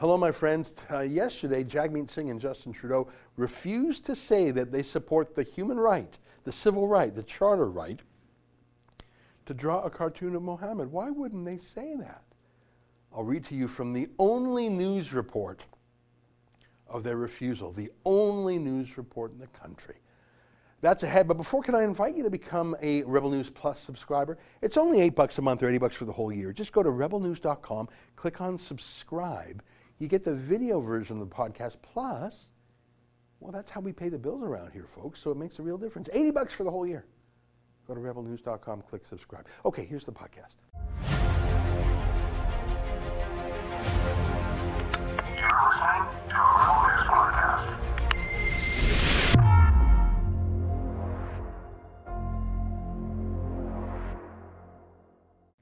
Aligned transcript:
Hello, 0.00 0.16
my 0.16 0.30
friends. 0.30 0.74
Uh, 0.88 1.00
yesterday, 1.00 1.64
Jagmeet 1.64 2.08
Singh 2.08 2.30
and 2.30 2.40
Justin 2.40 2.72
Trudeau 2.72 3.08
refused 3.36 4.06
to 4.06 4.14
say 4.14 4.52
that 4.52 4.70
they 4.70 4.84
support 4.84 5.34
the 5.34 5.42
human 5.42 5.76
right, 5.76 6.16
the 6.44 6.52
civil 6.52 6.86
right, 6.86 7.12
the 7.12 7.24
charter 7.24 7.68
right 7.68 7.98
to 9.46 9.54
draw 9.54 9.82
a 9.82 9.90
cartoon 9.90 10.36
of 10.36 10.42
Mohammed. 10.42 10.92
Why 10.92 11.10
wouldn't 11.10 11.44
they 11.44 11.56
say 11.56 11.96
that? 11.98 12.22
I'll 13.12 13.24
read 13.24 13.44
to 13.46 13.56
you 13.56 13.66
from 13.66 13.92
the 13.92 14.08
only 14.20 14.68
news 14.68 15.12
report 15.12 15.64
of 16.88 17.02
their 17.02 17.16
refusal, 17.16 17.72
the 17.72 17.90
only 18.04 18.56
news 18.56 18.96
report 18.98 19.32
in 19.32 19.38
the 19.38 19.48
country. 19.48 19.96
That's 20.80 21.02
ahead, 21.02 21.26
but 21.26 21.36
before 21.36 21.64
can 21.64 21.74
I 21.74 21.82
invite 21.82 22.14
you 22.14 22.22
to 22.22 22.30
become 22.30 22.76
a 22.80 23.02
Rebel 23.02 23.30
News 23.30 23.50
Plus 23.50 23.80
subscriber? 23.80 24.38
It's 24.62 24.76
only 24.76 25.00
eight 25.00 25.16
bucks 25.16 25.38
a 25.38 25.42
month 25.42 25.60
or 25.64 25.68
80 25.68 25.78
bucks 25.78 25.96
for 25.96 26.04
the 26.04 26.12
whole 26.12 26.32
year. 26.32 26.52
Just 26.52 26.72
go 26.72 26.84
to 26.84 26.88
rebelnews.com, 26.88 27.88
click 28.14 28.40
on 28.40 28.56
subscribe. 28.58 29.60
You 29.98 30.06
get 30.06 30.22
the 30.24 30.34
video 30.34 30.80
version 30.80 31.20
of 31.20 31.28
the 31.28 31.34
podcast 31.34 31.76
plus, 31.82 32.50
well, 33.40 33.50
that's 33.50 33.70
how 33.70 33.80
we 33.80 33.92
pay 33.92 34.08
the 34.08 34.18
bills 34.18 34.42
around 34.42 34.72
here, 34.72 34.86
folks, 34.86 35.20
so 35.20 35.32
it 35.32 35.36
makes 35.36 35.58
a 35.58 35.62
real 35.62 35.78
difference. 35.78 36.08
80 36.12 36.30
bucks 36.30 36.52
for 36.52 36.62
the 36.64 36.70
whole 36.70 36.86
year. 36.86 37.04
Go 37.86 37.94
to 37.94 38.00
rebelnews.com, 38.00 38.82
click 38.82 39.04
subscribe. 39.06 39.46
Okay, 39.64 39.84
here's 39.84 40.04
the 40.04 40.12
podcast. 40.12 40.54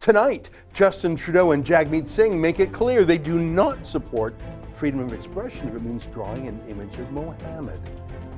Tonight, 0.07 0.51
Justin 0.73 1.17
Trudeau 1.17 1.51
and 1.51 1.65
Jagmeet 1.65 2.07
Singh 2.07 2.41
make 2.41 2.61
it 2.61 2.73
clear 2.73 3.05
they 3.05 3.19
do 3.19 3.41
not 3.41 3.85
support 3.85 4.37
freedom 4.73 5.01
of 5.01 5.13
expression 5.13 5.67
if 5.67 5.75
it 5.75 5.83
means 5.83 6.07
drawing 6.07 6.47
an 6.47 6.61
image 6.69 6.97
of 6.99 7.11
Mohammed. 7.11 7.81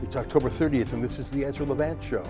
It's 0.02 0.16
October 0.16 0.48
30th, 0.48 0.94
and 0.94 1.04
this 1.04 1.18
is 1.18 1.30
the 1.30 1.44
Ezra 1.44 1.66
Levant 1.66 2.02
Show. 2.02 2.24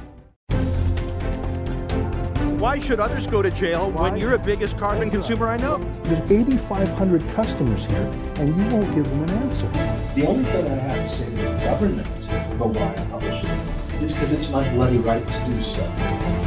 Why 2.59 2.81
should 2.81 2.99
others 2.99 3.29
go 3.29 3.41
to 3.41 3.51
jail 3.53 3.93
Why? 3.93 4.11
when 4.11 4.21
you're 4.21 4.33
the 4.33 4.41
biggest 4.41 4.77
carbon 4.77 5.09
consumer 5.09 5.47
I 5.47 5.57
know? 5.59 5.79
There's 6.03 6.29
8,500 6.29 7.23
customers 7.29 7.85
here, 7.85 8.11
and 8.39 8.49
you 8.49 8.77
won't 8.77 8.93
give 8.93 9.09
them 9.09 9.23
an 9.23 9.31
answer. 9.31 9.69
The 10.17 10.27
only 10.27 10.43
thing 10.51 10.67
I 10.67 10.75
have 10.75 11.09
to 11.09 11.17
say 11.17 11.27
to 11.27 11.31
the 11.31 11.59
government 11.59 12.09
about 12.55 12.75
why 12.75 12.91
I 12.91 13.07
publish 13.07 13.45
it 13.45 14.03
is 14.03 14.13
because 14.15 14.33
it's 14.33 14.49
my 14.49 14.69
bloody 14.75 14.99
right 14.99 15.25
to 15.25 15.47
do 15.47 15.63
so. 15.63 16.38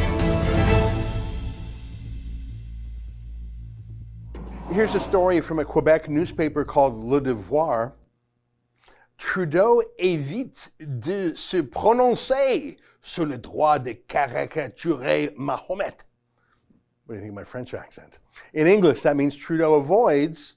Here's 4.82 4.96
a 4.96 5.00
story 5.00 5.42
from 5.42 5.60
a 5.60 5.64
Quebec 5.64 6.10
newspaper 6.10 6.66
called 6.66 6.96
Le 6.96 7.22
Devoir. 7.22 7.94
Trudeau 9.20 9.84
évite 10.00 10.72
de 10.80 11.36
se 11.36 11.62
prononcer 11.62 12.78
sur 13.00 13.28
le 13.28 13.38
droit 13.38 13.78
de 13.78 13.94
caricaturer 13.94 15.38
Mahomet. 15.38 16.04
What 17.06 17.10
do 17.10 17.14
you 17.14 17.20
think 17.20 17.30
of 17.30 17.36
my 17.36 17.44
French 17.44 17.76
accent? 17.76 18.18
In 18.56 18.66
English, 18.66 19.04
that 19.04 19.16
means 19.16 19.36
Trudeau 19.36 19.76
avoids 19.76 20.56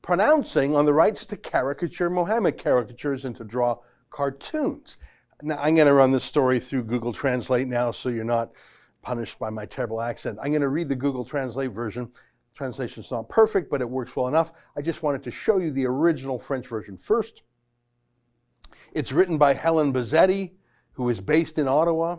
pronouncing 0.00 0.74
on 0.74 0.86
the 0.86 0.94
rights 0.94 1.26
to 1.26 1.36
caricature 1.36 2.08
Mohammed, 2.08 2.56
caricatures 2.56 3.26
and 3.26 3.36
to 3.36 3.44
draw 3.44 3.80
cartoons. 4.08 4.96
Now, 5.42 5.58
I'm 5.58 5.74
going 5.74 5.88
to 5.88 5.92
run 5.92 6.12
this 6.12 6.24
story 6.24 6.58
through 6.58 6.84
Google 6.84 7.12
Translate 7.12 7.68
now 7.68 7.90
so 7.90 8.08
you're 8.08 8.24
not 8.24 8.50
punished 9.02 9.38
by 9.38 9.50
my 9.50 9.66
terrible 9.66 10.00
accent. 10.00 10.38
I'm 10.42 10.52
going 10.52 10.62
to 10.62 10.68
read 10.68 10.88
the 10.88 10.96
Google 10.96 11.26
Translate 11.26 11.72
version. 11.72 12.12
Translation's 12.58 13.12
not 13.12 13.28
perfect, 13.28 13.70
but 13.70 13.80
it 13.80 13.88
works 13.88 14.16
well 14.16 14.26
enough. 14.26 14.50
I 14.76 14.82
just 14.82 15.00
wanted 15.00 15.22
to 15.22 15.30
show 15.30 15.58
you 15.58 15.70
the 15.70 15.86
original 15.86 16.40
French 16.40 16.66
version 16.66 16.96
first. 16.96 17.42
It's 18.92 19.12
written 19.12 19.38
by 19.38 19.54
Helen 19.54 19.92
Buzzetti, 19.92 20.54
who 20.94 21.08
is 21.08 21.20
based 21.20 21.56
in 21.56 21.68
Ottawa, 21.68 22.16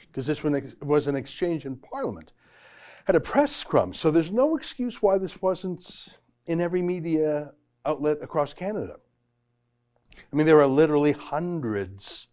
because 0.00 0.26
this 0.26 0.44
one 0.44 0.74
was 0.82 1.06
an 1.06 1.16
exchange 1.16 1.64
in 1.64 1.76
Parliament. 1.76 2.34
Had 3.06 3.16
a 3.16 3.20
press 3.20 3.56
scrum, 3.56 3.94
so 3.94 4.10
there's 4.10 4.30
no 4.30 4.54
excuse 4.54 5.00
why 5.00 5.16
this 5.16 5.40
wasn't 5.40 6.18
in 6.44 6.60
every 6.60 6.82
media 6.82 7.52
outlet 7.86 8.18
across 8.20 8.52
Canada. 8.52 8.96
I 10.14 10.36
mean, 10.36 10.46
there 10.46 10.60
are 10.60 10.66
literally 10.66 11.12
hundreds 11.12 12.28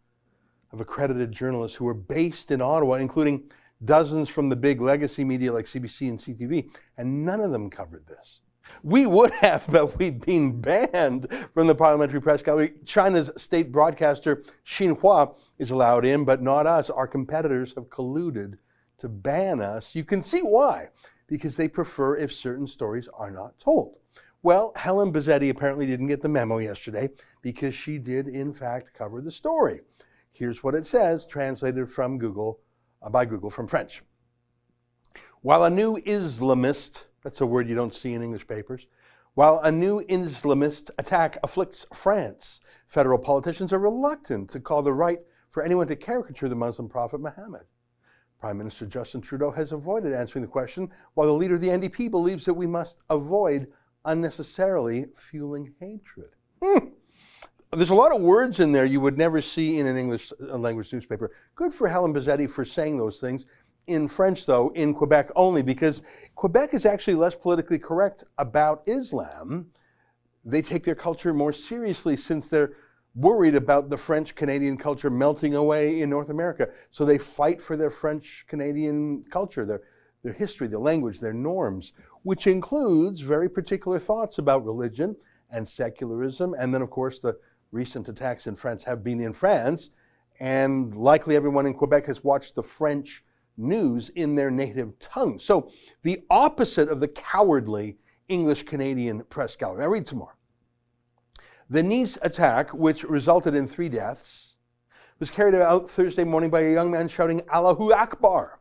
of 0.74 0.82
accredited 0.82 1.32
journalists 1.32 1.78
who 1.78 1.88
are 1.88 1.94
based 1.94 2.52
in 2.52 2.60
Ottawa, 2.60 2.96
including 2.96 3.50
dozens 3.84 4.30
from 4.30 4.50
the 4.50 4.56
big 4.56 4.82
legacy 4.82 5.24
media 5.24 5.54
like 5.54 5.66
CBC 5.66 6.10
and 6.10 6.20
CTV, 6.20 6.70
and 6.98 7.26
none 7.26 7.42
of 7.42 7.52
them 7.52 7.70
covered 7.70 8.08
this. 8.08 8.42
We 8.84 9.06
would 9.06 9.32
have, 9.42 9.66
but 9.70 9.98
we've 9.98 10.20
been 10.20 10.62
banned 10.62 11.28
from 11.54 11.68
the 11.68 11.76
parliamentary 11.76 12.22
press 12.22 12.42
gallery. 12.42 12.74
China's 12.86 13.32
state 13.38 13.72
broadcaster 13.72 14.44
Xinhua 14.66 15.36
is 15.58 15.72
allowed 15.72 16.06
in, 16.06 16.26
but 16.26 16.42
not 16.42 16.68
us. 16.68 16.90
Our 16.90 17.08
competitors 17.08 17.74
have 17.76 17.90
colluded 17.90 18.58
to 19.00 19.10
ban 19.10 19.62
us. 19.62 19.96
You 19.96 20.04
can 20.04 20.24
see 20.24 20.42
why, 20.42 20.90
because 21.28 21.58
they 21.58 21.68
prefer 21.68 22.16
if 22.18 22.34
certain 22.34 22.68
stories 22.68 23.08
are 23.14 23.32
not 23.32 23.60
told. 23.60 23.98
Well, 24.44 24.72
Helen 24.76 25.12
Buzzetti 25.12 25.50
apparently 25.50 25.88
didn't 25.88 26.08
get 26.08 26.22
the 26.22 26.30
memo 26.30 26.60
yesterday 26.60 27.10
because 27.42 27.76
she 27.76 27.98
did, 27.98 28.28
in 28.28 28.54
fact, 28.54 28.94
cover 28.94 29.20
the 29.20 29.32
story. 29.32 29.82
Here's 30.32 30.64
what 30.64 30.76
it 30.76 30.86
says, 30.86 31.26
translated 31.26 31.92
from 31.92 32.20
Google 32.20 32.60
by 33.12 33.26
Google 33.26 33.50
from 33.50 33.68
French. 33.68 34.02
While 35.42 35.64
a 35.64 35.70
new 35.70 35.98
Islamist, 35.98 37.06
that's 37.24 37.42
a 37.42 37.46
word 37.46 37.70
you 37.70 37.76
don't 37.76 37.96
see 37.96 38.14
in 38.14 38.24
English 38.24 38.48
papers, 38.48 38.88
while 39.34 39.60
a 39.60 39.72
new 39.72 40.04
Islamist 40.06 40.90
attack 40.98 41.38
afflicts 41.44 41.86
France, 41.94 42.60
federal 42.88 43.20
politicians 43.20 43.72
are 43.72 43.80
reluctant 43.80 44.50
to 44.50 44.60
call 44.60 44.82
the 44.82 44.94
right 44.94 45.20
for 45.50 45.62
anyone 45.62 45.88
to 45.88 45.96
caricature 45.96 46.50
the 46.50 46.56
Muslim 46.56 46.90
prophet 46.90 47.20
Muhammad. 47.20 47.64
Prime 48.40 48.58
Minister 48.58 48.86
Justin 48.86 49.22
Trudeau 49.22 49.52
has 49.52 49.72
avoided 49.72 50.14
answering 50.14 50.44
the 50.44 50.52
question, 50.52 50.92
while 51.14 51.28
the 51.28 51.34
leader 51.34 51.56
of 51.56 51.62
the 51.62 51.70
NDP 51.70 52.10
believes 52.10 52.46
that 52.46 52.54
we 52.54 52.68
must 52.68 52.98
avoid 53.10 53.68
unnecessarily 54.06 55.06
fueling 55.16 55.74
hatred. 55.80 56.32
Hmm. 56.64 56.90
There's 57.72 57.90
a 57.90 57.96
lot 57.96 58.16
of 58.16 58.22
words 58.22 58.62
in 58.62 58.72
there 58.72 58.86
you 58.86 59.02
would 59.02 59.18
never 59.18 59.42
see 59.42 59.78
in 59.78 59.88
an 59.88 59.98
English 59.98 60.32
uh, 60.42 60.58
language 60.58 60.94
newspaper. 60.94 61.32
Good 61.56 61.74
for 61.74 61.90
Helen 61.90 62.14
Buzzetti 62.14 62.50
for 62.50 62.64
saying 62.64 62.98
those 62.98 63.20
things. 63.20 63.46
In 63.88 64.08
French, 64.08 64.46
though, 64.46 64.72
in 64.74 64.94
Quebec 64.94 65.32
only, 65.36 65.62
because 65.62 66.02
Quebec 66.36 66.74
is 66.74 66.86
actually 66.86 67.16
less 67.16 67.36
politically 67.36 67.78
correct 67.78 68.24
about 68.38 68.84
Islam. 68.86 69.68
They 70.46 70.62
take 70.62 70.86
their 70.86 70.96
culture 70.96 71.34
more 71.34 71.52
seriously 71.52 72.16
since 72.16 72.48
they're 72.48 72.72
worried 73.16 73.56
about 73.56 73.90
the 73.90 73.98
French 73.98 74.36
Canadian 74.36 74.78
culture 74.78 75.10
melting 75.10 75.54
away 75.54 76.02
in 76.02 76.10
North 76.10 76.30
America. 76.30 76.70
So 76.90 77.04
they 77.04 77.18
fight 77.18 77.62
for 77.62 77.76
their 77.76 77.90
French 77.90 78.46
Canadian 78.48 79.26
culture, 79.30 79.66
their, 79.66 79.82
their 80.24 80.34
history, 80.34 80.68
their 80.68 80.80
language, 80.80 81.20
their 81.20 81.34
norms, 81.34 81.92
which 82.24 82.48
includes 82.48 83.20
very 83.20 83.50
particular 83.50 84.00
thoughts 84.00 84.38
about 84.38 84.64
religion 84.64 85.18
and 85.50 85.68
secularism. 85.68 86.54
And 86.58 86.74
then, 86.74 86.82
of 86.82 86.90
course, 86.90 87.20
the 87.20 87.38
recent 87.78 88.10
attacks 88.10 88.48
in 88.48 88.56
France 88.56 88.84
have 88.84 89.04
been 89.04 89.22
in 89.22 89.34
France. 89.34 89.92
And 90.40 90.96
likely 90.96 91.36
everyone 91.36 91.66
in 91.66 91.74
Quebec 91.74 92.08
has 92.08 92.24
watched 92.24 92.56
the 92.56 92.64
French 92.64 93.24
news 93.56 94.10
in 94.10 94.36
their 94.36 94.52
native 94.52 95.00
tongue. 95.00 95.40
So 95.40 95.72
the 96.02 96.24
opposite 96.30 96.90
of 96.90 97.00
the 97.00 97.08
cowardly 97.08 97.98
English 98.28 98.64
Canadian 98.64 99.24
press 99.24 99.56
gallery. 99.56 99.82
Now, 99.82 99.88
read 99.88 100.08
some 100.08 100.20
more. 100.20 100.36
The 101.70 101.84
Nice 101.84 102.18
attack, 102.22 102.74
which 102.74 103.04
resulted 103.04 103.56
in 103.56 103.68
three 103.68 103.90
deaths, 103.90 104.56
was 105.20 105.32
carried 105.32 105.56
out 105.56 105.90
Thursday 105.90 106.24
morning 106.24 106.50
by 106.50 106.62
a 106.62 106.74
young 106.74 106.92
man 106.92 107.08
shouting 107.08 107.42
Allahu 107.52 107.92
Akbar. 107.92 108.60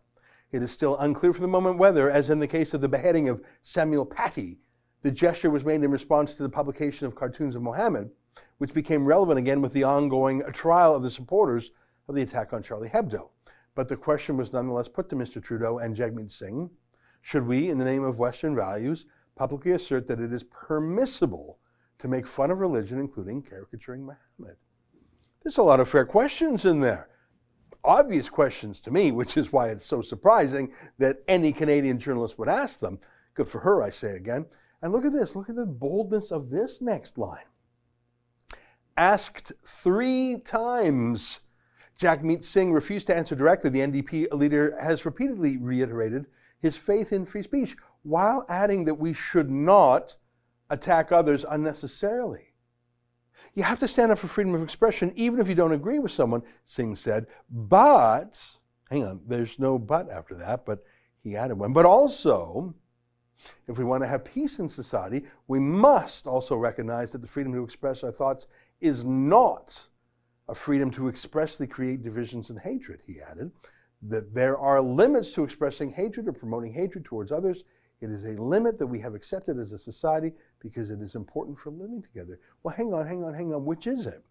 It 0.50 0.62
is 0.62 0.70
still 0.70 0.96
unclear 0.96 1.32
for 1.32 1.40
the 1.40 1.46
moment 1.46 1.78
whether, 1.78 2.10
as 2.10 2.30
in 2.30 2.38
the 2.38 2.46
case 2.46 2.72
of 2.72 2.80
the 2.80 2.88
beheading 2.88 3.28
of 3.28 3.42
Samuel 3.62 4.06
Paty, 4.06 4.58
the 5.02 5.10
gesture 5.10 5.50
was 5.50 5.64
made 5.64 5.82
in 5.82 5.90
response 5.90 6.34
to 6.34 6.42
the 6.42 6.48
publication 6.48 7.06
of 7.06 7.14
cartoons 7.14 7.54
of 7.54 7.62
Mohammed, 7.62 8.10
which 8.58 8.74
became 8.74 9.04
relevant 9.04 9.38
again 9.38 9.60
with 9.60 9.72
the 9.72 9.84
ongoing 9.84 10.42
trial 10.52 10.94
of 10.94 11.02
the 11.02 11.10
supporters 11.10 11.70
of 12.08 12.14
the 12.14 12.22
attack 12.22 12.52
on 12.52 12.62
Charlie 12.62 12.88
Hebdo. 12.88 13.30
But 13.74 13.88
the 13.88 13.96
question 13.96 14.36
was 14.36 14.52
nonetheless 14.52 14.88
put 14.88 15.08
to 15.10 15.16
Mr. 15.16 15.42
Trudeau 15.42 15.78
and 15.78 15.96
Jagmeet 15.96 16.30
Singh 16.30 16.70
should 17.26 17.48
we, 17.48 17.68
in 17.68 17.78
the 17.78 17.84
name 17.84 18.04
of 18.04 18.20
Western 18.20 18.54
values, 18.54 19.04
publicly 19.34 19.72
assert 19.72 20.06
that 20.06 20.20
it 20.20 20.32
is 20.32 20.44
permissible 20.44 21.58
to 21.98 22.06
make 22.06 22.24
fun 22.24 22.52
of 22.52 22.60
religion, 22.60 23.00
including 23.00 23.42
caricaturing 23.42 24.02
Muhammad? 24.02 24.58
There's 25.42 25.58
a 25.58 25.64
lot 25.64 25.80
of 25.80 25.88
fair 25.88 26.04
questions 26.04 26.64
in 26.64 26.82
there. 26.82 27.08
Obvious 27.82 28.28
questions 28.28 28.78
to 28.78 28.92
me, 28.92 29.10
which 29.10 29.36
is 29.36 29.52
why 29.52 29.70
it's 29.70 29.84
so 29.84 30.02
surprising 30.02 30.72
that 30.98 31.16
any 31.26 31.52
Canadian 31.52 31.98
journalist 31.98 32.38
would 32.38 32.48
ask 32.48 32.78
them. 32.78 33.00
Good 33.34 33.48
for 33.48 33.58
her, 33.58 33.82
I 33.82 33.90
say 33.90 34.14
again. 34.14 34.46
And 34.80 34.92
look 34.92 35.04
at 35.04 35.12
this. 35.12 35.34
Look 35.34 35.48
at 35.48 35.56
the 35.56 35.66
boldness 35.66 36.30
of 36.30 36.50
this 36.50 36.80
next 36.80 37.18
line. 37.18 37.46
Asked 38.96 39.52
three 39.64 40.38
times, 40.38 41.40
Jagmeet 42.00 42.44
Singh 42.44 42.72
refused 42.72 43.06
to 43.08 43.16
answer 43.16 43.34
directly. 43.34 43.70
The 43.70 43.80
NDP 43.80 44.32
leader 44.32 44.76
has 44.80 45.04
repeatedly 45.04 45.56
reiterated 45.56 46.26
his 46.60 46.76
faith 46.76 47.12
in 47.12 47.26
free 47.26 47.42
speech 47.42 47.76
while 48.02 48.46
adding 48.48 48.84
that 48.84 48.94
we 48.94 49.12
should 49.12 49.50
not 49.50 50.16
attack 50.70 51.12
others 51.12 51.44
unnecessarily. 51.48 52.54
You 53.54 53.62
have 53.62 53.78
to 53.80 53.88
stand 53.88 54.12
up 54.12 54.18
for 54.18 54.28
freedom 54.28 54.54
of 54.54 54.62
expression, 54.62 55.12
even 55.16 55.40
if 55.40 55.48
you 55.48 55.54
don't 55.54 55.72
agree 55.72 55.98
with 55.98 56.12
someone, 56.12 56.42
Singh 56.64 56.96
said. 56.96 57.26
But, 57.50 58.42
hang 58.90 59.04
on, 59.04 59.22
there's 59.26 59.58
no 59.58 59.78
but 59.78 60.10
after 60.10 60.34
that, 60.36 60.66
but 60.66 60.84
he 61.22 61.36
added 61.36 61.58
one. 61.58 61.72
But 61.72 61.86
also, 61.86 62.74
if 63.66 63.78
we 63.78 63.84
want 63.84 64.02
to 64.02 64.08
have 64.08 64.24
peace 64.24 64.58
in 64.58 64.68
society, 64.68 65.24
we 65.48 65.58
must 65.58 66.26
also 66.26 66.56
recognize 66.56 67.12
that 67.12 67.22
the 67.22 67.26
freedom 67.26 67.52
to 67.52 67.64
express 67.64 68.04
our 68.04 68.12
thoughts 68.12 68.46
is 68.80 69.04
not 69.04 69.86
a 70.48 70.54
freedom 70.54 70.90
to 70.92 71.08
expressly 71.08 71.66
create 71.66 72.02
divisions 72.02 72.50
and 72.50 72.60
hatred, 72.60 73.00
he 73.06 73.20
added. 73.20 73.50
That 74.02 74.34
there 74.34 74.58
are 74.58 74.80
limits 74.80 75.32
to 75.32 75.44
expressing 75.44 75.92
hatred 75.92 76.28
or 76.28 76.32
promoting 76.32 76.72
hatred 76.72 77.04
towards 77.04 77.32
others. 77.32 77.64
It 78.00 78.10
is 78.10 78.24
a 78.24 78.40
limit 78.40 78.78
that 78.78 78.86
we 78.86 79.00
have 79.00 79.14
accepted 79.14 79.58
as 79.58 79.72
a 79.72 79.78
society 79.78 80.32
because 80.60 80.90
it 80.90 81.00
is 81.00 81.14
important 81.14 81.58
for 81.58 81.70
living 81.70 82.02
together. 82.02 82.38
Well, 82.62 82.74
hang 82.76 82.92
on, 82.92 83.06
hang 83.06 83.24
on, 83.24 83.34
hang 83.34 83.52
on. 83.54 83.64
Which 83.64 83.86
is 83.86 84.06
it? 84.06 84.22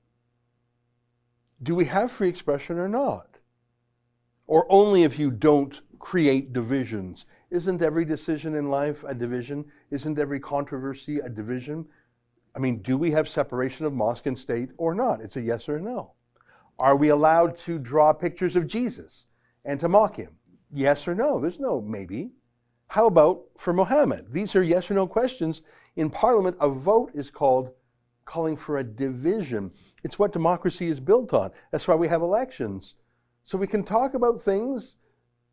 Do 1.61 1.73
we 1.73 1.85
have 1.85 2.11
free 2.11 2.29
expression 2.29 2.77
or 2.77 2.87
not? 2.87 3.39
Or 4.47 4.67
only 4.69 5.03
if 5.03 5.17
you 5.17 5.31
don't 5.31 5.81
create 5.97 6.53
divisions? 6.53 7.25
Isn't 7.49 7.81
every 7.81 8.05
decision 8.05 8.53
in 8.53 8.69
life 8.69 9.03
a 9.03 9.15
division? 9.15 9.65
Isn't 9.89 10.19
every 10.19 10.39
controversy 10.39 11.19
a 11.19 11.29
division? 11.29 11.87
I 12.55 12.59
mean, 12.59 12.81
do 12.81 12.97
we 12.97 13.11
have 13.11 13.27
separation 13.27 13.85
of 13.85 13.93
mosque 13.93 14.25
and 14.25 14.39
state 14.39 14.69
or 14.77 14.95
not? 14.95 15.19
It's 15.21 15.35
a 15.35 15.41
yes 15.41 15.67
or 15.67 15.75
a 15.75 15.81
no. 15.81 16.13
Are 16.79 16.95
we 16.95 17.09
allowed 17.09 17.57
to 17.59 17.77
draw 17.77 18.13
pictures 18.13 18.55
of 18.55 18.67
Jesus 18.67 19.27
and 19.65 19.79
to 19.79 19.89
mock 19.89 20.15
him? 20.15 20.37
Yes 20.71 21.07
or 21.07 21.15
no? 21.15 21.39
There's 21.39 21.59
no 21.59 21.81
maybe. 21.81 22.31
How 22.87 23.07
about 23.07 23.43
for 23.57 23.73
Mohammed? 23.73 24.31
These 24.31 24.55
are 24.55 24.63
yes 24.63 24.89
or 24.89 24.93
no 24.93 25.07
questions. 25.07 25.61
In 25.95 26.09
Parliament, 26.09 26.57
a 26.59 26.69
vote 26.69 27.11
is 27.13 27.29
called 27.29 27.71
calling 28.25 28.57
for 28.57 28.77
a 28.77 28.83
division. 28.83 29.71
It's 30.03 30.17
what 30.17 30.33
democracy 30.33 30.87
is 30.87 30.99
built 30.99 31.33
on. 31.33 31.51
That's 31.71 31.87
why 31.87 31.95
we 31.95 32.07
have 32.07 32.21
elections. 32.21 32.95
So 33.43 33.57
we 33.57 33.67
can 33.67 33.83
talk 33.83 34.13
about 34.13 34.41
things, 34.41 34.95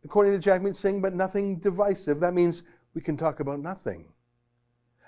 according 0.05 0.41
to 0.41 0.51
Jagmeet 0.51 0.77
Singh, 0.77 1.03
but 1.03 1.15
nothing 1.15 1.59
divisive. 1.59 2.21
That 2.21 2.35
means 2.35 2.63
we 2.95 3.03
can 3.03 3.17
talk 3.17 3.41
about 3.41 3.61
nothing. 3.61 4.07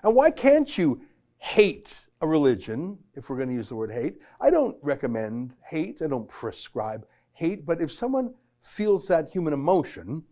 And 0.03 0.15
why 0.15 0.31
can't 0.31 0.77
you 0.77 1.01
hate 1.45 2.07
a 2.23 2.27
religion, 2.27 2.97
if 3.15 3.29
we're 3.29 3.37
going 3.37 3.51
to 3.51 3.55
use 3.55 3.69
the 3.69 3.75
word 3.75 3.93
hate. 3.93 4.15
I 4.41 4.49
don't 4.49 4.79
recommend 4.81 5.53
hate, 5.63 6.01
I 6.03 6.07
don't 6.07 6.27
prescribe 6.27 7.07
hate, 7.35 7.67
but 7.67 7.83
if 7.83 7.93
someone 7.93 8.33
feels 8.63 9.07
that 9.09 9.29
human 9.29 9.53
emotion, 9.53 10.23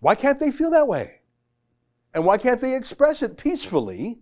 why 0.00 0.14
can't 0.14 0.38
they 0.38 0.52
feel 0.52 0.70
that 0.72 0.86
way? 0.86 1.20
And 2.12 2.26
why 2.26 2.36
can't 2.36 2.60
they 2.60 2.76
express 2.76 3.22
it 3.22 3.38
peacefully? 3.38 4.18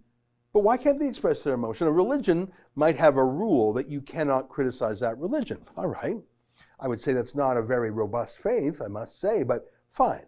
But 0.53 0.61
why 0.61 0.77
can't 0.77 1.01
they 1.01 1.09
express 1.09 1.43
their 1.43 1.55
emotion? 1.55 1.89
A 1.89 1.93
religion 1.93 2.53
might 2.77 2.97
have 2.97 3.17
a 3.17 3.25
rule 3.25 3.73
that 3.73 3.89
you 3.89 4.01
cannot 4.01 4.49
criticize 4.49 5.01
that 5.01 5.19
religion. 5.19 5.59
All 5.77 5.89
right. 5.89 6.19
I 6.79 6.87
would 6.87 7.01
say 7.01 7.13
that's 7.13 7.35
not 7.35 7.57
a 7.57 7.63
very 7.63 7.91
robust 7.91 8.39
faith, 8.39 8.81
I 8.81 8.87
must 8.87 9.21
say, 9.21 9.43
but 9.43 9.67
fine. 9.91 10.27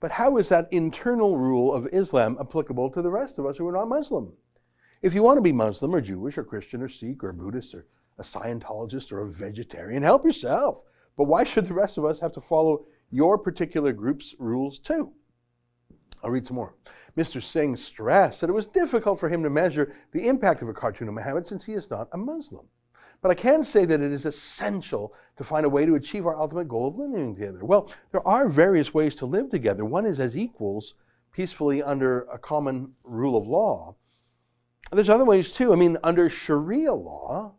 But 0.00 0.12
how 0.12 0.38
is 0.38 0.48
that 0.48 0.72
internal 0.72 1.36
rule 1.36 1.74
of 1.74 1.86
Islam 1.92 2.38
applicable 2.40 2.88
to 2.92 3.02
the 3.02 3.10
rest 3.10 3.38
of 3.38 3.44
us 3.44 3.58
who 3.58 3.68
are 3.68 3.72
not 3.72 3.88
Muslim? 3.88 4.32
If 5.02 5.14
you 5.14 5.24
want 5.24 5.38
to 5.38 5.42
be 5.42 5.50
Muslim 5.50 5.96
or 5.96 6.00
Jewish 6.00 6.38
or 6.38 6.44
Christian 6.44 6.80
or 6.80 6.88
Sikh 6.88 7.24
or 7.24 7.32
Buddhist 7.32 7.74
or 7.74 7.86
a 8.18 8.22
Scientologist 8.22 9.10
or 9.10 9.18
a 9.18 9.28
vegetarian, 9.28 10.04
help 10.04 10.24
yourself. 10.24 10.84
But 11.16 11.24
why 11.24 11.42
should 11.42 11.66
the 11.66 11.74
rest 11.74 11.98
of 11.98 12.04
us 12.04 12.20
have 12.20 12.32
to 12.34 12.40
follow 12.40 12.86
your 13.10 13.36
particular 13.36 13.92
group's 13.92 14.36
rules 14.38 14.78
too? 14.78 15.12
I'll 16.22 16.30
read 16.30 16.46
some 16.46 16.54
more. 16.54 16.76
Mr. 17.16 17.42
Singh 17.42 17.74
stressed 17.74 18.40
that 18.40 18.50
it 18.50 18.54
was 18.54 18.68
difficult 18.68 19.18
for 19.18 19.28
him 19.28 19.42
to 19.42 19.50
measure 19.50 19.92
the 20.12 20.28
impact 20.28 20.62
of 20.62 20.68
a 20.68 20.72
cartoon 20.72 21.08
of 21.08 21.14
Muhammad 21.14 21.48
since 21.48 21.64
he 21.64 21.72
is 21.72 21.90
not 21.90 22.08
a 22.12 22.16
Muslim. 22.16 22.66
But 23.20 23.32
I 23.32 23.34
can 23.34 23.64
say 23.64 23.84
that 23.84 24.00
it 24.00 24.12
is 24.12 24.24
essential 24.24 25.14
to 25.36 25.42
find 25.42 25.66
a 25.66 25.68
way 25.68 25.84
to 25.84 25.96
achieve 25.96 26.26
our 26.26 26.38
ultimate 26.38 26.68
goal 26.68 26.86
of 26.86 26.96
living 26.96 27.34
together. 27.34 27.64
Well, 27.64 27.92
there 28.12 28.26
are 28.26 28.48
various 28.48 28.94
ways 28.94 29.16
to 29.16 29.26
live 29.26 29.50
together. 29.50 29.84
One 29.84 30.06
is 30.06 30.20
as 30.20 30.38
equals, 30.38 30.94
peacefully 31.32 31.82
under 31.82 32.22
a 32.22 32.38
common 32.38 32.92
rule 33.02 33.36
of 33.36 33.48
law. 33.48 33.96
There's 34.92 35.08
other 35.08 35.24
ways 35.24 35.52
too. 35.52 35.72
I 35.72 35.76
mean, 35.76 35.96
under 36.02 36.28
Sharia 36.28 36.92
law, 36.92 37.54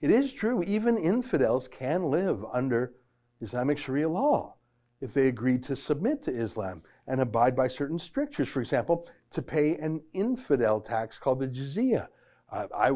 it 0.00 0.10
is 0.10 0.32
true, 0.32 0.62
even 0.62 0.96
infidels 0.96 1.68
can 1.68 2.04
live 2.04 2.44
under 2.50 2.94
Islamic 3.42 3.76
Sharia 3.76 4.08
law 4.08 4.54
if 5.02 5.12
they 5.12 5.28
agree 5.28 5.58
to 5.58 5.76
submit 5.76 6.22
to 6.22 6.34
Islam 6.34 6.82
and 7.06 7.20
abide 7.20 7.54
by 7.54 7.68
certain 7.68 7.98
strictures. 7.98 8.48
For 8.48 8.62
example, 8.62 9.06
to 9.32 9.42
pay 9.42 9.76
an 9.76 10.00
infidel 10.14 10.80
tax 10.80 11.18
called 11.18 11.40
the 11.40 11.48
jizya. 11.48 12.08
Uh, 12.50 12.66
I 12.74 12.92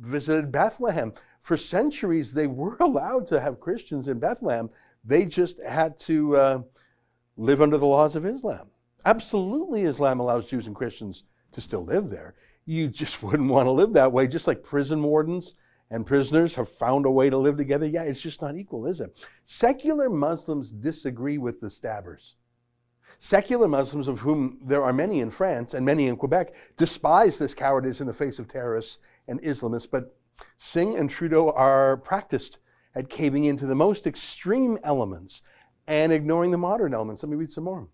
visited 0.00 0.50
Bethlehem. 0.50 1.14
For 1.40 1.56
centuries, 1.56 2.34
they 2.34 2.48
were 2.48 2.76
allowed 2.80 3.28
to 3.28 3.40
have 3.40 3.60
Christians 3.60 4.08
in 4.08 4.18
Bethlehem. 4.18 4.70
They 5.04 5.24
just 5.24 5.62
had 5.62 5.98
to 6.00 6.36
uh, 6.36 6.62
live 7.36 7.62
under 7.62 7.78
the 7.78 7.86
laws 7.86 8.16
of 8.16 8.26
Islam. 8.26 8.68
Absolutely, 9.04 9.82
Islam 9.82 10.18
allows 10.18 10.50
Jews 10.50 10.66
and 10.66 10.74
Christians 10.74 11.22
to 11.52 11.60
still 11.60 11.84
live 11.84 12.10
there 12.10 12.34
you 12.68 12.88
just 12.88 13.22
wouldn't 13.22 13.50
want 13.50 13.66
to 13.66 13.72
live 13.72 13.94
that 13.94 14.12
way, 14.12 14.26
just 14.28 14.46
like 14.46 14.62
prison 14.62 15.02
wardens 15.02 15.54
and 15.90 16.06
prisoners 16.06 16.54
have 16.56 16.68
found 16.68 17.06
a 17.06 17.10
way 17.10 17.30
to 17.30 17.38
live 17.38 17.56
together. 17.56 17.86
Yeah, 17.86 18.02
it's 18.02 18.20
just 18.20 18.42
not 18.42 18.56
equal, 18.56 18.86
is 18.86 19.00
it? 19.00 19.26
Secular 19.44 20.10
Muslims 20.10 20.70
disagree 20.70 21.38
with 21.38 21.60
the 21.60 21.70
stabbers. 21.70 22.34
Secular 23.18 23.66
Muslims, 23.66 24.06
of 24.06 24.20
whom 24.20 24.58
there 24.62 24.84
are 24.84 24.92
many 24.92 25.20
in 25.20 25.30
France 25.30 25.74
and 25.74 25.84
many 25.84 26.06
in 26.06 26.16
Quebec, 26.16 26.54
despise 26.76 27.38
this 27.38 27.54
cowardice 27.54 28.00
in 28.00 28.06
the 28.06 28.14
face 28.14 28.38
of 28.38 28.46
terrorists 28.46 28.98
and 29.26 29.42
Islamists. 29.42 29.90
But 29.90 30.14
Singh 30.58 30.96
and 30.96 31.10
Trudeau 31.10 31.50
are 31.50 31.96
practiced 31.96 32.58
at 32.94 33.08
caving 33.08 33.44
into 33.44 33.66
the 33.66 33.74
most 33.74 34.06
extreme 34.06 34.78
elements 34.84 35.42
and 35.86 36.12
ignoring 36.12 36.50
the 36.50 36.58
modern 36.58 36.94
elements. 36.94 37.22
Let 37.22 37.30
me 37.30 37.36
read 37.36 37.50
some 37.50 37.64
more. 37.64 37.88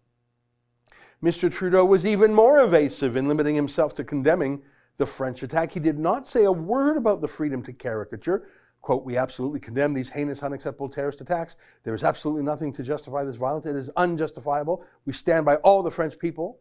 Mr. 1.25 1.51
Trudeau 1.51 1.87
was 1.87 2.05
even 2.05 2.35
more 2.35 2.61
evasive 2.61 3.17
in 3.17 3.29
limiting 3.29 3.55
himself 3.55 3.95
to 3.95 4.05
condemning 4.05 4.63
the 4.99 5.07
French 5.07 5.43
attack. 5.43 5.73
He 5.73 5.81
did 5.81 5.99
not 5.99 6.27
say 6.27 6.45
a 6.45 6.53
word 6.53 6.99
about 6.99 7.23
the 7.23 7.29
freedom 7.29 7.63
to 7.63 7.73
caricature. 7.73 8.47
Quote, 8.83 9.07
we 9.07 9.17
absolutely 9.17 9.59
condemn 9.59 9.95
these 9.95 10.11
heinous, 10.11 10.43
unacceptable 10.43 10.91
terrorist 10.91 11.23
attacks. 11.23 11.57
There 11.83 11.95
is 11.95 12.05
absolutely 12.05 12.43
nothing 12.43 12.75
to 12.75 12.83
justify 12.83 13.25
this 13.25 13.37
violence. 13.37 13.65
It 13.65 13.75
is 13.75 13.89
unjustifiable. 13.97 14.85
We 15.07 15.15
stand 15.15 15.47
by 15.47 15.57
all 15.57 15.83
the 15.83 15.91
French 15.91 16.19
people, 16.19 16.59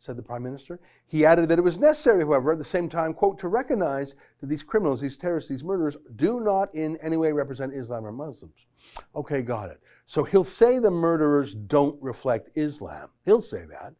said 0.00 0.16
the 0.16 0.22
Prime 0.22 0.42
Minister. 0.42 0.80
He 1.06 1.24
added 1.24 1.48
that 1.48 1.60
it 1.60 1.62
was 1.62 1.78
necessary, 1.78 2.24
however, 2.24 2.50
at 2.50 2.58
the 2.58 2.64
same 2.64 2.88
time, 2.88 3.14
quote, 3.14 3.38
to 3.38 3.46
recognize 3.46 4.16
that 4.40 4.48
these 4.48 4.64
criminals, 4.64 5.00
these 5.00 5.16
terrorists, 5.16 5.48
these 5.48 5.62
murderers 5.62 5.96
do 6.16 6.40
not 6.40 6.74
in 6.74 6.96
any 6.96 7.16
way 7.16 7.30
represent 7.30 7.72
Islam 7.72 8.04
or 8.04 8.10
Muslims. 8.10 8.66
Okay, 9.14 9.40
got 9.40 9.70
it. 9.70 9.78
So 10.06 10.24
he'll 10.24 10.42
say 10.42 10.80
the 10.80 10.90
murderers 10.90 11.54
don't 11.54 12.02
reflect 12.02 12.50
Islam. 12.56 13.10
He'll 13.24 13.40
say 13.40 13.64
that. 13.70 13.94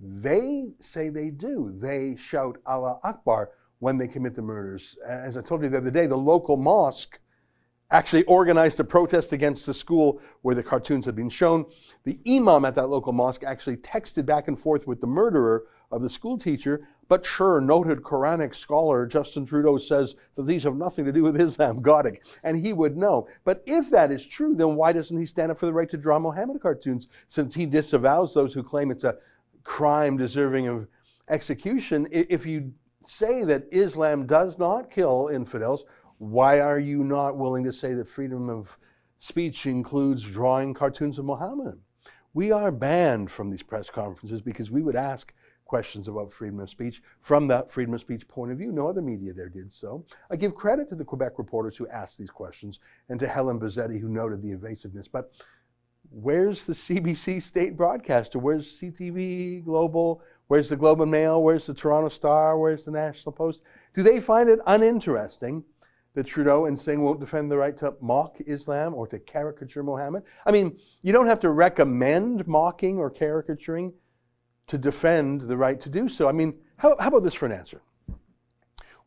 They 0.00 0.72
say 0.80 1.08
they 1.08 1.30
do. 1.30 1.72
They 1.76 2.16
shout 2.16 2.58
Allah 2.66 2.98
Akbar 3.02 3.50
when 3.78 3.98
they 3.98 4.08
commit 4.08 4.34
the 4.34 4.42
murders. 4.42 4.96
As 5.06 5.36
I 5.36 5.42
told 5.42 5.62
you 5.62 5.68
the 5.68 5.78
other 5.78 5.90
day, 5.90 6.06
the 6.06 6.16
local 6.16 6.56
mosque 6.56 7.18
actually 7.90 8.24
organized 8.24 8.80
a 8.80 8.84
protest 8.84 9.32
against 9.32 9.66
the 9.66 9.74
school 9.74 10.20
where 10.42 10.54
the 10.54 10.62
cartoons 10.62 11.04
had 11.04 11.14
been 11.14 11.28
shown. 11.28 11.64
The 12.04 12.18
imam 12.26 12.64
at 12.64 12.74
that 12.74 12.88
local 12.88 13.12
mosque 13.12 13.44
actually 13.44 13.76
texted 13.76 14.26
back 14.26 14.48
and 14.48 14.58
forth 14.58 14.86
with 14.86 15.00
the 15.00 15.06
murderer 15.06 15.64
of 15.90 16.02
the 16.02 16.10
school 16.10 16.38
teacher. 16.38 16.88
But 17.06 17.26
sure, 17.26 17.60
noted 17.60 18.02
Quranic 18.02 18.54
scholar 18.54 19.06
Justin 19.06 19.44
Trudeau 19.44 19.76
says 19.76 20.16
that 20.34 20.44
these 20.44 20.64
have 20.64 20.76
nothing 20.76 21.04
to 21.04 21.12
do 21.12 21.22
with 21.22 21.40
Islam, 21.40 21.82
got 21.82 22.06
it. 22.06 22.38
And 22.42 22.64
he 22.64 22.72
would 22.72 22.96
know. 22.96 23.28
But 23.44 23.62
if 23.66 23.90
that 23.90 24.10
is 24.10 24.26
true, 24.26 24.54
then 24.56 24.74
why 24.76 24.92
doesn't 24.92 25.16
he 25.16 25.26
stand 25.26 25.52
up 25.52 25.58
for 25.58 25.66
the 25.66 25.72
right 25.72 25.90
to 25.90 25.98
draw 25.98 26.18
Mohammed 26.18 26.60
cartoons 26.62 27.06
since 27.28 27.54
he 27.54 27.66
disavows 27.66 28.32
those 28.32 28.54
who 28.54 28.62
claim 28.62 28.90
it's 28.90 29.04
a 29.04 29.18
crime 29.64 30.16
deserving 30.16 30.68
of 30.68 30.86
execution. 31.28 32.06
If 32.10 32.46
you 32.46 32.72
say 33.04 33.44
that 33.44 33.64
Islam 33.72 34.26
does 34.26 34.58
not 34.58 34.90
kill 34.90 35.28
infidels, 35.32 35.84
why 36.18 36.60
are 36.60 36.78
you 36.78 37.02
not 37.02 37.36
willing 37.36 37.64
to 37.64 37.72
say 37.72 37.94
that 37.94 38.08
freedom 38.08 38.48
of 38.48 38.78
speech 39.18 39.66
includes 39.66 40.22
drawing 40.24 40.74
cartoons 40.74 41.18
of 41.18 41.24
Muhammad? 41.24 41.80
We 42.32 42.50
are 42.50 42.70
banned 42.70 43.30
from 43.30 43.50
these 43.50 43.62
press 43.62 43.90
conferences 43.90 44.40
because 44.40 44.70
we 44.70 44.82
would 44.82 44.96
ask 44.96 45.32
questions 45.64 46.08
about 46.08 46.32
freedom 46.32 46.60
of 46.60 46.68
speech 46.68 47.02
from 47.20 47.48
that 47.48 47.70
freedom 47.70 47.94
of 47.94 48.00
speech 48.00 48.28
point 48.28 48.52
of 48.52 48.58
view. 48.58 48.70
No 48.70 48.88
other 48.88 49.02
media 49.02 49.32
there 49.32 49.48
did 49.48 49.72
so. 49.72 50.04
I 50.30 50.36
give 50.36 50.54
credit 50.54 50.88
to 50.90 50.94
the 50.94 51.04
Quebec 51.04 51.32
reporters 51.38 51.76
who 51.76 51.88
asked 51.88 52.18
these 52.18 52.30
questions 52.30 52.80
and 53.08 53.18
to 53.20 53.28
Helen 53.28 53.58
Buzzetti 53.58 54.00
who 54.00 54.08
noted 54.08 54.42
the 54.42 54.52
evasiveness. 54.52 55.08
But 55.08 55.32
where's 56.14 56.64
the 56.64 56.72
CBC 56.72 57.42
state 57.42 57.76
broadcaster? 57.76 58.38
Where's 58.38 58.80
CTV 58.80 59.64
Global? 59.64 60.22
Where's 60.46 60.68
the 60.68 60.76
Globe 60.76 61.00
and 61.00 61.10
Mail? 61.10 61.42
Where's 61.42 61.66
the 61.66 61.74
Toronto 61.74 62.08
Star? 62.08 62.58
Where's 62.58 62.84
the 62.84 62.92
National 62.92 63.32
Post? 63.32 63.62
Do 63.94 64.02
they 64.02 64.20
find 64.20 64.48
it 64.48 64.60
uninteresting 64.66 65.64
that 66.14 66.26
Trudeau 66.26 66.66
and 66.66 66.78
Singh 66.78 67.02
won't 67.02 67.18
defend 67.18 67.50
the 67.50 67.56
right 67.56 67.76
to 67.78 67.94
mock 68.00 68.36
Islam 68.46 68.94
or 68.94 69.06
to 69.08 69.18
caricature 69.18 69.82
Mohammed? 69.82 70.22
I 70.46 70.52
mean, 70.52 70.78
you 71.02 71.12
don't 71.12 71.26
have 71.26 71.40
to 71.40 71.50
recommend 71.50 72.46
mocking 72.46 72.98
or 72.98 73.10
caricaturing 73.10 73.94
to 74.68 74.78
defend 74.78 75.42
the 75.42 75.56
right 75.56 75.80
to 75.80 75.88
do 75.88 76.08
so. 76.08 76.28
I 76.28 76.32
mean, 76.32 76.58
how, 76.76 76.96
how 76.98 77.08
about 77.08 77.24
this 77.24 77.34
for 77.34 77.46
an 77.46 77.52
answer? 77.52 77.82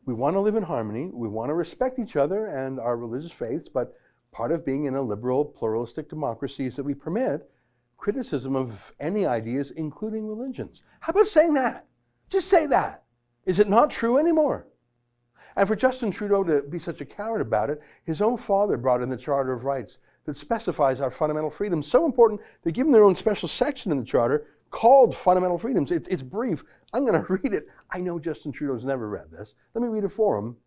We 0.04 0.14
want 0.14 0.34
to 0.36 0.40
live 0.40 0.56
in 0.56 0.62
harmony. 0.62 1.10
We 1.12 1.28
want 1.28 1.50
to 1.50 1.54
respect 1.54 1.98
each 1.98 2.16
other 2.16 2.46
and 2.46 2.78
our 2.78 2.96
religious 2.96 3.32
faiths, 3.32 3.68
but 3.68 3.94
part 4.38 4.52
of 4.52 4.64
being 4.64 4.84
in 4.84 4.94
a 4.94 5.02
liberal, 5.02 5.44
pluralistic 5.44 6.08
democracy 6.08 6.64
is 6.64 6.76
that 6.76 6.84
we 6.84 6.94
permit 6.94 7.50
criticism 7.96 8.54
of 8.54 8.92
any 9.00 9.26
ideas, 9.26 9.72
including 9.72 10.28
religions. 10.28 10.80
How 11.00 11.10
about 11.10 11.26
saying 11.26 11.54
that? 11.54 11.86
Just 12.30 12.46
say 12.46 12.64
that. 12.66 13.02
Is 13.46 13.58
it 13.58 13.68
not 13.68 13.90
true 13.90 14.16
anymore? 14.16 14.68
And 15.56 15.66
for 15.66 15.74
Justin 15.74 16.12
Trudeau 16.12 16.44
to 16.44 16.62
be 16.62 16.78
such 16.78 17.00
a 17.00 17.04
coward 17.04 17.40
about 17.40 17.68
it, 17.68 17.82
his 18.04 18.22
own 18.22 18.36
father 18.36 18.76
brought 18.76 19.02
in 19.02 19.08
the 19.08 19.16
Charter 19.16 19.52
of 19.52 19.64
Rights 19.64 19.98
that 20.24 20.36
specifies 20.36 21.00
our 21.00 21.10
fundamental 21.10 21.50
freedoms. 21.50 21.88
So 21.88 22.06
important, 22.06 22.40
they 22.62 22.70
give 22.70 22.86
them 22.86 22.92
their 22.92 23.02
own 23.02 23.16
special 23.16 23.48
section 23.48 23.90
in 23.90 23.98
the 23.98 24.04
Charter 24.04 24.46
called 24.70 25.16
Fundamental 25.16 25.58
Freedoms. 25.58 25.90
It's, 25.90 26.06
it's 26.06 26.22
brief. 26.22 26.62
I'm 26.92 27.04
going 27.04 27.20
to 27.26 27.32
read 27.32 27.54
it. 27.54 27.66
I 27.90 27.98
know 27.98 28.20
Justin 28.20 28.52
Trudeau's 28.52 28.84
never 28.84 29.08
read 29.08 29.32
this. 29.32 29.56
Let 29.74 29.82
me 29.82 29.88
read 29.88 30.04
it 30.04 30.12
for 30.12 30.38
him. 30.38 30.58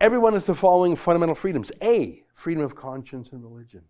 Everyone 0.00 0.32
has 0.32 0.46
the 0.46 0.54
following 0.54 0.96
fundamental 0.96 1.34
freedoms 1.34 1.70
A, 1.82 2.22
freedom 2.36 2.62
of 2.62 2.76
conscience 2.76 3.32
and 3.32 3.42
religion. 3.42 3.82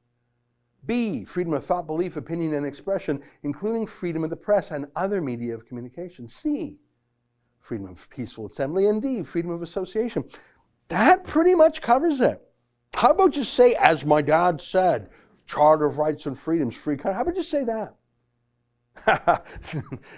B, 0.87 1.25
freedom 1.25 1.53
of 1.53 1.67
thought, 1.67 1.87
belief, 1.87 2.17
opinion, 2.17 2.55
and 2.55 2.65
expression, 2.65 3.21
including 3.43 3.87
freedom 3.87 4.23
of 4.23 4.31
the 4.31 4.37
press 4.37 4.71
and 4.71 4.87
other 4.95 5.21
media 5.21 5.53
of 5.53 5.67
communication. 5.67 6.29
C, 6.29 6.79
freedom 7.61 7.89
of 7.89 8.09
peaceful 8.09 8.47
assembly. 8.47 8.87
And 8.87 9.03
D, 9.03 9.25
freedom 9.25 9.51
of 9.51 9.63
association. 9.63 10.25
That 10.89 11.25
pretty 11.25 11.57
much 11.57 11.83
covers 11.83 12.21
it. 12.21 12.41
How 12.95 13.11
about 13.11 13.33
just 13.33 13.53
say, 13.53 13.75
as 13.75 14.07
my 14.07 14.23
dad 14.23 14.61
said, 14.61 15.11
Charter 15.45 15.87
of 15.87 15.99
Rights 15.99 16.25
and 16.27 16.39
Freedoms, 16.39 16.77
free 16.77 16.97
country? 16.97 17.15
How 17.15 17.23
about 17.23 17.35
just 17.35 17.51
say 17.51 17.65
that? 17.65 17.97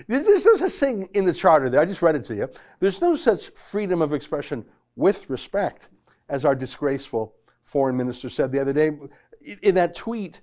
There's 0.07 0.45
no 0.45 0.55
such 0.55 0.73
thing 0.73 1.09
in 1.15 1.25
the 1.25 1.33
Charter 1.33 1.71
there. 1.71 1.81
I 1.81 1.87
just 1.87 2.03
read 2.03 2.15
it 2.15 2.25
to 2.25 2.37
you. 2.37 2.51
There's 2.79 3.01
no 3.01 3.17
such 3.17 3.49
freedom 3.55 4.03
of 4.03 4.13
expression 4.13 4.67
with 4.97 5.29
respect, 5.31 5.89
as 6.29 6.45
our 6.45 6.55
disgraceful 6.55 7.35
foreign 7.69 7.97
minister 7.97 8.31
said 8.31 8.51
the 8.51 8.59
other 8.59 8.73
day 8.73 8.91
in 9.63 9.75
that 9.75 9.95
tweet 9.95 10.41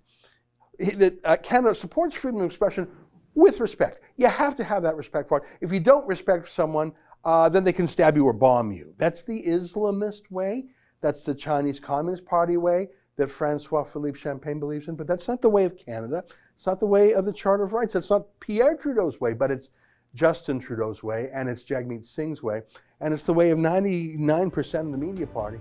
that 0.79 1.19
uh, 1.23 1.37
Canada 1.37 1.73
supports 1.73 2.15
freedom 2.15 2.41
of 2.41 2.47
expression 2.47 2.87
with 3.33 3.59
respect. 3.59 3.99
You 4.15 4.27
have 4.27 4.55
to 4.57 4.63
have 4.63 4.83
that 4.83 4.95
respect 4.95 5.31
it. 5.31 5.41
If 5.59 5.71
you 5.71 5.79
don't 5.79 6.07
respect 6.07 6.51
someone, 6.51 6.93
uh, 7.23 7.49
then 7.49 7.63
they 7.63 7.73
can 7.73 7.87
stab 7.87 8.15
you 8.15 8.25
or 8.25 8.33
bomb 8.33 8.71
you. 8.71 8.93
That's 8.97 9.23
the 9.23 9.43
Islamist 9.43 10.29
way. 10.29 10.65
That's 11.01 11.23
the 11.23 11.35
Chinese 11.35 11.79
Communist 11.79 12.25
Party 12.25 12.57
way 12.57 12.89
that 13.17 13.31
Francois 13.31 13.83
Philippe 13.83 14.19
Champagne 14.19 14.59
believes 14.59 14.87
in. 14.87 14.95
But 14.95 15.07
that's 15.07 15.27
not 15.27 15.41
the 15.41 15.49
way 15.49 15.65
of 15.65 15.77
Canada. 15.77 16.23
It's 16.55 16.65
not 16.65 16.79
the 16.79 16.85
way 16.85 17.13
of 17.13 17.25
the 17.25 17.33
Charter 17.33 17.63
of 17.63 17.73
Rights. 17.73 17.95
It's 17.95 18.09
not 18.09 18.39
Pierre 18.39 18.75
Trudeau's 18.75 19.19
way, 19.19 19.33
but 19.33 19.51
it's 19.51 19.69
Justin 20.13 20.59
Trudeau's 20.59 21.03
way, 21.03 21.29
and 21.33 21.49
it's 21.49 21.63
Jagmeet 21.63 22.05
Singh's 22.05 22.41
way, 22.41 22.61
and 23.01 23.13
it's 23.13 23.23
the 23.23 23.33
way 23.33 23.49
of 23.49 23.59
99% 23.59 24.79
of 24.79 24.91
the 24.91 24.97
media 24.97 25.27
party. 25.27 25.59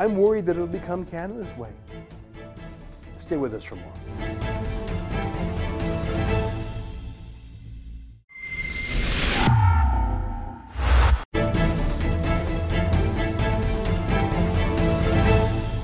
I'm 0.00 0.16
worried 0.16 0.46
that 0.46 0.52
it'll 0.52 0.66
become 0.66 1.04
Canada's 1.04 1.54
way. 1.58 1.68
Stay 3.18 3.36
with 3.36 3.52
us 3.52 3.62
for 3.62 3.76
more. 3.76 3.92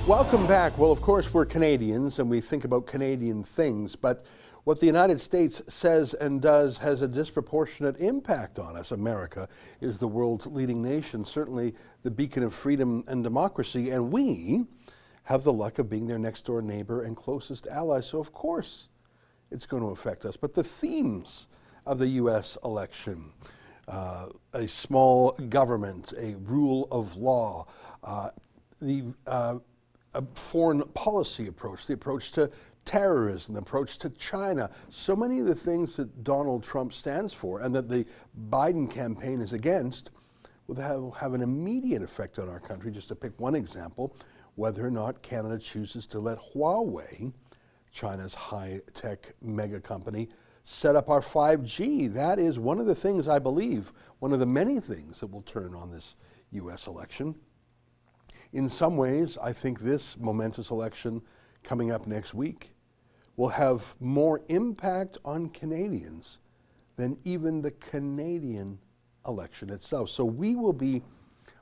Welcome 0.07 0.47
back. 0.47 0.79
Well, 0.79 0.91
of 0.91 1.03
course, 1.03 1.35
we're 1.35 1.45
Canadians 1.45 2.19
and 2.19 2.31
we 2.31 2.41
think 2.41 2.65
about 2.65 2.87
Canadian 2.87 3.45
things, 3.45 3.95
but 3.95 4.25
what 4.67 4.81
the 4.81 4.87
United 4.87 5.21
States 5.21 5.63
says 5.69 6.13
and 6.13 6.43
does 6.43 6.79
has 6.79 7.01
a 7.01 7.07
disproportionate 7.07 7.97
impact 7.99 8.59
on 8.59 8.75
us. 8.75 8.91
America 8.91 9.49
is 9.81 10.01
the 10.01 10.09
world's 10.09 10.49
leading 10.49 10.83
nation, 10.83 11.25
certainly 11.25 11.73
the 12.03 12.11
beacon 12.11 12.43
of 12.43 12.53
freedom 12.53 13.05
and 13.07 13.23
democracy, 13.23 13.91
and 13.91 14.11
we 14.11 14.67
have 15.23 15.45
the 15.45 15.53
luck 15.53 15.79
of 15.79 15.89
being 15.89 16.09
their 16.09 16.19
next 16.19 16.45
door 16.47 16.61
neighbor 16.63 17.05
and 17.05 17.17
closest 17.17 17.69
ally. 17.69 18.01
So, 18.01 18.19
of 18.19 18.33
course, 18.33 18.89
it's 19.53 19.67
going 19.67 19.85
to 19.85 19.91
affect 19.91 20.25
us. 20.25 20.37
But 20.37 20.53
the 20.53 20.65
themes 20.65 21.47
of 21.87 22.01
the 22.01 22.09
U.S. 22.09 22.59
election 22.65 23.33
uh, 23.87 24.31
a 24.53 24.67
small 24.67 25.31
government, 25.49 26.13
a 26.19 26.35
rule 26.39 26.89
of 26.91 27.17
law, 27.17 27.69
uh, 28.03 28.31
the 28.81 29.05
uh, 29.29 29.59
foreign 30.35 30.83
policy 30.89 31.47
approach, 31.47 31.87
the 31.87 31.95
approach 31.95 32.33
to 32.33 32.51
terrorism, 32.87 33.55
the 33.55 33.61
approach 33.61 33.99
to 33.99 34.09
China, 34.11 34.71
so 34.89 35.15
many 35.15 35.41
of 35.41 35.47
the 35.47 35.55
things 35.55 35.97
that 35.97 36.25
Donald 36.25 36.63
Trump 36.63 36.95
stands 36.95 37.35
for 37.35 37.61
and 37.61 37.75
that 37.75 37.89
the 37.89 38.07
Biden 38.49 38.91
campaign 38.91 39.43
is 39.43 39.53
against 39.53 40.11
will 40.67 40.77
have, 40.77 41.21
have 41.21 41.35
an 41.35 41.43
immediate 41.43 42.03
effect 42.03 42.39
on 42.39 42.49
our 42.49 42.61
country. 42.61 42.91
Just 42.91 43.09
to 43.09 43.15
pick 43.15 43.39
one 43.39 43.55
example, 43.55 44.17
whether 44.55 44.87
or 44.87 44.91
not 44.91 45.21
Canada 45.23 45.59
chooses 45.59 46.07
to 46.07 46.19
let 46.19 46.39
Huawei, 46.39 47.33
China's 47.93 48.35
high 48.35 48.81
tech 48.95 49.35
mega 49.43 49.81
company, 49.81 50.29
set 50.63 50.97
up 50.97 51.09
our 51.09 51.21
5G. 51.21 52.13
That 52.15 52.39
is 52.39 52.59
one 52.59 52.79
of 52.81 52.87
the 52.87 52.95
things 52.95 53.29
I 53.29 53.39
believe, 53.39 53.93
one 54.21 54.33
of 54.33 54.41
the 54.41 54.47
many 54.47 54.81
things 54.81 55.21
that 55.21 55.29
will 55.29 55.43
turn 55.43 55.75
on 55.75 55.91
this 55.91 56.17
U.S. 56.53 56.87
election. 56.87 57.35
In 58.53 58.69
some 58.69 58.97
ways, 58.97 59.37
I 59.43 59.53
think 59.53 59.81
this 59.81 60.17
momentous 60.19 60.71
election 60.71 61.21
coming 61.63 61.91
up 61.91 62.07
next 62.07 62.33
week 62.33 62.76
will 63.37 63.49
have 63.49 63.95
more 64.01 64.41
impact 64.49 65.19
on 65.25 65.49
Canadians 65.51 66.39
than 66.97 67.19
even 67.25 67.63
the 67.63 67.71
Canadian 67.71 68.79
election 69.27 69.71
itself. 69.71 70.11
So 70.11 70.25
we 70.25 70.57
will 70.57 70.73
be 70.73 71.03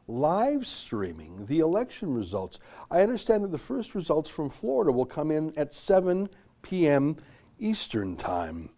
live 0.07 0.66
streaming 0.66 1.47
the 1.47 1.61
election 1.61 2.12
results. 2.14 2.61
I 2.90 3.00
understand 3.00 3.43
that 3.45 3.52
the 3.52 3.59
first 3.59 3.95
results 3.95 4.28
from 4.28 4.50
Florida 4.50 4.93
will 4.93 5.07
come 5.07 5.31
in 5.31 5.52
at 5.57 5.73
7 5.73 6.28
p.m. 6.62 7.16
Eastern 7.59 8.16
Time. 8.16 8.71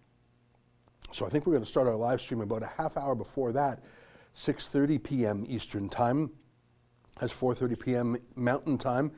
So 1.13 1.27
I 1.27 1.29
think 1.29 1.47
we're 1.47 1.55
going 1.55 1.65
to 1.65 1.71
start 1.71 1.89
our 1.89 1.97
live 1.97 2.21
stream 2.21 2.41
about 2.41 2.63
a 2.63 2.71
half 2.77 2.97
hour 2.97 3.15
before 3.15 3.53
that, 3.53 3.83
6:30 4.35 5.03
p.m. 5.03 5.45
Eastern 5.49 5.89
Time. 5.89 6.31
That's 7.21 7.33
4:30 7.33 7.81
p.m. 7.81 8.17
Mountain 8.35 8.79
Time. 8.79 9.13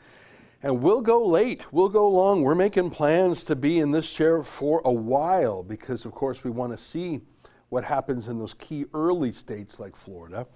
And 0.60 0.82
we'll 0.82 1.02
go 1.02 1.24
late. 1.24 1.72
We'll 1.72 1.88
go 1.88 2.08
long. 2.08 2.42
We're 2.42 2.56
making 2.56 2.90
plans 2.90 3.44
to 3.44 3.54
be 3.54 3.78
in 3.78 3.92
this 3.92 4.12
chair 4.12 4.42
for 4.42 4.82
a 4.84 4.92
while 4.92 5.62
because 5.62 6.04
of 6.04 6.10
course 6.10 6.42
we 6.42 6.50
want 6.50 6.72
to 6.72 6.78
see 6.78 7.20
what 7.68 7.84
happens 7.84 8.26
in 8.26 8.40
those 8.40 8.54
key 8.54 8.86
early 8.92 9.30
states 9.30 9.78
like 9.78 9.94
Florida. 9.94 10.48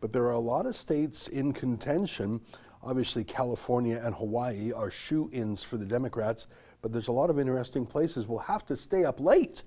But 0.00 0.10
there 0.10 0.22
are 0.24 0.32
a 0.32 0.38
lot 0.38 0.64
of 0.64 0.74
states 0.74 1.28
in 1.28 1.52
contention. 1.52 2.40
Obviously, 2.82 3.24
California 3.24 4.00
and 4.02 4.14
Hawaii 4.14 4.72
are 4.72 4.90
shoe 4.90 5.28
ins 5.34 5.62
for 5.62 5.76
the 5.76 5.86
Democrats, 5.86 6.46
but 6.80 6.90
there's 6.90 7.08
a 7.08 7.12
lot 7.12 7.28
of 7.28 7.38
interesting 7.38 7.86
places. 7.86 8.26
We'll 8.26 8.38
have 8.38 8.64
to 8.66 8.76
stay 8.76 9.04
up 9.04 9.20
late. 9.20 9.64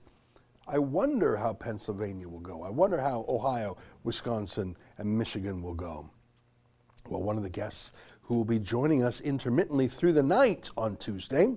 I 0.68 0.80
wonder 0.80 1.38
how 1.38 1.54
Pennsylvania 1.54 2.28
will 2.28 2.40
go. 2.40 2.64
I 2.64 2.72
wonder 2.72 3.00
how 3.00 3.24
Ohio, 3.30 3.78
Wisconsin, 4.04 4.76
and 4.98 5.16
Michigan 5.16 5.62
will 5.62 5.76
go. 5.76 6.10
Well, 7.08 7.22
one 7.22 7.38
of 7.38 7.44
the 7.44 7.52
guests 7.52 7.92
who 8.26 8.36
will 8.36 8.46
be 8.46 8.60
joining 8.60 9.04
us 9.04 9.22
intermittently 9.22 9.88
through 9.88 10.14
the 10.14 10.24
night 10.24 10.70
on 10.78 10.96
Tuesday 10.98 11.56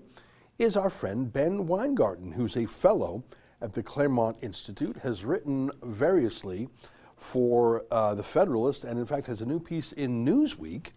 is 0.58 0.76
our 0.76 0.90
friend 0.90 1.32
Ben 1.32 1.66
Weingarten, 1.66 2.32
who's 2.32 2.56
a 2.56 2.66
fellow 2.66 3.24
at 3.62 3.72
the 3.72 3.82
Claremont 3.82 4.36
Institute, 4.42 4.98
has 4.98 5.24
written 5.24 5.70
variously 5.82 6.68
for 7.16 7.84
uh, 7.90 8.14
the 8.14 8.22
Federalist, 8.22 8.84
and 8.84 8.98
in 8.98 9.06
fact 9.06 9.26
has 9.26 9.40
a 9.40 9.46
new 9.46 9.58
piece 9.58 9.92
in 9.92 10.26
Newsweek. 10.26 10.90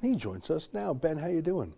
And 0.00 0.10
he 0.10 0.16
joins 0.16 0.50
us 0.50 0.70
now. 0.72 0.94
Ben, 0.94 1.18
how 1.18 1.28
you 1.28 1.42
doing? 1.42 1.74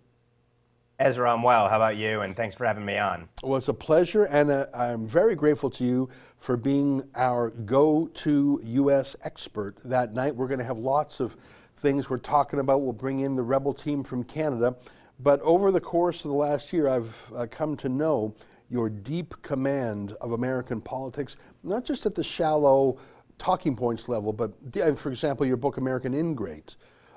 Ezra, 1.00 1.32
I'm 1.32 1.42
well. 1.42 1.68
How 1.68 1.76
about 1.76 1.96
you? 1.96 2.20
And 2.20 2.36
thanks 2.36 2.54
for 2.54 2.64
having 2.64 2.84
me 2.84 2.98
on. 2.98 3.28
Well, 3.42 3.56
it's 3.56 3.66
a 3.66 3.74
pleasure, 3.74 4.24
and 4.26 4.48
uh, 4.48 4.66
I'm 4.72 5.08
very 5.08 5.34
grateful 5.34 5.70
to 5.70 5.84
you 5.84 6.08
for 6.38 6.56
being 6.56 7.02
our 7.16 7.50
go-to 7.50 8.60
U.S. 8.62 9.16
expert 9.24 9.76
that 9.84 10.14
night. 10.14 10.36
We're 10.36 10.46
going 10.46 10.60
to 10.60 10.64
have 10.64 10.78
lots 10.78 11.18
of 11.18 11.36
things 11.84 12.08
we're 12.08 12.16
talking 12.16 12.60
about. 12.60 12.80
We'll 12.80 12.94
bring 12.94 13.20
in 13.20 13.36
the 13.36 13.42
Rebel 13.42 13.74
team 13.74 14.02
from 14.02 14.24
Canada. 14.24 14.74
But 15.20 15.38
over 15.42 15.70
the 15.70 15.82
course 15.82 16.24
of 16.24 16.30
the 16.30 16.36
last 16.36 16.72
year, 16.72 16.88
I've 16.88 17.30
uh, 17.36 17.46
come 17.50 17.76
to 17.76 17.90
know 17.90 18.34
your 18.70 18.88
deep 18.88 19.34
command 19.42 20.16
of 20.22 20.32
American 20.32 20.80
politics, 20.80 21.36
not 21.62 21.84
just 21.84 22.06
at 22.06 22.14
the 22.14 22.24
shallow 22.24 22.98
talking 23.36 23.76
points 23.76 24.08
level, 24.08 24.32
but 24.32 24.52
for 24.96 25.10
example, 25.10 25.44
your 25.44 25.58
book 25.58 25.76
American 25.76 26.14
Ingrate 26.14 26.76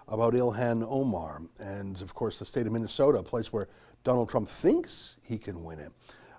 about 0.09 0.33
Ilhan 0.33 0.85
Omar, 0.85 1.43
and 1.61 2.01
of 2.01 2.13
course 2.13 2.37
the 2.37 2.45
state 2.45 2.67
of 2.67 2.73
Minnesota, 2.73 3.19
a 3.19 3.23
place 3.23 3.53
where 3.53 3.69
Donald 4.03 4.29
Trump 4.29 4.49
thinks 4.49 5.15
he 5.23 5.37
can 5.37 5.63
win 5.63 5.79
it. 5.79 5.93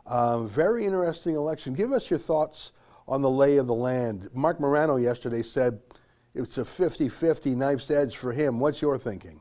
Uh, 0.05 0.41
very 0.41 0.85
interesting 0.85 1.35
election. 1.35 1.73
Give 1.73 1.95
us 1.95 2.11
your 2.11 2.19
thoughts 2.19 2.73
on 3.07 3.23
the 3.23 3.31
lay 3.31 3.57
of 3.57 3.67
the 3.67 3.75
land. 3.75 4.29
Marc 4.35 4.61
Morano 4.61 4.97
yesterday 4.97 5.43
said 5.43 5.81
it's 6.39 6.57
a 6.57 6.65
50 6.65 7.09
50 7.09 7.55
knife's 7.57 7.91
edge 7.91 8.17
for 8.17 8.33
him. 8.33 8.61
What's 8.61 8.81
your 8.81 8.97
thinking? 8.97 9.41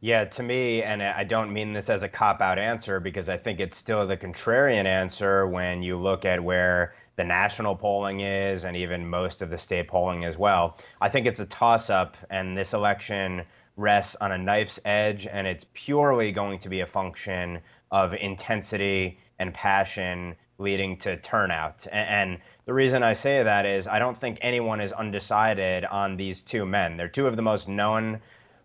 Yeah, 0.00 0.24
to 0.26 0.42
me, 0.42 0.82
and 0.82 1.02
I 1.02 1.24
don't 1.24 1.52
mean 1.52 1.72
this 1.72 1.88
as 1.88 2.02
a 2.02 2.08
cop 2.08 2.42
out 2.42 2.58
answer 2.58 3.00
because 3.00 3.28
I 3.28 3.38
think 3.38 3.60
it's 3.60 3.76
still 3.76 4.06
the 4.06 4.16
contrarian 4.16 4.84
answer 4.84 5.46
when 5.46 5.82
you 5.82 5.96
look 5.96 6.26
at 6.26 6.42
where 6.42 6.94
the 7.16 7.24
national 7.24 7.76
polling 7.76 8.20
is, 8.20 8.64
and 8.64 8.76
even 8.76 9.08
most 9.08 9.40
of 9.40 9.48
the 9.48 9.56
state 9.56 9.88
polling 9.88 10.24
as 10.24 10.36
well. 10.36 10.76
I 11.00 11.08
think 11.08 11.26
it's 11.26 11.40
a 11.40 11.46
toss 11.46 11.88
up, 11.88 12.16
and 12.28 12.58
this 12.58 12.74
election 12.74 13.44
rests 13.76 14.16
on 14.20 14.32
a 14.32 14.38
knife's 14.38 14.80
edge, 14.84 15.26
and 15.26 15.46
it's 15.46 15.64
purely 15.72 16.32
going 16.32 16.58
to 16.58 16.68
be 16.68 16.80
a 16.80 16.86
function 16.86 17.60
of 17.92 18.12
intensity 18.14 19.18
and 19.38 19.54
passion 19.54 20.34
leading 20.58 20.96
to 20.98 21.16
turnout. 21.16 21.86
And, 21.90 22.38
the 22.66 22.72
reason 22.72 23.02
I 23.02 23.12
say 23.12 23.42
that 23.42 23.66
is 23.66 23.86
I 23.86 23.98
don't 23.98 24.16
think 24.16 24.38
anyone 24.40 24.80
is 24.80 24.90
undecided 24.92 25.84
on 25.84 26.16
these 26.16 26.40
two 26.40 26.64
men. 26.64 26.96
They're 26.96 27.08
two 27.08 27.26
of 27.26 27.36
the 27.36 27.42
most 27.42 27.68
known 27.68 28.20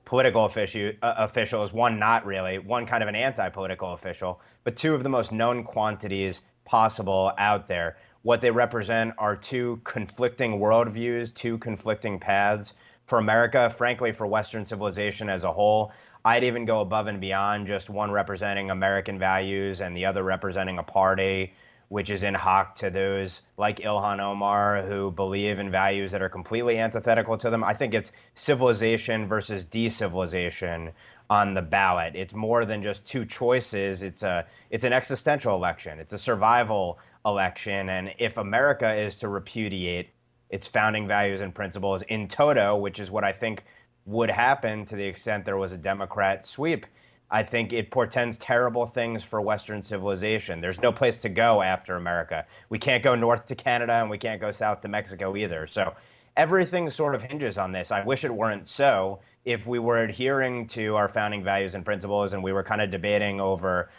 political 0.06 0.48
offici- 0.48 0.96
uh, 1.02 1.16
officials, 1.18 1.74
one 1.74 2.00
not 2.00 2.26
really, 2.26 2.60
one 2.60 2.86
kind 2.86 3.04
of 3.04 3.10
an 3.10 3.16
anti 3.16 3.50
political 3.50 3.92
official, 3.92 4.40
but 4.64 4.78
two 4.78 4.96
of 4.96 5.04
the 5.04 5.10
most 5.10 5.34
known 5.34 5.64
quantities 5.64 6.42
possible 6.64 7.34
out 7.38 7.68
there. 7.68 7.98
What 8.22 8.40
they 8.40 8.52
represent 8.52 9.14
are 9.18 9.36
two 9.36 9.82
conflicting 9.84 10.60
worldviews, 10.60 11.34
two 11.34 11.58
conflicting 11.58 12.20
paths. 12.20 12.74
For 13.06 13.20
America, 13.20 13.70
frankly, 13.70 14.14
for 14.14 14.28
Western 14.28 14.66
civilization 14.66 15.30
as 15.30 15.44
a 15.44 15.52
whole, 15.52 15.92
I'd 16.24 16.44
even 16.44 16.64
go 16.64 16.80
above 16.80 17.08
and 17.08 17.20
beyond 17.20 17.68
just 17.68 17.90
one 17.90 18.12
representing 18.12 18.72
American 18.72 19.20
values 19.20 19.82
and 19.82 19.96
the 19.96 20.06
other 20.06 20.24
representing 20.24 20.78
a 20.78 20.84
party 20.84 21.54
which 21.90 22.12
is 22.12 22.24
in 22.24 22.36
hock 22.36 22.76
to 22.76 22.90
those 22.90 23.42
like 23.58 23.80
Ilhan 23.80 24.20
Omar 24.20 24.84
who 24.84 25.12
believe 25.12 25.60
in 25.60 25.72
values 25.72 26.12
that 26.12 26.22
are 26.22 26.30
completely 26.30 26.78
antithetical 26.78 27.38
to 27.40 27.50
them. 27.50 27.64
I 27.64 27.74
think 27.74 27.94
it's 27.94 28.12
civilization 28.36 29.28
versus 29.28 29.66
decivilization 29.66 30.94
on 31.30 31.54
the 31.56 31.62
ballot. 31.62 32.16
It's 32.16 32.34
more 32.34 32.64
than 32.66 32.84
just 32.84 33.06
two 33.06 33.26
choices. 33.26 34.04
It's 34.04 34.24
a 34.24 34.46
it's 34.70 34.84
an 34.84 34.94
existential 34.94 35.56
election. 35.56 36.00
It's 36.00 36.14
a 36.14 36.18
survival 36.18 37.00
election. 37.26 37.90
And 37.90 38.14
if 38.20 38.38
America 38.38 38.94
is 38.94 39.16
to 39.16 39.28
repudiate 39.28 40.10
its 40.50 40.68
founding 40.68 41.08
values 41.08 41.42
and 41.42 41.54
principles 41.54 42.04
in 42.04 42.28
toto, 42.28 42.78
which 42.78 43.00
is 43.00 43.12
what 43.12 43.24
I 43.24 43.32
think 43.34 43.64
would 44.06 44.30
happen 44.30 44.86
to 44.86 44.96
the 44.96 45.06
extent 45.06 45.46
there 45.46 45.58
was 45.58 45.72
a 45.72 45.78
Democrat 45.78 46.46
sweep, 46.46 46.86
I 47.32 47.44
think 47.44 47.74
it 47.74 47.92
portends 47.92 48.38
terrible 48.38 48.86
things 48.88 49.24
for 49.24 49.40
Western 49.40 49.84
civilization. 49.84 50.62
There's 50.62 50.82
no 50.82 50.92
place 50.92 51.18
to 51.18 51.30
go 51.30 51.62
after 51.62 51.96
America. 51.96 52.46
We 52.70 52.80
can't 52.80 53.04
go 53.04 53.14
north 53.14 53.46
to 53.48 53.56
Canada 53.56 53.94
and 53.94 54.10
we 54.10 54.18
can't 54.18 54.42
go 54.42 54.52
south 54.52 54.82
to 54.82 54.88
Mexico 54.88 55.36
either. 55.36 55.68
So 55.68 55.94
everything 56.36 56.90
sort 56.90 57.14
of 57.14 57.22
hinges 57.22 57.58
on 57.58 57.72
this. 57.72 57.92
I 57.92 58.04
wish 58.04 58.24
it 58.24 58.34
weren't 58.34 58.68
so. 58.68 59.20
If 59.46 59.68
we 59.68 59.78
were 59.78 60.00
adhering 60.04 60.66
to 60.68 60.96
our 60.96 61.08
founding 61.08 61.44
values 61.44 61.76
and 61.76 61.86
principles 61.86 62.34
and 62.34 62.44
we 62.44 62.52
were 62.52 62.64
kind 62.64 62.82
of 62.82 62.90
debating 62.90 63.40
over 63.40 63.92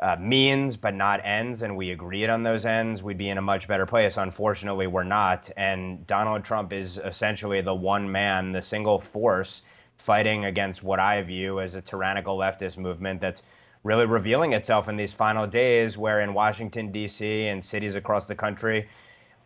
uh, 0.00 0.16
means 0.18 0.76
but 0.76 0.94
not 0.94 1.20
ends 1.24 1.62
and 1.62 1.76
we 1.76 1.92
agreed 1.92 2.28
on 2.28 2.42
those 2.42 2.66
ends, 2.66 3.04
we'd 3.04 3.18
be 3.18 3.28
in 3.28 3.38
a 3.38 3.42
much 3.42 3.68
better 3.68 3.86
place. 3.86 4.16
Unfortunately, 4.16 4.88
we're 4.88 5.04
not. 5.04 5.48
And 5.56 6.04
Donald 6.08 6.44
Trump 6.44 6.72
is 6.72 6.98
essentially 6.98 7.60
the 7.60 7.74
one 7.74 8.10
man, 8.10 8.50
the 8.50 8.62
single 8.62 8.98
force 8.98 9.62
fighting 9.96 10.44
against 10.44 10.82
what 10.82 11.00
I 11.00 11.22
view 11.22 11.60
as 11.60 11.74
a 11.74 11.82
tyrannical 11.82 12.36
leftist 12.36 12.76
movement 12.76 13.20
that's 13.20 13.42
really 13.82 14.06
revealing 14.06 14.52
itself 14.52 14.88
in 14.88 14.96
these 14.96 15.12
final 15.12 15.46
days, 15.46 15.96
where 15.98 16.20
in 16.20 16.34
Washington, 16.34 16.90
D.C. 16.90 17.48
and 17.48 17.62
cities 17.62 17.94
across 17.94 18.26
the 18.26 18.34
country, 18.34 18.88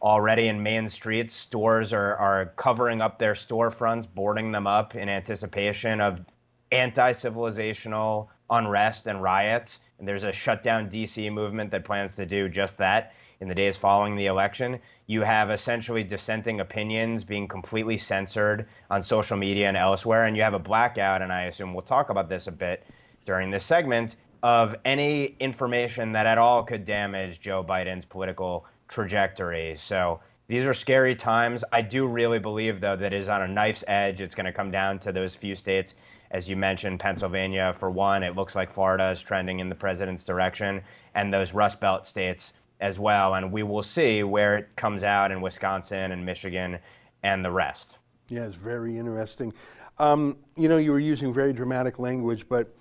already 0.00 0.48
in 0.48 0.62
main 0.62 0.88
streets, 0.88 1.34
stores 1.34 1.92
are, 1.92 2.16
are 2.16 2.46
covering 2.56 3.00
up 3.00 3.18
their 3.18 3.34
storefronts, 3.34 4.06
boarding 4.14 4.52
them 4.52 4.66
up 4.66 4.94
in 4.94 5.08
anticipation 5.08 6.00
of 6.00 6.24
anti 6.70 7.12
civilizational 7.12 8.28
unrest 8.50 9.06
and 9.06 9.22
riots. 9.22 9.80
And 9.98 10.06
there's 10.06 10.24
a 10.24 10.32
shutdown 10.32 10.88
DC 10.88 11.32
movement 11.32 11.70
that 11.72 11.84
plans 11.84 12.14
to 12.16 12.26
do 12.26 12.48
just 12.48 12.78
that 12.78 13.12
in 13.40 13.49
the 13.49 13.54
days 13.54 13.76
following 13.76 14.16
the 14.16 14.26
election. 14.26 14.80
You 15.07 15.23
have 15.23 15.50
essentially 15.50 16.04
dissenting 16.04 16.61
opinions 16.61 17.25
being 17.25 17.49
completely 17.49 17.97
censored 17.97 18.66
on 18.90 19.02
social 19.02 19.37
media 19.37 19.68
and 19.68 19.76
elsewhere. 19.76 20.25
And 20.25 20.37
you 20.37 20.42
have 20.42 20.54
a 20.54 20.59
blackout, 20.59 21.23
and 21.23 21.33
I 21.33 21.45
assume 21.45 21.73
we'll 21.73 21.83
talk 21.83 22.11
about 22.11 22.28
this 22.28 22.47
a 22.47 22.52
bit 22.52 22.85
during 23.24 23.51
this 23.51 23.64
segment, 23.64 24.16
of 24.42 24.77
any 24.85 25.37
information 25.40 26.12
that 26.12 26.27
at 26.27 26.38
all 26.38 26.62
could 26.62 26.85
damage 26.85 27.40
Joe 27.40 27.64
Biden's 27.64 28.05
political 28.05 28.66
trajectory. 28.88 29.74
So 29.77 30.20
these 30.46 30.64
are 30.64 30.74
scary 30.74 31.14
times. 31.14 31.62
I 31.70 31.83
do 31.83 32.07
really 32.07 32.38
believe, 32.38 32.81
though, 32.81 32.96
that 32.96 33.12
is 33.12 33.29
on 33.29 33.42
a 33.42 33.48
knife's 33.48 33.85
edge. 33.87 34.20
It's 34.20 34.35
going 34.35 34.46
to 34.46 34.53
come 34.53 34.70
down 34.70 34.98
to 35.01 35.12
those 35.12 35.35
few 35.35 35.55
states, 35.55 35.94
as 36.31 36.48
you 36.48 36.57
mentioned, 36.57 37.01
Pennsylvania 37.01 37.74
for 37.74 37.90
one. 37.90 38.22
It 38.22 38.35
looks 38.35 38.57
like 38.57 38.70
Florida 38.70 39.11
is 39.11 39.20
trending 39.20 39.61
in 39.61 39.68
the 39.68 39.74
president's 39.74 40.24
direction, 40.24 40.83
and 41.14 41.33
those 41.33 41.53
Rust 41.53 41.81
Belt 41.81 42.07
states 42.07 42.55
as 42.80 42.98
well. 42.98 43.34
And 43.34 43.52
we 43.52 43.62
will 43.62 43.82
see 43.82 44.22
where 44.22 44.56
it 44.56 44.76
comes 44.76 45.02
out 45.02 45.30
in 45.30 45.40
Wisconsin 45.40 46.12
and 46.12 46.24
Michigan 46.24 46.78
and 47.22 47.44
the 47.44 47.50
rest. 47.50 47.98
Yeah, 48.28 48.46
it's 48.46 48.54
very 48.54 48.98
interesting. 48.98 49.52
Um, 49.98 50.36
you 50.56 50.68
know, 50.68 50.76
you 50.76 50.92
were 50.92 51.00
using 51.00 51.32
very 51.34 51.52
dramatic 51.52 51.98
language, 51.98 52.48
but 52.48 52.74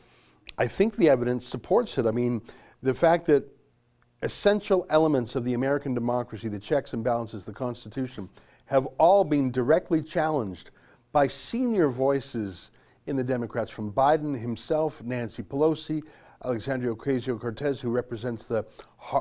I 0.57 0.67
think 0.67 0.95
the 0.95 1.10
evidence 1.10 1.45
supports 1.45 1.97
it. 1.97 2.05
I 2.05 2.12
mean, 2.12 2.41
the 2.83 2.93
fact 2.93 3.25
that 3.27 3.43
essential 4.21 4.86
elements 4.89 5.36
of 5.36 5.43
the 5.43 5.53
American 5.53 5.93
democracy, 5.93 6.47
the 6.47 6.60
checks 6.60 6.93
and 6.93 7.03
balances, 7.03 7.45
the 7.45 7.53
Constitution, 7.53 8.29
have 8.65 8.86
all 8.99 9.23
been 9.23 9.51
directly 9.51 10.01
challenged 10.01 10.71
by 11.12 11.27
senior 11.27 11.89
voices 11.89 12.71
in 13.05 13.15
the 13.15 13.23
Democrats, 13.23 13.71
from 13.71 13.91
Biden 13.91 14.39
himself, 14.39 15.01
Nancy 15.01 15.41
Pelosi, 15.41 16.03
Alexandria 16.43 16.93
Ocasio 16.93 17.39
Cortez, 17.39 17.82
who 17.82 17.89
represents 17.89 18.45
the, 18.45 18.65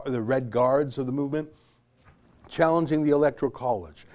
the 0.06 0.20
Red 0.20 0.50
Guards 0.50 0.98
of 0.98 1.06
the 1.06 1.12
movement, 1.12 1.48
challenging 2.48 3.04
the 3.04 3.10
Electoral 3.10 3.50
College, 3.50 4.06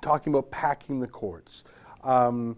talking 0.00 0.32
about 0.32 0.50
packing 0.50 1.00
the 1.00 1.06
courts. 1.06 1.64
Um, 2.02 2.56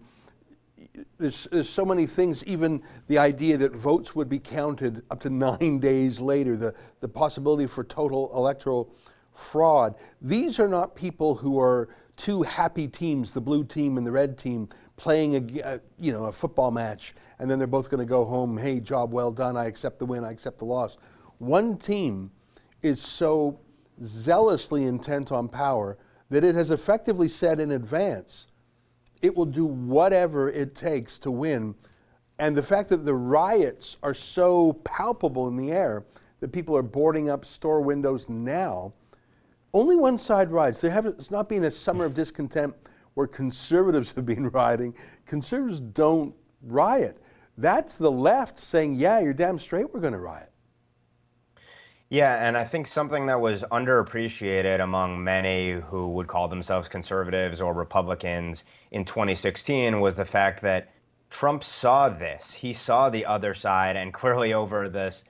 there's, 1.17 1.47
there's 1.51 1.69
so 1.69 1.85
many 1.85 2.05
things, 2.05 2.43
even 2.45 2.81
the 3.07 3.17
idea 3.17 3.57
that 3.57 3.73
votes 3.73 4.15
would 4.15 4.29
be 4.29 4.39
counted 4.39 5.03
up 5.09 5.19
to 5.21 5.29
nine 5.29 5.79
days 5.81 6.19
later, 6.19 6.55
the, 6.55 6.73
the 6.99 7.07
possibility 7.07 7.67
for 7.67 7.83
total 7.83 8.31
electoral 8.35 8.93
fraud. 9.31 9.95
These 10.21 10.59
are 10.59 10.67
not 10.67 10.95
people 10.95 11.35
who 11.35 11.59
are 11.59 11.89
two 12.17 12.43
happy 12.43 12.87
teams, 12.87 13.33
the 13.33 13.41
blue 13.41 13.63
team 13.63 13.97
and 13.97 14.07
the 14.07 14.11
red 14.11 14.37
team, 14.37 14.69
playing 14.97 15.35
a, 15.35 15.59
a 15.59 15.65
uh, 15.65 15.77
you 15.99 16.11
know 16.11 16.25
a 16.25 16.31
football 16.31 16.71
match, 16.71 17.13
and 17.39 17.49
then 17.49 17.57
they're 17.57 17.67
both 17.67 17.89
going 17.89 18.05
to 18.05 18.09
go 18.09 18.25
home. 18.25 18.57
Hey, 18.57 18.79
job 18.79 19.11
well 19.11 19.31
done. 19.31 19.57
I 19.57 19.65
accept 19.65 19.99
the 19.99 20.05
win. 20.05 20.23
I 20.23 20.31
accept 20.31 20.57
the 20.59 20.65
loss. 20.65 20.97
One 21.37 21.77
team 21.77 22.31
is 22.81 23.01
so 23.01 23.59
zealously 24.03 24.83
intent 24.83 25.31
on 25.31 25.47
power 25.47 25.97
that 26.29 26.43
it 26.43 26.55
has 26.55 26.71
effectively 26.71 27.27
said 27.27 27.59
in 27.59 27.71
advance 27.71 28.47
it 29.21 29.35
will 29.35 29.45
do 29.45 29.65
whatever 29.65 30.49
it 30.49 30.75
takes 30.75 31.17
to 31.19 31.31
win. 31.31 31.75
And 32.37 32.55
the 32.55 32.63
fact 32.63 32.89
that 32.89 33.05
the 33.05 33.15
riots 33.15 33.97
are 34.03 34.13
so 34.13 34.73
palpable 34.83 35.47
in 35.47 35.55
the 35.55 35.71
air 35.71 36.05
that 36.41 36.51
people 36.51 36.75
are 36.75 36.83
boarding 36.83 37.29
up 37.29 37.45
store 37.45 37.81
windows 37.81 38.27
now, 38.27 38.93
only 39.73 39.95
one 39.95 40.17
side 40.17 40.51
rides. 40.51 40.81
Have, 40.81 41.05
it's 41.05 41.31
not 41.31 41.49
been 41.49 41.63
a 41.63 41.71
summer 41.71 42.05
of 42.05 42.13
discontent 42.13 42.75
where 43.15 43.27
conservatives 43.27 44.11
have 44.11 44.25
been 44.25 44.47
rioting. 44.53 44.93
Conservatives 45.25 45.79
don't 45.79 46.35
riot. 46.61 47.17
That's 47.57 47.95
the 47.95 48.11
left 48.11 48.59
saying, 48.59 48.95
yeah, 48.95 49.19
you're 49.19 49.33
damn 49.33 49.57
straight 49.57 49.93
we're 49.93 50.01
going 50.01 50.13
to 50.13 50.19
riot. 50.19 50.51
Yeah, 52.09 52.47
and 52.47 52.55
I 52.55 52.65
think 52.65 52.85
something 52.85 53.25
that 53.25 53.41
was 53.41 53.63
underappreciated 53.63 54.79
among 54.79 55.23
many 55.23 55.71
who 55.71 56.09
would 56.09 56.27
call 56.27 56.47
themselves 56.47 56.87
conservatives 56.87 57.61
or 57.61 57.73
Republicans 57.73 58.63
in 58.91 59.05
2016 59.05 59.99
was 59.99 60.15
the 60.15 60.25
fact 60.25 60.61
that 60.61 60.93
Trump 61.31 61.63
saw 61.63 62.09
this. 62.09 62.53
He 62.53 62.73
saw 62.73 63.09
the 63.09 63.25
other 63.25 63.55
side, 63.55 63.95
and 63.95 64.13
clearly 64.13 64.53
over 64.53 64.87
this 64.87 65.23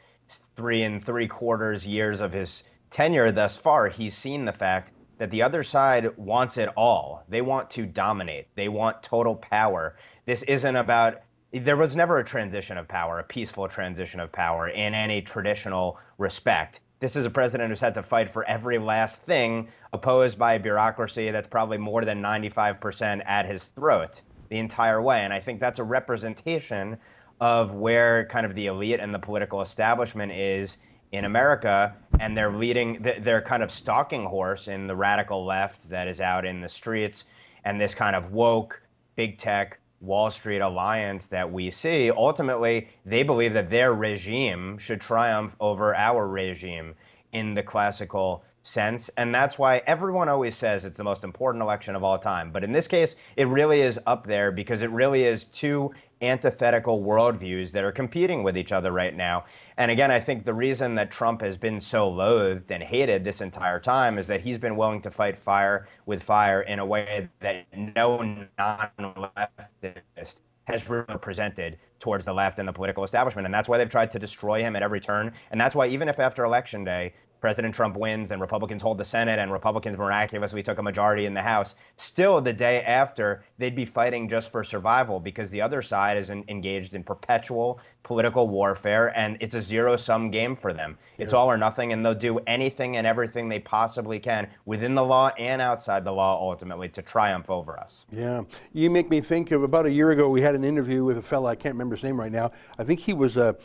three 0.55 0.83
and 0.83 1.03
three 1.03 1.27
quarters 1.27 1.87
years 1.87 2.19
of 2.19 2.33
his 2.33 2.63
tenure 2.89 3.31
thus 3.31 3.55
far, 3.55 3.87
he's 3.87 4.15
seen 4.15 4.43
the 4.43 4.53
fact 4.53 4.91
that 5.17 5.31
the 5.31 5.41
other 5.41 5.63
side 5.63 6.17
wants 6.17 6.57
it 6.57 6.69
all. 6.75 7.23
They 7.29 7.41
want 7.41 7.69
to 7.71 7.85
dominate, 7.85 8.47
they 8.55 8.67
want 8.69 9.03
total 9.03 9.35
power. 9.35 9.97
This 10.25 10.43
isn't 10.43 10.75
about 10.75 11.21
there 11.51 11.77
was 11.77 11.95
never 11.95 12.17
a 12.17 12.23
transition 12.23 12.77
of 12.77 12.87
power, 12.87 13.19
a 13.19 13.23
peaceful 13.23 13.67
transition 13.67 14.19
of 14.19 14.31
power 14.31 14.67
in 14.67 14.93
any 14.93 15.21
traditional 15.21 15.97
respect. 16.17 16.81
This 16.99 17.15
is 17.15 17.25
a 17.25 17.29
president 17.29 17.69
who's 17.69 17.79
had 17.79 17.93
to 17.93 18.03
fight 18.03 18.29
for 18.29 18.43
every 18.45 18.77
last 18.77 19.21
thing, 19.21 19.69
opposed 19.93 20.37
by 20.37 20.53
a 20.53 20.59
bureaucracy 20.59 21.31
that's 21.31 21.47
probably 21.47 21.77
more 21.77 22.03
than 22.03 22.21
95% 22.21 23.21
at 23.25 23.45
his 23.45 23.65
throat 23.67 24.21
the 24.49 24.57
entire 24.57 25.01
way. 25.01 25.21
And 25.21 25.33
I 25.33 25.39
think 25.39 25.59
that's 25.59 25.79
a 25.79 25.83
representation 25.83 26.97
of 27.39 27.73
where 27.73 28.25
kind 28.27 28.45
of 28.45 28.55
the 28.55 28.67
elite 28.67 28.99
and 28.99 29.13
the 29.13 29.19
political 29.19 29.61
establishment 29.61 30.31
is 30.31 30.77
in 31.15 31.25
America, 31.25 31.95
and 32.19 32.37
they're 32.37 32.51
leading, 32.51 33.01
they're 33.19 33.41
kind 33.41 33.63
of 33.63 33.71
stalking 33.71 34.25
horse 34.25 34.67
in 34.67 34.87
the 34.87 34.95
radical 34.95 35.45
left 35.45 35.89
that 35.89 36.07
is 36.07 36.21
out 36.21 36.45
in 36.45 36.61
the 36.61 36.69
streets, 36.69 37.25
and 37.63 37.79
this 37.79 37.93
kind 37.93 38.15
of 38.15 38.31
woke, 38.31 38.81
big 39.15 39.37
tech, 39.37 39.79
Wall 40.01 40.29
Street 40.29 40.59
alliance 40.59 41.27
that 41.27 41.51
we 41.51 41.71
see, 41.71 42.11
ultimately, 42.11 42.87
they 43.05 43.23
believe 43.23 43.53
that 43.53 43.69
their 43.69 43.93
regime 43.93 44.77
should 44.77 45.01
triumph 45.01 45.55
over 45.59 45.95
our 45.95 46.27
regime 46.27 46.93
in 47.31 47.53
the 47.53 47.63
classical 47.63 48.43
sense. 48.61 49.09
And 49.17 49.33
that's 49.33 49.57
why 49.57 49.81
everyone 49.85 50.29
always 50.29 50.55
says 50.55 50.85
it's 50.85 50.97
the 50.97 51.03
most 51.03 51.23
important 51.23 51.61
election 51.61 51.95
of 51.95 52.03
all 52.03 52.17
time. 52.17 52.51
But 52.51 52.63
in 52.63 52.71
this 52.71 52.87
case, 52.87 53.15
it 53.35 53.47
really 53.47 53.81
is 53.81 53.99
up 54.05 54.25
there 54.25 54.51
because 54.51 54.81
it 54.81 54.89
really 54.91 55.23
is 55.23 55.45
two 55.45 55.91
antithetical 56.21 57.03
worldviews 57.03 57.71
that 57.71 57.83
are 57.83 57.91
competing 57.91 58.43
with 58.43 58.57
each 58.57 58.71
other 58.71 58.91
right 58.91 59.15
now. 59.15 59.45
And 59.77 59.91
again, 59.91 60.11
I 60.11 60.19
think 60.19 60.45
the 60.45 60.53
reason 60.53 60.95
that 60.95 61.11
Trump 61.11 61.41
has 61.41 61.57
been 61.57 61.81
so 61.81 62.09
loathed 62.09 62.71
and 62.71 62.81
hated 62.81 63.23
this 63.23 63.41
entire 63.41 63.79
time 63.79 64.17
is 64.17 64.27
that 64.27 64.41
he's 64.41 64.57
been 64.57 64.75
willing 64.75 65.01
to 65.01 65.11
fight 65.11 65.37
fire 65.37 65.87
with 66.05 66.23
fire 66.23 66.61
in 66.61 66.79
a 66.79 66.85
way 66.85 67.29
that 67.39 67.65
no 67.75 68.21
non 68.57 68.89
leftist 68.97 70.39
has 70.65 70.89
represented 70.89 71.77
towards 71.99 72.25
the 72.25 72.33
left 72.33 72.59
and 72.59 72.67
the 72.67 72.73
political 72.73 73.03
establishment. 73.03 73.45
And 73.45 73.53
that's 73.53 73.69
why 73.69 73.77
they've 73.77 73.89
tried 73.89 74.11
to 74.11 74.19
destroy 74.19 74.61
him 74.61 74.75
at 74.75 74.83
every 74.83 74.99
turn. 74.99 75.31
And 75.51 75.61
that's 75.61 75.75
why, 75.75 75.87
even 75.87 76.09
if 76.09 76.19
after 76.19 76.43
election 76.43 76.83
day, 76.83 77.13
President 77.45 77.75
Trump 77.75 77.95
wins 77.95 78.31
and 78.31 78.41
Republicans 78.41 78.81
hold 78.81 78.97
the 78.97 79.05
Senate 79.05 79.37
and 79.37 79.51
Republicans 79.51 79.99
miraculously 79.99 80.63
took 80.63 80.79
a 80.79 80.81
majority 80.81 81.27
in 81.27 81.35
the 81.35 81.41
House, 81.43 81.75
still 81.95 82.41
the 82.41 82.51
day 82.51 82.81
after, 82.81 83.43
they'd 83.59 83.75
be 83.75 83.85
fighting 83.85 84.27
just 84.27 84.49
for 84.49 84.63
survival 84.63 85.19
because 85.19 85.51
the 85.51 85.61
other 85.61 85.83
side 85.83 86.17
is 86.17 86.31
in, 86.31 86.43
engaged 86.47 86.95
in 86.95 87.03
perpetual 87.03 87.79
political 88.01 88.47
warfare 88.47 89.15
and 89.15 89.37
it's 89.41 89.53
a 89.53 89.61
zero 89.61 89.95
sum 89.95 90.31
game 90.31 90.55
for 90.55 90.73
them. 90.73 90.97
It's 91.19 91.33
all 91.33 91.47
or 91.47 91.55
nothing, 91.55 91.93
and 91.93 92.03
they'll 92.03 92.15
do 92.15 92.39
anything 92.47 92.97
and 92.97 93.05
everything 93.05 93.47
they 93.47 93.59
possibly 93.59 94.17
can 94.17 94.49
within 94.65 94.95
the 94.95 95.05
law 95.05 95.29
and 95.37 95.61
outside 95.61 96.03
the 96.03 96.11
law 96.11 96.41
ultimately 96.41 96.89
to 96.89 97.03
triumph 97.03 97.51
over 97.51 97.79
us. 97.79 98.07
Yeah. 98.11 98.41
You 98.73 98.89
make 98.89 99.11
me 99.11 99.21
think 99.21 99.51
of 99.51 99.61
about 99.61 99.85
a 99.85 99.91
year 99.91 100.09
ago, 100.09 100.31
we 100.31 100.41
had 100.41 100.55
an 100.55 100.63
interview 100.63 101.03
with 101.03 101.19
a 101.19 101.21
fellow, 101.21 101.47
I 101.47 101.55
can't 101.55 101.75
remember 101.75 101.95
his 101.95 102.03
name 102.03 102.19
right 102.19 102.31
now. 102.31 102.53
I 102.79 102.83
think 102.83 103.01
he 103.01 103.13
was 103.13 103.37
a, 103.37 103.55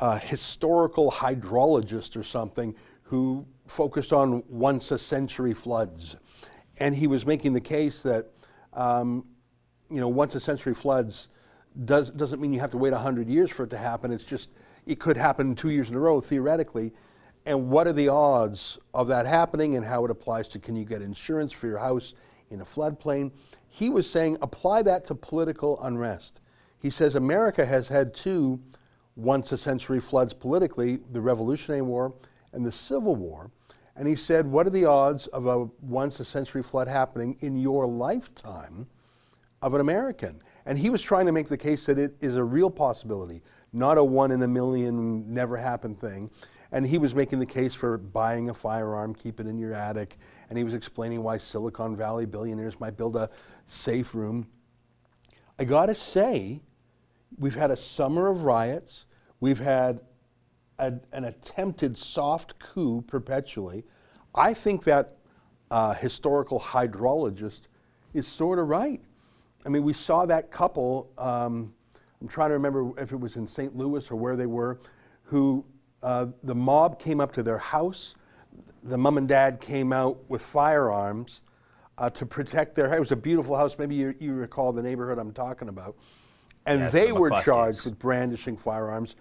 a 0.00 0.18
historical 0.18 1.12
hydrologist 1.12 2.16
or 2.16 2.22
something 2.22 2.74
who 3.06 3.46
focused 3.66 4.12
on 4.12 4.42
once 4.48 4.90
a 4.90 4.98
century 4.98 5.54
floods. 5.54 6.16
And 6.78 6.94
he 6.94 7.06
was 7.06 7.24
making 7.24 7.52
the 7.52 7.60
case 7.60 8.02
that, 8.02 8.26
um, 8.72 9.24
you 9.88 10.00
know, 10.00 10.08
once 10.08 10.34
a 10.34 10.40
century 10.40 10.74
floods 10.74 11.28
does, 11.84 12.10
doesn't 12.10 12.40
mean 12.40 12.52
you 12.52 12.60
have 12.60 12.70
to 12.70 12.78
wait 12.78 12.92
100 12.92 13.28
years 13.28 13.50
for 13.50 13.64
it 13.64 13.70
to 13.70 13.78
happen. 13.78 14.12
It's 14.12 14.24
just, 14.24 14.50
it 14.86 14.98
could 14.98 15.16
happen 15.16 15.54
two 15.54 15.70
years 15.70 15.88
in 15.88 15.94
a 15.94 16.00
row, 16.00 16.20
theoretically. 16.20 16.92
And 17.44 17.70
what 17.70 17.86
are 17.86 17.92
the 17.92 18.08
odds 18.08 18.78
of 18.92 19.06
that 19.08 19.24
happening 19.24 19.76
and 19.76 19.86
how 19.86 20.04
it 20.04 20.10
applies 20.10 20.48
to 20.48 20.58
can 20.58 20.74
you 20.74 20.84
get 20.84 21.00
insurance 21.00 21.52
for 21.52 21.68
your 21.68 21.78
house 21.78 22.14
in 22.50 22.60
a 22.60 22.64
floodplain? 22.64 23.30
He 23.68 23.88
was 23.88 24.10
saying 24.10 24.38
apply 24.42 24.82
that 24.82 25.04
to 25.06 25.14
political 25.14 25.80
unrest. 25.80 26.40
He 26.80 26.90
says 26.90 27.14
America 27.14 27.64
has 27.64 27.88
had 27.88 28.14
two 28.14 28.60
once 29.14 29.52
a 29.52 29.58
century 29.58 30.00
floods 30.00 30.32
politically 30.32 30.98
the 31.12 31.20
Revolutionary 31.20 31.82
War 31.82 32.12
and 32.56 32.66
the 32.66 32.72
Civil 32.72 33.14
War. 33.14 33.50
And 33.94 34.08
he 34.08 34.16
said, 34.16 34.46
What 34.46 34.66
are 34.66 34.70
the 34.70 34.86
odds 34.86 35.26
of 35.28 35.46
a 35.46 35.64
once 35.80 36.18
a 36.18 36.24
century 36.24 36.62
flood 36.62 36.88
happening 36.88 37.36
in 37.40 37.56
your 37.56 37.86
lifetime 37.86 38.88
of 39.62 39.74
an 39.74 39.80
American? 39.80 40.42
And 40.64 40.78
he 40.78 40.90
was 40.90 41.00
trying 41.00 41.26
to 41.26 41.32
make 41.32 41.48
the 41.48 41.56
case 41.56 41.86
that 41.86 41.98
it 41.98 42.16
is 42.20 42.36
a 42.36 42.42
real 42.42 42.70
possibility, 42.70 43.42
not 43.72 43.98
a 43.98 44.04
one 44.04 44.32
in 44.32 44.42
a 44.42 44.48
million, 44.48 45.32
never 45.32 45.56
happen 45.56 45.94
thing. 45.94 46.30
And 46.72 46.84
he 46.84 46.98
was 46.98 47.14
making 47.14 47.38
the 47.38 47.46
case 47.46 47.74
for 47.74 47.96
buying 47.96 48.50
a 48.50 48.54
firearm, 48.54 49.14
keep 49.14 49.38
it 49.38 49.46
in 49.46 49.56
your 49.56 49.72
attic. 49.72 50.16
And 50.48 50.58
he 50.58 50.64
was 50.64 50.74
explaining 50.74 51.22
why 51.22 51.36
Silicon 51.36 51.96
Valley 51.96 52.26
billionaires 52.26 52.80
might 52.80 52.96
build 52.96 53.16
a 53.16 53.30
safe 53.66 54.14
room. 54.14 54.48
I 55.58 55.64
gotta 55.64 55.94
say, 55.94 56.60
we've 57.38 57.54
had 57.54 57.70
a 57.70 57.76
summer 57.76 58.28
of 58.28 58.42
riots. 58.42 59.06
We've 59.40 59.60
had 59.60 60.00
a, 60.78 60.94
an 61.12 61.24
attempted 61.24 61.96
soft 61.96 62.58
coup 62.58 63.02
perpetually. 63.02 63.84
I 64.34 64.54
think 64.54 64.84
that 64.84 65.16
uh, 65.70 65.94
historical 65.94 66.60
hydrologist 66.60 67.62
is 68.14 68.26
sort 68.26 68.58
of 68.58 68.68
right. 68.68 69.00
I 69.64 69.68
mean, 69.68 69.82
we 69.82 69.92
saw 69.92 70.26
that 70.26 70.50
couple, 70.50 71.10
um, 71.18 71.72
I'm 72.20 72.28
trying 72.28 72.50
to 72.50 72.54
remember 72.54 72.92
if 73.00 73.12
it 73.12 73.18
was 73.18 73.36
in 73.36 73.46
St. 73.46 73.76
Louis 73.76 74.10
or 74.10 74.16
where 74.16 74.36
they 74.36 74.46
were, 74.46 74.80
who 75.24 75.64
uh, 76.02 76.26
the 76.44 76.54
mob 76.54 77.00
came 77.00 77.20
up 77.20 77.32
to 77.34 77.42
their 77.42 77.58
house. 77.58 78.14
The 78.84 78.96
mom 78.96 79.18
and 79.18 79.26
dad 79.26 79.60
came 79.60 79.92
out 79.92 80.18
with 80.28 80.42
firearms 80.42 81.42
uh, 81.98 82.10
to 82.10 82.26
protect 82.26 82.74
their 82.74 82.88
house. 82.88 82.98
It 82.98 83.00
was 83.00 83.12
a 83.12 83.16
beautiful 83.16 83.56
house. 83.56 83.76
Maybe 83.78 83.96
you, 83.96 84.14
you 84.20 84.34
recall 84.34 84.72
the 84.72 84.82
neighborhood 84.82 85.18
I'm 85.18 85.32
talking 85.32 85.68
about. 85.68 85.96
And 86.64 86.80
Yes, 86.80 86.92
they 86.92 87.08
the 87.08 87.14
were 87.14 87.30
charged 87.30 87.84
with 87.84 87.98
brandishing 87.98 88.56
firearms. 88.56 89.16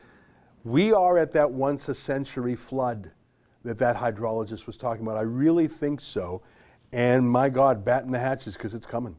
We 0.65 0.91
are 0.93 1.19
at 1.19 1.32
that 1.34 1.51
once 1.51 1.88
a 1.89 1.93
century 1.93 2.56
flood 2.56 3.12
that 3.63 3.78
that 3.78 3.97
hydrologist 3.97 4.65
was 4.65 4.78
talking 4.78 5.06
about. 5.06 5.15
I 5.15 5.21
really 5.21 5.67
think 5.67 6.01
so. 6.01 6.41
And 6.91 7.30
my 7.30 7.49
God, 7.49 7.86
batten 7.86 8.12
the 8.12 8.17
hatches 8.17 8.56
because 8.56 8.73
it's 8.73 8.88
coming. 8.88 9.15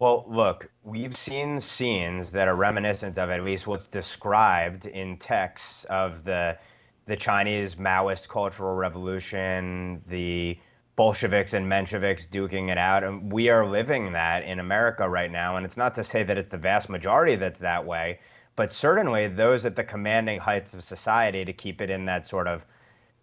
Well, 0.00 0.24
look, 0.28 0.68
we've 0.82 1.16
seen 1.16 1.60
scenes 1.60 2.32
that 2.32 2.48
are 2.48 2.56
reminiscent 2.56 3.18
of 3.18 3.30
at 3.30 3.44
least 3.44 3.68
what's 3.68 3.86
described 3.86 4.86
in 4.86 5.16
texts 5.16 5.84
of 5.84 6.24
the 6.24 6.58
the 7.06 7.16
Chinese 7.16 7.76
Maoist 7.76 8.28
Cultural 8.28 8.74
Revolution, 8.74 10.02
the 10.08 10.58
Bolsheviks 10.96 11.52
and 11.52 11.70
Mensheviks 11.70 12.26
duking 12.28 12.70
it 12.70 12.78
out, 12.78 13.04
and 13.04 13.30
we 13.30 13.48
are 13.50 13.66
living 13.66 14.12
that 14.12 14.42
in 14.44 14.58
America 14.58 15.08
right 15.08 15.30
now. 15.30 15.56
And 15.56 15.66
it's 15.66 15.76
not 15.76 15.94
to 15.96 16.04
say 16.04 16.24
that 16.24 16.38
it's 16.38 16.48
the 16.48 16.58
vast 16.58 16.88
majority 16.88 17.36
that's 17.36 17.60
that 17.60 17.84
way, 17.84 18.20
but 18.56 18.72
certainly 18.72 19.28
those 19.28 19.64
at 19.64 19.76
the 19.76 19.84
commanding 19.84 20.38
heights 20.38 20.74
of 20.74 20.84
society 20.84 21.44
to 21.44 21.52
keep 21.52 21.80
it 21.80 21.90
in 21.90 22.04
that 22.06 22.26
sort 22.26 22.46
of 22.46 22.64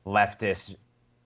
leftist 0.05 0.75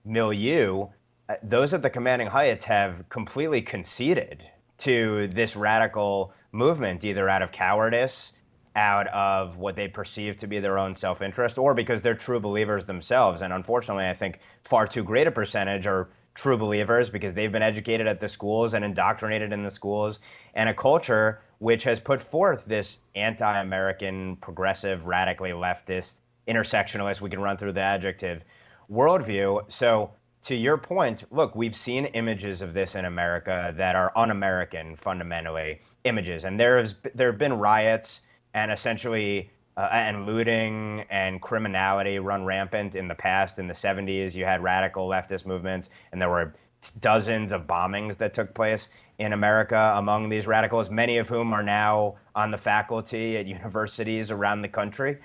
milieu, 0.04 0.86
uh, 1.28 1.34
those 1.42 1.74
at 1.74 1.82
the 1.82 1.90
commanding 1.90 2.28
heights 2.28 2.64
have 2.64 3.08
completely 3.08 3.62
conceded 3.62 4.44
to 4.78 5.26
this 5.28 5.56
radical 5.56 6.32
movement, 6.52 7.04
either 7.04 7.28
out 7.28 7.42
of 7.42 7.50
cowardice, 7.50 8.32
out 8.76 9.06
of 9.08 9.56
what 9.56 9.74
they 9.74 9.88
perceive 9.88 10.36
to 10.36 10.46
be 10.46 10.60
their 10.60 10.78
own 10.78 10.94
self 10.94 11.22
interest, 11.22 11.58
or 11.58 11.74
because 11.74 12.00
they're 12.00 12.14
true 12.14 12.38
believers 12.38 12.84
themselves. 12.84 13.42
And 13.42 13.52
unfortunately, 13.52 14.06
I 14.06 14.14
think 14.14 14.40
far 14.62 14.86
too 14.86 15.02
great 15.02 15.26
a 15.26 15.30
percentage 15.30 15.86
are 15.86 16.10
true 16.34 16.58
believers 16.58 17.08
because 17.08 17.32
they've 17.32 17.50
been 17.50 17.62
educated 17.62 18.06
at 18.06 18.20
the 18.20 18.28
schools 18.28 18.74
and 18.74 18.84
indoctrinated 18.84 19.52
in 19.52 19.62
the 19.62 19.70
schools, 19.70 20.20
and 20.54 20.68
a 20.68 20.74
culture 20.74 21.40
which 21.58 21.84
has 21.84 22.00
put 22.00 22.20
forth 22.20 22.64
this 22.66 22.98
anti 23.14 23.60
American, 23.60 24.36
progressive, 24.36 25.06
radically 25.06 25.50
leftist, 25.50 26.20
intersectionalist, 26.46 27.20
we 27.20 27.30
can 27.30 27.40
run 27.40 27.56
through 27.56 27.72
the 27.72 27.80
adjective 27.80 28.44
worldview. 28.90 29.70
So, 29.70 30.12
to 30.42 30.54
your 30.54 30.76
point, 30.78 31.24
look, 31.32 31.56
we've 31.56 31.74
seen 31.74 32.04
images 32.06 32.62
of 32.62 32.72
this 32.72 32.94
in 32.94 33.04
America 33.04 33.74
that 33.76 33.96
are 33.96 34.12
un-American 34.14 34.94
fundamentally 34.94 35.80
images, 36.04 36.44
and 36.44 36.60
there's 36.60 36.94
there 37.14 37.30
have 37.30 37.38
been 37.38 37.54
riots 37.54 38.20
and 38.54 38.70
essentially 38.70 39.50
uh, 39.76 39.88
and 39.92 40.26
looting 40.26 41.04
and 41.10 41.42
criminality 41.42 42.18
run 42.18 42.44
rampant 42.44 42.94
in 42.94 43.08
the 43.08 43.14
past. 43.14 43.58
In 43.58 43.66
the 43.66 43.74
70s, 43.74 44.34
you 44.34 44.44
had 44.44 44.62
radical 44.62 45.08
leftist 45.08 45.46
movements, 45.46 45.90
and 46.12 46.20
there 46.20 46.30
were 46.30 46.54
dozens 47.00 47.52
of 47.52 47.66
bombings 47.66 48.16
that 48.18 48.32
took 48.32 48.54
place 48.54 48.88
in 49.18 49.32
America 49.32 49.94
among 49.96 50.28
these 50.28 50.46
radicals, 50.46 50.90
many 50.90 51.18
of 51.18 51.28
whom 51.28 51.52
are 51.52 51.62
now 51.62 52.16
on 52.34 52.50
the 52.50 52.58
faculty 52.58 53.36
at 53.36 53.46
universities 53.56 54.30
around 54.30 54.62
the 54.62 54.68
country. 54.68 55.18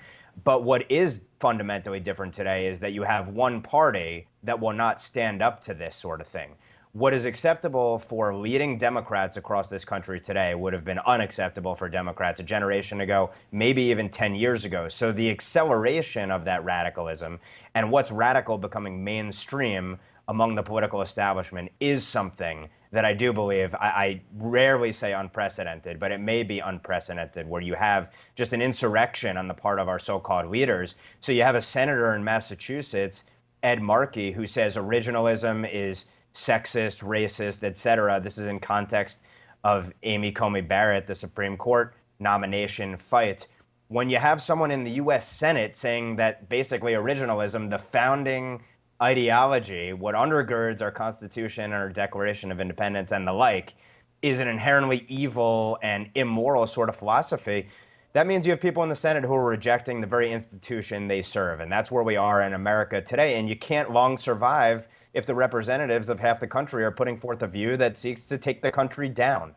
But 0.44 0.64
what 0.64 0.90
is 0.90 1.20
fundamentally 1.40 2.00
different 2.00 2.32
today 2.32 2.66
is 2.66 2.80
that 2.80 2.92
you 2.92 3.02
have 3.02 3.28
one 3.28 3.60
party 3.60 4.26
that 4.44 4.58
will 4.58 4.72
not 4.72 5.00
stand 5.00 5.42
up 5.42 5.60
to 5.62 5.74
this 5.74 5.94
sort 5.94 6.20
of 6.20 6.26
thing. 6.26 6.54
What 6.94 7.14
is 7.14 7.24
acceptable 7.24 7.98
for 7.98 8.34
leading 8.34 8.76
Democrats 8.76 9.38
across 9.38 9.68
this 9.68 9.82
country 9.82 10.20
today 10.20 10.54
would 10.54 10.74
have 10.74 10.84
been 10.84 10.98
unacceptable 11.00 11.74
for 11.74 11.88
Democrats 11.88 12.40
a 12.40 12.42
generation 12.42 13.00
ago, 13.00 13.30
maybe 13.50 13.82
even 13.84 14.10
10 14.10 14.34
years 14.34 14.66
ago. 14.66 14.88
So 14.88 15.10
the 15.10 15.30
acceleration 15.30 16.30
of 16.30 16.44
that 16.44 16.64
radicalism 16.64 17.40
and 17.74 17.90
what's 17.90 18.10
radical 18.10 18.58
becoming 18.58 19.02
mainstream 19.02 19.98
among 20.32 20.54
the 20.54 20.62
political 20.62 21.02
establishment 21.02 21.70
is 21.78 22.06
something 22.06 22.70
that 22.90 23.04
I 23.04 23.12
do 23.12 23.34
believe, 23.34 23.74
I, 23.74 23.86
I, 23.86 24.22
rarely 24.38 24.94
say 24.94 25.12
unprecedented, 25.12 26.00
but 26.00 26.10
it 26.10 26.20
may 26.20 26.42
be 26.42 26.60
unprecedented, 26.60 27.46
where 27.46 27.60
you 27.60 27.74
have 27.74 28.10
just 28.34 28.54
an 28.54 28.62
insurrection 28.62 29.36
on 29.36 29.46
the 29.46 29.52
part 29.52 29.78
of 29.78 29.90
our 29.90 29.98
so 29.98 30.18
called 30.18 30.46
leaders. 30.46 30.94
So 31.20 31.32
you 31.32 31.42
have 31.42 31.54
a 31.54 31.60
senator 31.60 32.14
in 32.14 32.24
Massachusetts, 32.24 33.24
Ed 33.62 33.82
Markey, 33.82 34.32
who 34.32 34.46
says 34.46 34.76
originalism 34.76 35.68
is 35.70 36.06
sexist, 36.32 37.04
racist, 37.04 37.62
etc. 37.62 38.18
This 38.18 38.38
is 38.38 38.46
in 38.46 38.58
context 38.58 39.20
of 39.64 39.92
Amy 40.02 40.32
Coney 40.32 40.62
Barrett, 40.62 41.06
the 41.06 41.14
Supreme 41.14 41.58
Court 41.58 41.94
nomination 42.18 42.96
fight. 42.96 43.46
When 43.88 44.08
you 44.08 44.16
have 44.16 44.40
someone 44.40 44.70
in 44.70 44.84
the 44.84 44.92
US 44.92 45.28
Senate 45.28 45.76
saying 45.76 46.16
that 46.16 46.48
basically 46.48 46.94
originalism, 46.94 47.68
the 47.68 47.78
founding 47.78 48.62
ideology, 49.02 49.92
what 49.92 50.14
undergirds 50.14 50.80
our 50.80 50.92
Constitution 50.92 51.64
and 51.64 51.74
our 51.74 51.88
Declaration 51.88 52.52
of 52.52 52.60
Independence 52.60 53.12
and 53.12 53.26
the 53.26 53.32
like, 53.32 53.74
is 54.22 54.38
an 54.38 54.46
inherently 54.46 55.04
evil 55.08 55.78
and 55.82 56.08
immoral 56.14 56.66
sort 56.66 56.88
of 56.88 56.94
philosophy. 56.94 57.66
that 58.12 58.26
means 58.26 58.46
you 58.46 58.52
have 58.52 58.60
people 58.60 58.82
in 58.82 58.88
the 58.88 58.96
Senate 58.96 59.24
who 59.24 59.34
are 59.34 59.44
rejecting 59.44 60.00
the 60.00 60.06
very 60.06 60.30
institution 60.30 61.08
they 61.08 61.22
serve. 61.22 61.60
And 61.60 61.72
that's 61.72 61.90
where 61.90 62.04
we 62.04 62.16
are 62.16 62.42
in 62.42 62.52
America 62.52 63.00
today. 63.00 63.38
And 63.38 63.48
you 63.48 63.56
can't 63.56 63.90
long 63.90 64.18
survive 64.18 64.86
if 65.14 65.26
the 65.26 65.34
representatives 65.34 66.08
of 66.08 66.20
half 66.20 66.38
the 66.38 66.46
country 66.46 66.84
are 66.84 66.90
putting 66.90 67.16
forth 67.16 67.42
a 67.42 67.48
view 67.48 67.76
that 67.78 67.98
seeks 67.98 68.26
to 68.26 68.38
take 68.38 68.62
the 68.62 68.70
country 68.70 69.08
down. 69.08 69.54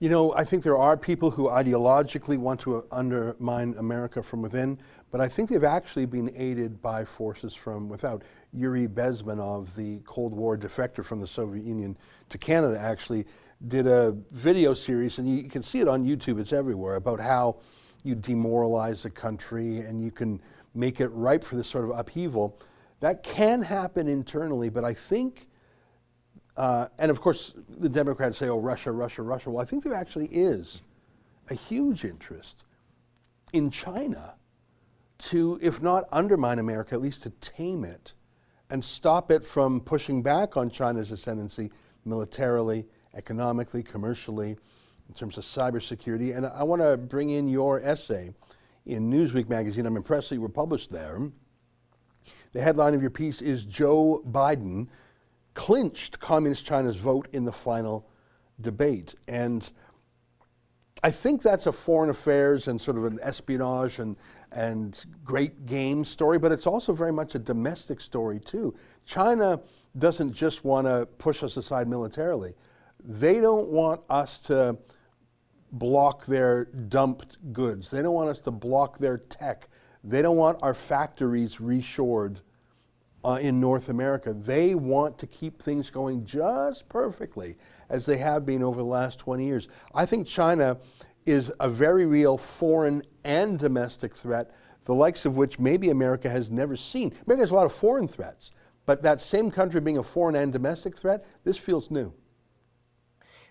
You 0.00 0.08
know, 0.08 0.32
I 0.34 0.44
think 0.44 0.62
there 0.62 0.78
are 0.78 0.96
people 0.96 1.28
who 1.28 1.48
ideologically 1.48 2.38
want 2.38 2.60
to 2.60 2.86
undermine 2.92 3.74
America 3.78 4.22
from 4.22 4.42
within, 4.42 4.78
but 5.10 5.20
I 5.20 5.28
think 5.28 5.50
they've 5.50 5.64
actually 5.64 6.06
been 6.06 6.32
aided 6.36 6.82
by 6.82 7.04
forces 7.04 7.54
from 7.54 7.88
without. 7.88 8.22
Yuri 8.52 8.88
Bezmenov, 8.88 9.74
the 9.74 10.00
Cold 10.06 10.32
War 10.32 10.56
defector 10.56 11.04
from 11.04 11.20
the 11.20 11.26
Soviet 11.26 11.64
Union 11.64 11.96
to 12.30 12.38
Canada, 12.38 12.78
actually 12.78 13.26
did 13.66 13.86
a 13.86 14.16
video 14.30 14.72
series, 14.72 15.18
and 15.18 15.28
you 15.28 15.48
can 15.48 15.62
see 15.62 15.80
it 15.80 15.88
on 15.88 16.04
YouTube, 16.04 16.40
it's 16.40 16.52
everywhere, 16.52 16.94
about 16.94 17.20
how 17.20 17.56
you 18.04 18.14
demoralize 18.14 19.04
a 19.04 19.10
country 19.10 19.80
and 19.80 20.02
you 20.02 20.10
can 20.10 20.40
make 20.74 21.00
it 21.00 21.08
ripe 21.08 21.44
for 21.44 21.56
this 21.56 21.66
sort 21.66 21.84
of 21.84 21.90
upheaval. 21.90 22.58
That 23.00 23.22
can 23.22 23.62
happen 23.62 24.08
internally, 24.08 24.70
but 24.70 24.84
I 24.84 24.94
think 24.94 25.46
uh, 26.58 26.88
and 26.98 27.08
of 27.08 27.20
course, 27.20 27.54
the 27.68 27.88
Democrats 27.88 28.36
say, 28.36 28.48
oh, 28.48 28.58
Russia, 28.58 28.90
Russia, 28.90 29.22
Russia. 29.22 29.48
Well, 29.48 29.62
I 29.62 29.64
think 29.64 29.84
there 29.84 29.94
actually 29.94 30.26
is 30.26 30.82
a 31.50 31.54
huge 31.54 32.04
interest 32.04 32.64
in 33.52 33.70
China 33.70 34.34
to, 35.18 35.58
if 35.60 35.82
not 35.82 36.04
undermine 36.12 36.58
America, 36.58 36.94
at 36.94 37.00
least 37.00 37.22
to 37.24 37.30
tame 37.30 37.84
it 37.84 38.12
and 38.70 38.84
stop 38.84 39.30
it 39.30 39.46
from 39.46 39.80
pushing 39.80 40.22
back 40.22 40.56
on 40.56 40.70
China's 40.70 41.10
ascendancy 41.10 41.70
militarily, 42.04 42.86
economically, 43.14 43.82
commercially, 43.82 44.56
in 45.08 45.14
terms 45.14 45.38
of 45.38 45.44
cybersecurity. 45.44 46.36
And 46.36 46.46
I 46.46 46.62
want 46.62 46.82
to 46.82 46.96
bring 46.96 47.30
in 47.30 47.48
your 47.48 47.80
essay 47.80 48.32
in 48.86 49.10
Newsweek 49.10 49.48
magazine. 49.48 49.86
I'm 49.86 49.96
impressed 49.96 50.28
that 50.28 50.36
you 50.36 50.40
were 50.40 50.48
published 50.48 50.90
there. 50.90 51.30
The 52.52 52.60
headline 52.60 52.94
of 52.94 53.00
your 53.00 53.10
piece 53.10 53.42
is 53.42 53.64
Joe 53.64 54.22
Biden 54.26 54.88
clinched 55.54 56.20
Communist 56.20 56.64
China's 56.64 56.96
vote 56.96 57.28
in 57.32 57.44
the 57.44 57.52
final 57.52 58.08
debate. 58.60 59.14
And 59.26 59.68
I 61.02 61.10
think 61.10 61.42
that's 61.42 61.66
a 61.66 61.72
foreign 61.72 62.10
affairs 62.10 62.68
and 62.68 62.80
sort 62.80 62.96
of 62.96 63.04
an 63.04 63.18
espionage 63.22 63.98
and, 63.98 64.16
and 64.52 65.04
great 65.24 65.66
game 65.66 66.04
story, 66.04 66.38
but 66.38 66.52
it's 66.52 66.66
also 66.66 66.92
very 66.92 67.12
much 67.12 67.34
a 67.34 67.38
domestic 67.38 68.00
story 68.00 68.40
too. 68.40 68.74
China 69.04 69.60
doesn't 69.96 70.32
just 70.32 70.64
want 70.64 70.86
to 70.86 71.06
push 71.18 71.42
us 71.42 71.56
aside 71.56 71.88
militarily. 71.88 72.54
They 73.04 73.40
don't 73.40 73.68
want 73.68 74.00
us 74.08 74.38
to 74.40 74.76
block 75.72 76.26
their 76.26 76.64
dumped 76.64 77.36
goods. 77.52 77.90
They 77.90 78.02
don't 78.02 78.14
want 78.14 78.30
us 78.30 78.40
to 78.40 78.50
block 78.50 78.98
their 78.98 79.18
tech. 79.18 79.68
They 80.02 80.22
don't 80.22 80.36
want 80.36 80.58
our 80.62 80.74
factories 80.74 81.56
reshored 81.56 82.38
uh, 83.24 83.38
in 83.40 83.60
North 83.60 83.88
America. 83.88 84.32
They 84.32 84.74
want 84.74 85.18
to 85.18 85.26
keep 85.26 85.60
things 85.60 85.90
going 85.90 86.24
just 86.24 86.88
perfectly 86.88 87.56
as 87.88 88.06
they 88.06 88.18
have 88.18 88.46
been 88.46 88.62
over 88.62 88.78
the 88.78 88.86
last 88.86 89.18
20 89.18 89.44
years. 89.44 89.68
I 89.94 90.06
think 90.06 90.26
China 90.26 90.78
is 91.28 91.52
a 91.60 91.68
very 91.68 92.06
real 92.06 92.38
foreign 92.38 93.02
and 93.24 93.58
domestic 93.58 94.14
threat, 94.14 94.50
the 94.84 94.94
likes 94.94 95.26
of 95.26 95.36
which 95.36 95.58
maybe 95.58 95.90
America 95.90 96.28
has 96.30 96.50
never 96.50 96.74
seen. 96.74 97.12
America 97.26 97.42
has 97.42 97.50
a 97.50 97.54
lot 97.54 97.66
of 97.66 97.72
foreign 97.72 98.08
threats, 98.08 98.52
but 98.86 99.02
that 99.02 99.20
same 99.20 99.50
country 99.50 99.80
being 99.80 99.98
a 99.98 100.02
foreign 100.02 100.34
and 100.34 100.52
domestic 100.52 100.96
threat, 100.96 101.26
this 101.44 101.58
feels 101.58 101.90
new. 101.90 102.12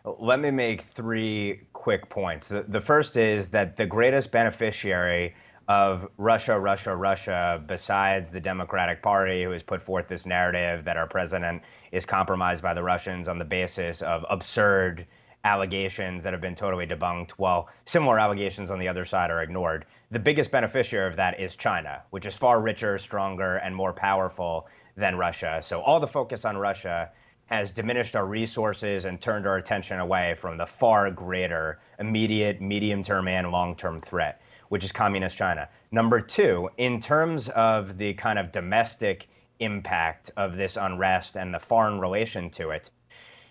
Let 0.03 0.39
me 0.39 0.49
make 0.51 0.81
three 0.81 1.67
quick 1.73 2.09
points. 2.09 2.47
The, 2.47 2.63
the 2.67 2.81
first 2.81 3.17
is 3.17 3.49
that 3.49 3.75
the 3.75 3.85
greatest 3.85 4.31
beneficiary 4.31 5.35
of 5.67 6.09
Russia, 6.17 6.57
Russia, 6.57 6.95
Russia, 6.95 7.61
besides 7.67 8.31
the 8.31 8.39
Democratic 8.39 9.03
Party, 9.03 9.43
who 9.43 9.51
has 9.51 9.63
put 9.63 9.83
forth 9.83 10.07
this 10.07 10.25
narrative 10.25 10.85
that 10.85 10.97
our 10.97 11.07
president 11.07 11.61
is 11.91 12.05
compromised 12.05 12.63
by 12.63 12.73
the 12.73 12.81
Russians 12.81 13.27
on 13.27 13.37
the 13.37 13.45
basis 13.45 14.01
of 14.01 14.25
absurd 14.29 15.05
allegations 15.47 16.23
that 16.23 16.33
have 16.33 16.41
been 16.41 16.55
totally 16.55 16.85
debunked, 16.85 17.31
while 17.31 17.69
similar 17.85 18.19
allegations 18.19 18.69
on 18.69 18.79
the 18.79 18.87
other 18.87 19.05
side 19.05 19.31
are 19.31 19.41
ignored. 19.41 19.85
The 20.11 20.19
biggest 20.19 20.51
beneficiary 20.51 21.07
of 21.07 21.15
that 21.15 21.39
is 21.39 21.55
China, 21.55 22.01
which 22.09 22.25
is 22.25 22.35
far 22.35 22.59
richer, 22.59 22.97
stronger, 22.97 23.55
and 23.55 23.73
more 23.73 23.93
powerful 23.93 24.67
than 24.97 25.15
Russia. 25.15 25.61
So 25.61 25.81
all 25.81 26.01
the 26.01 26.07
focus 26.07 26.43
on 26.43 26.57
Russia 26.57 27.11
has 27.45 27.71
diminished 27.71 28.17
our 28.17 28.25
resources 28.25 29.05
and 29.05 29.21
turned 29.21 29.47
our 29.47 29.55
attention 29.55 30.01
away 30.01 30.35
from 30.35 30.57
the 30.57 30.65
far 30.65 31.09
greater 31.11 31.79
immediate, 31.97 32.59
medium 32.59 33.01
term, 33.01 33.29
and 33.29 33.49
long 33.49 33.75
term 33.75 34.01
threat 34.01 34.41
which 34.69 34.83
is 34.83 34.91
communist 34.91 35.37
China. 35.37 35.69
Number 35.91 36.19
two, 36.19 36.69
in 36.77 36.99
terms 36.99 37.47
of 37.49 37.97
the 37.97 38.13
kind 38.15 38.37
of 38.37 38.51
domestic 38.51 39.29
impact 39.59 40.29
of 40.37 40.57
this 40.57 40.77
unrest 40.77 41.37
and 41.37 41.53
the 41.53 41.59
foreign 41.59 41.99
relation 41.99 42.49
to 42.51 42.71
it, 42.71 42.91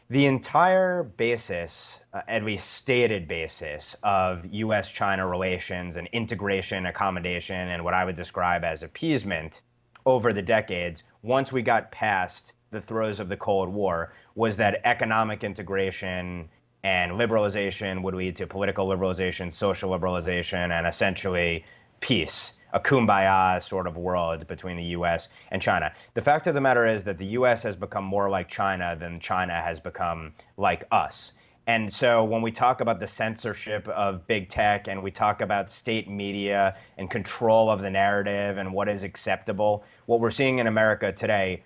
the 0.09 0.27
entire 0.27 1.03
basis, 1.03 1.99
uh, 2.13 2.23
at 2.29 2.45
least 2.45 2.71
stated 2.71 3.27
basis, 3.27 3.97
of 4.03 4.47
US 4.53 4.91
China 4.91 5.27
relations 5.27 5.97
and 5.97 6.09
integration, 6.13 6.87
accommodation, 6.87 7.69
and 7.69 7.85
what 7.85 7.95
I 7.95 8.05
would 8.05 8.17
describe 8.17 8.63
as 8.63 8.83
appeasement 8.83 9.63
over 10.05 10.33
the 10.33 10.43
decades, 10.43 11.03
once 11.23 11.51
we 11.51 11.63
got 11.63 11.91
past 11.91 12.53
the 12.71 12.81
throes 12.81 13.19
of 13.19 13.29
the 13.29 13.37
Cold 13.37 13.69
War, 13.69 14.13
was 14.37 14.57
that 14.59 14.81
economic 14.85 15.43
integration 15.43 16.49
and 16.85 17.13
liberalization 17.13 18.03
would 18.03 18.15
lead 18.15 18.37
to 18.37 18.47
political 18.47 18.87
liberalization, 18.87 19.53
social 19.53 19.91
liberalization, 19.91 20.71
and 20.71 20.87
essentially 20.87 21.65
peace, 21.99 22.53
a 22.73 22.81
kumbaya 22.81 23.63
sort 23.63 23.87
of 23.87 23.97
world 23.97 24.47
between 24.47 24.77
the 24.77 24.85
US 24.85 25.29
and 25.51 25.61
China. 25.63 25.93
The 26.15 26.23
fact 26.23 26.47
of 26.47 26.55
the 26.55 26.61
matter 26.61 26.87
is 26.87 27.05
that 27.05 27.19
the 27.19 27.27
US 27.27 27.63
has 27.63 27.77
become 27.77 28.05
more 28.05 28.29
like 28.29 28.49
China 28.49 28.97
than 28.99 29.21
China 29.21 29.55
has 29.55 29.81
become 29.81 30.33
like 30.57 30.85
us. 30.91 31.33
And 31.69 31.93
so 31.93 32.23
when 32.23 32.43
we 32.43 32.53
talk 32.53 32.81
about 32.81 33.01
the 33.01 33.09
censorship 33.09 33.89
of 33.89 34.27
big 34.29 34.49
tech 34.49 34.87
and 34.87 35.03
we 35.03 35.11
talk 35.11 35.41
about 35.41 35.69
state 35.69 36.09
media 36.09 36.77
and 36.97 37.11
control 37.11 37.71
of 37.71 37.81
the 37.81 37.91
narrative 37.91 38.57
and 38.57 38.73
what 38.73 38.89
is 38.89 39.03
acceptable, 39.03 39.85
what 40.07 40.21
we're 40.21 40.31
seeing 40.31 40.61
in 40.61 40.69
America 40.69 41.11
today 41.11 41.65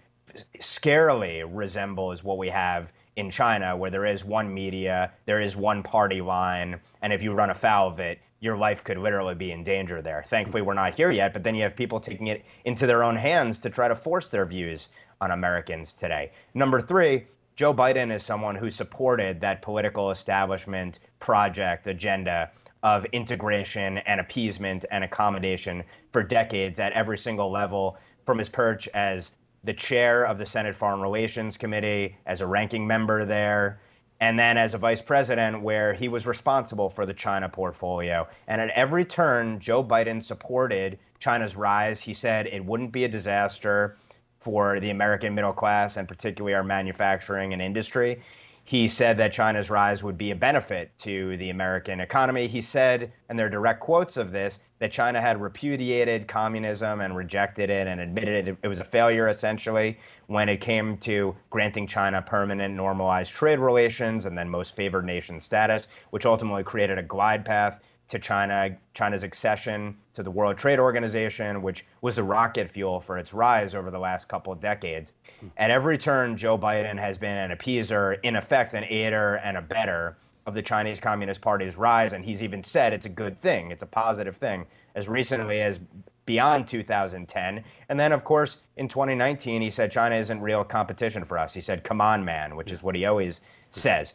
scarily 0.59 1.45
resembles 1.47 2.25
what 2.25 2.39
we 2.39 2.49
have 2.49 2.93
in 3.17 3.31
China, 3.31 3.77
where 3.77 3.91
there 3.91 4.07
is 4.07 4.25
one 4.25 4.55
media, 4.55 5.13
there 5.27 5.41
is 5.41 5.57
one 5.57 5.83
party 5.83 6.21
line, 6.21 6.81
and 7.03 7.13
if 7.13 7.23
you 7.23 7.33
run 7.33 7.51
afoul 7.51 7.89
of 7.89 7.99
it, 7.99 8.21
your 8.41 8.57
life 8.57 8.83
could 8.83 8.99
literally 8.99 9.35
be 9.35 9.53
in 9.53 9.63
danger 9.63 10.01
there. 10.01 10.25
Thankfully, 10.27 10.63
we're 10.63 10.75
not 10.75 10.95
here 10.95 11.11
yet, 11.11 11.33
but 11.33 11.45
then 11.45 11.55
you 11.55 11.63
have 11.63 11.77
people 11.77 12.01
taking 12.01 12.29
it 12.29 12.45
into 12.65 12.87
their 12.87 13.05
own 13.05 13.17
hands 13.17 13.59
to 13.61 13.71
try 13.71 13.87
to 13.87 13.95
force 13.95 14.29
their 14.29 14.47
views 14.47 14.89
on 15.21 15.31
Americans 15.31 15.93
today. 15.93 16.33
Number 16.55 16.81
three, 16.81 17.27
Joe 17.55 17.75
Biden 17.75 18.13
is 18.13 18.23
someone 18.23 18.57
who 18.57 18.71
supported 18.71 19.41
that 19.41 19.61
political 19.61 20.11
establishment 20.11 21.01
project 21.19 21.87
agenda 21.87 22.51
of 22.83 23.05
integration 23.07 23.99
and 23.99 24.19
appeasement 24.19 24.87
and 24.91 25.05
accommodation 25.05 25.85
for 26.13 26.23
decades 26.23 26.81
at 26.81 26.95
every 26.95 27.19
single 27.19 27.51
level 27.51 27.99
from 28.25 28.39
his 28.39 28.49
perch 28.49 28.89
as 28.95 29.33
the 29.65 29.75
chair 29.75 30.25
of 30.25 30.39
the 30.39 30.47
Senate 30.47 30.75
Foreign 30.75 31.03
Relations 31.03 31.59
Committee, 31.59 32.17
as 32.25 32.41
a 32.41 32.47
ranking 32.47 32.87
member 32.87 33.27
there, 33.27 33.79
and 34.21 34.39
then 34.39 34.59
as 34.59 34.75
a 34.75 34.79
vice 34.79 35.01
president, 35.01 35.63
where 35.63 35.95
he 35.95 36.09
was 36.09 36.27
responsible 36.27 36.91
for 36.91 37.07
the 37.07 37.15
China 37.15 37.49
portfolio. 37.49 38.29
And 38.47 38.61
at 38.61 38.71
every 38.71 39.05
turn, 39.05 39.59
Joe 39.59 39.83
Biden 39.83 40.23
supported 40.23 40.99
China's 41.19 41.57
rise. 41.57 42.01
He 42.01 42.13
said 42.13 42.47
it 42.47 42.65
wouldn't 42.65 42.93
be 42.93 43.05
a 43.05 43.09
disaster 43.09 43.97
for 44.39 44.81
the 44.81 44.91
American 44.91 45.35
middle 45.35 45.53
class 45.53 45.97
and 45.97 46.09
particularly 46.09 46.55
our 46.55 46.65
manufacturing 46.65 47.53
and 47.53 47.61
industry. 47.61 48.23
He 48.71 48.87
said 48.87 49.19
that 49.19 49.33
China's 49.33 49.69
rise 49.69 50.05
would 50.05 50.17
be 50.17 50.31
a 50.31 50.37
benefit 50.37 50.97
to 50.99 51.37
the 51.39 51.51
American 51.51 51.99
economy. 51.99 52.47
He 52.47 52.63
said, 52.63 53.11
and 53.29 53.37
there 53.37 53.47
are 53.47 53.51
direct 53.51 53.81
quotes 53.81 54.17
of 54.17 54.31
this, 54.31 54.61
that 54.79 54.93
China 54.93 55.21
had 55.21 55.41
repudiated 55.43 56.29
communism 56.29 57.01
and 57.01 57.17
rejected 57.17 57.69
it 57.69 57.89
and 57.89 58.01
admitted 58.01 58.47
it, 58.47 58.57
it 58.63 58.69
was 58.69 58.79
a 58.79 58.85
failure 58.85 59.27
essentially 59.27 59.99
when 60.29 60.49
it 60.49 60.59
came 60.59 60.97
to 60.99 61.35
granting 61.51 61.89
China 61.89 62.23
permanent 62.23 62.73
normalized 62.73 63.33
trade 63.33 63.59
relations 63.59 64.25
and 64.25 64.39
then 64.39 64.49
most 64.49 64.77
favored 64.77 65.05
nation 65.05 65.41
status, 65.41 65.89
which 66.11 66.25
ultimately 66.25 66.63
created 66.63 66.97
a 66.97 67.03
glide 67.03 67.45
path 67.45 67.81
to 68.11 68.19
China, 68.19 68.77
China's 68.93 69.23
accession 69.23 69.97
to 70.15 70.23
the 70.23 70.31
World 70.31 70.59
Trade 70.59 70.81
Organization, 70.81 71.63
which 71.63 71.87
was 72.01 72.17
the 72.17 72.23
rocket 72.25 72.69
fuel 72.69 73.01
for 73.01 73.17
its 73.17 73.33
rise 73.33 73.75
over 73.75 73.91
the 73.91 73.99
last 73.99 74.27
couple 74.29 74.53
of 74.53 74.61
decades. 74.61 75.13
At 75.57 75.71
every 75.71 75.97
turn, 75.97 76.37
Joe 76.37 76.59
Biden 76.59 76.99
has 76.99 77.19
been 77.19 77.37
an 77.37 77.57
appeaser, 77.57 78.19
in 78.23 78.35
effect, 78.35 78.75
an 78.75 78.85
aider 78.85 79.37
and 79.37 79.57
a 79.57 79.63
better 79.63 80.17
of 80.45 80.55
the 80.55 80.63
Chinese 80.63 80.99
Communist 80.99 81.41
Party's 81.41 81.77
rise, 81.77 82.13
and 82.13 82.25
he's 82.25 82.43
even 82.43 82.65
said 82.65 82.93
it's 82.93 83.07
a 83.07 83.11
good 83.11 83.41
thing, 83.41 83.71
it's 83.71 83.85
a 83.85 83.87
positive 83.87 84.37
thing, 84.37 84.67
as 84.97 85.09
recently 85.09 85.61
as 85.61 85.79
beyond 86.27 86.67
2010. 86.67 87.65
And 87.89 88.01
then, 88.01 88.11
of 88.11 88.25
course, 88.25 88.57
in 88.77 88.89
2019, 88.89 89.63
he 89.63 89.71
said 89.71 89.93
China 89.93 90.17
isn't 90.17 90.41
real 90.41 90.65
competition 90.65 91.25
for 91.25 91.39
us. 91.39 91.55
He 91.55 91.61
said, 91.61 91.85
"Come 91.85 92.01
on, 92.01 92.25
man," 92.25 92.57
which 92.57 92.73
is 92.73 92.83
what 92.83 92.97
he 92.97 93.05
always 93.07 93.41
says. 93.71 94.15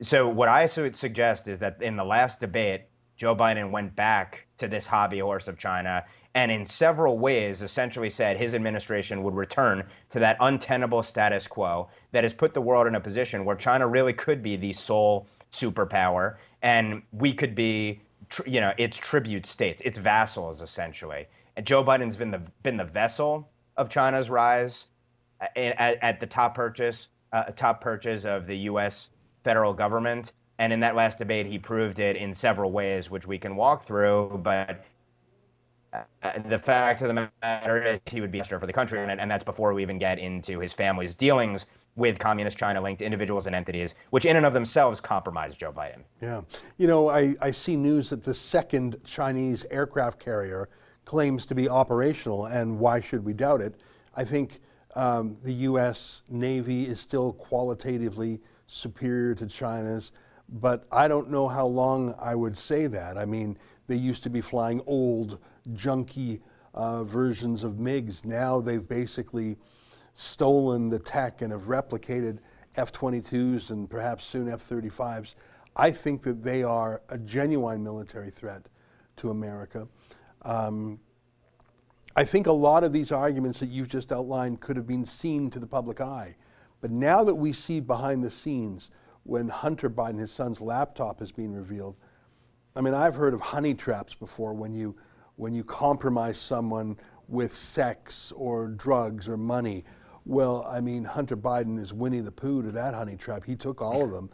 So, 0.00 0.26
what 0.26 0.48
I 0.48 0.66
would 0.78 0.96
suggest 0.96 1.48
is 1.48 1.58
that 1.58 1.82
in 1.82 1.96
the 1.96 2.04
last 2.04 2.40
debate, 2.40 2.84
Joe 3.20 3.36
Biden 3.36 3.70
went 3.70 3.94
back 3.94 4.46
to 4.56 4.66
this 4.66 4.86
hobby 4.86 5.18
horse 5.18 5.46
of 5.46 5.58
China 5.58 6.06
and 6.34 6.50
in 6.50 6.64
several 6.64 7.18
ways 7.18 7.60
essentially 7.60 8.08
said 8.08 8.38
his 8.38 8.54
administration 8.54 9.22
would 9.22 9.34
return 9.34 9.84
to 10.08 10.20
that 10.20 10.38
untenable 10.40 11.02
status 11.02 11.46
quo 11.46 11.90
that 12.12 12.24
has 12.24 12.32
put 12.32 12.54
the 12.54 12.62
world 12.62 12.86
in 12.86 12.94
a 12.94 13.00
position 13.00 13.44
where 13.44 13.56
China 13.56 13.86
really 13.86 14.14
could 14.14 14.42
be 14.42 14.56
the 14.56 14.72
sole 14.72 15.26
superpower 15.52 16.36
and 16.62 17.02
we 17.12 17.34
could 17.34 17.54
be 17.54 18.00
you 18.46 18.58
know 18.58 18.72
its 18.78 18.96
tribute 18.96 19.44
states 19.44 19.82
its 19.84 19.98
vassals 19.98 20.62
essentially. 20.62 21.26
And 21.56 21.66
Joe 21.66 21.84
Biden's 21.84 22.16
been 22.16 22.30
the 22.30 22.40
been 22.62 22.78
the 22.78 22.86
vessel 22.86 23.50
of 23.76 23.90
China's 23.90 24.30
rise 24.30 24.86
uh, 25.42 25.46
at, 25.56 25.98
at 26.02 26.20
the 26.20 26.26
top 26.26 26.54
purchase 26.54 27.08
uh, 27.34 27.42
top 27.54 27.82
purchase 27.82 28.24
of 28.24 28.46
the 28.46 28.56
US 28.70 29.10
federal 29.44 29.74
government 29.74 30.32
and 30.60 30.72
in 30.72 30.78
that 30.78 30.94
last 30.94 31.18
debate 31.18 31.46
he 31.46 31.58
proved 31.58 31.98
it 31.98 32.14
in 32.16 32.32
several 32.32 32.70
ways 32.70 33.10
which 33.10 33.26
we 33.26 33.36
can 33.36 33.56
walk 33.56 33.82
through 33.82 34.40
but 34.44 34.84
uh, 35.92 36.38
the 36.48 36.58
fact 36.58 37.02
of 37.02 37.08
the 37.08 37.28
matter 37.42 37.82
is 37.82 38.00
he 38.06 38.20
would 38.20 38.30
be 38.30 38.40
for 38.42 38.66
the 38.66 38.72
country, 38.72 39.00
and, 39.00 39.10
and 39.10 39.30
that's 39.30 39.42
before 39.42 39.74
we 39.74 39.82
even 39.82 39.98
get 39.98 40.18
into 40.18 40.60
his 40.60 40.72
family's 40.72 41.14
dealings 41.14 41.66
with 41.96 42.18
communist 42.18 42.56
China 42.56 42.80
linked 42.80 43.02
individuals 43.02 43.46
and 43.46 43.56
entities, 43.56 43.96
which 44.10 44.24
in 44.24 44.36
and 44.36 44.46
of 44.46 44.52
themselves 44.52 45.00
compromise 45.00 45.56
Joe 45.56 45.72
Biden. 45.72 46.02
Yeah. 46.22 46.42
You 46.78 46.86
know, 46.86 47.08
I, 47.08 47.34
I 47.40 47.50
see 47.50 47.74
news 47.74 48.10
that 48.10 48.22
the 48.22 48.34
second 48.34 48.96
Chinese 49.04 49.66
aircraft 49.70 50.20
carrier 50.20 50.68
claims 51.04 51.44
to 51.46 51.54
be 51.54 51.68
operational, 51.68 52.46
and 52.46 52.78
why 52.78 53.00
should 53.00 53.24
we 53.24 53.32
doubt 53.32 53.60
it? 53.60 53.74
I 54.14 54.24
think 54.24 54.60
um, 54.94 55.36
the 55.42 55.52
U.S. 55.52 56.22
Navy 56.28 56.86
is 56.86 57.00
still 57.00 57.32
qualitatively 57.32 58.40
superior 58.68 59.34
to 59.34 59.46
China's, 59.46 60.12
but 60.50 60.84
I 60.90 61.08
don't 61.08 61.30
know 61.30 61.48
how 61.48 61.66
long 61.66 62.14
I 62.18 62.34
would 62.34 62.56
say 62.56 62.86
that. 62.88 63.16
I 63.16 63.24
mean, 63.24 63.56
they 63.86 63.96
used 63.96 64.22
to 64.24 64.30
be 64.30 64.40
flying 64.40 64.80
old, 64.86 65.38
junky 65.72 66.40
uh, 66.74 67.04
versions 67.04 67.64
of 67.64 67.74
MiGs. 67.74 68.24
Now 68.24 68.60
they've 68.60 68.86
basically 68.86 69.56
stolen 70.14 70.90
the 70.90 70.98
tech 70.98 71.42
and 71.42 71.52
have 71.52 71.62
replicated 71.62 72.38
F 72.76 72.92
22s 72.92 73.70
and 73.70 73.88
perhaps 73.88 74.24
soon 74.24 74.48
F 74.48 74.60
35s. 74.60 75.34
I 75.76 75.90
think 75.90 76.22
that 76.22 76.42
they 76.42 76.62
are 76.62 77.02
a 77.08 77.18
genuine 77.18 77.82
military 77.82 78.30
threat 78.30 78.66
to 79.16 79.30
America. 79.30 79.86
Um, 80.42 80.98
I 82.16 82.24
think 82.24 82.46
a 82.48 82.52
lot 82.52 82.82
of 82.82 82.92
these 82.92 83.12
arguments 83.12 83.60
that 83.60 83.68
you've 83.68 83.88
just 83.88 84.10
outlined 84.10 84.60
could 84.60 84.76
have 84.76 84.86
been 84.86 85.04
seen 85.04 85.48
to 85.50 85.58
the 85.60 85.66
public 85.66 86.00
eye. 86.00 86.36
But 86.80 86.90
now 86.90 87.22
that 87.24 87.34
we 87.34 87.52
see 87.52 87.78
behind 87.78 88.24
the 88.24 88.30
scenes, 88.30 88.90
when 89.30 89.48
Hunter 89.48 89.88
Biden, 89.88 90.18
his 90.18 90.32
son's 90.32 90.60
laptop, 90.60 91.22
is 91.22 91.30
being 91.30 91.54
revealed, 91.54 91.96
I 92.74 92.80
mean, 92.80 92.94
I've 92.94 93.14
heard 93.14 93.32
of 93.32 93.40
honey 93.40 93.74
traps 93.74 94.14
before 94.14 94.52
when 94.52 94.74
you, 94.74 94.96
when 95.36 95.54
you 95.54 95.64
compromise 95.64 96.38
someone 96.38 96.96
with 97.28 97.54
sex 97.54 98.32
or 98.34 98.68
drugs 98.68 99.28
or 99.28 99.36
money 99.36 99.84
well, 100.26 100.66
I 100.68 100.80
mean, 100.80 101.04
Hunter 101.04 101.36
Biden 101.36 101.78
is 101.78 101.92
Winnie 101.92 102.20
the 102.20 102.32
Pooh 102.32 102.62
to 102.62 102.70
that 102.72 102.94
honey 102.94 103.16
trap. 103.16 103.44
He 103.44 103.56
took 103.56 103.80
all 103.80 104.04
of 104.04 104.10
them. 104.10 104.30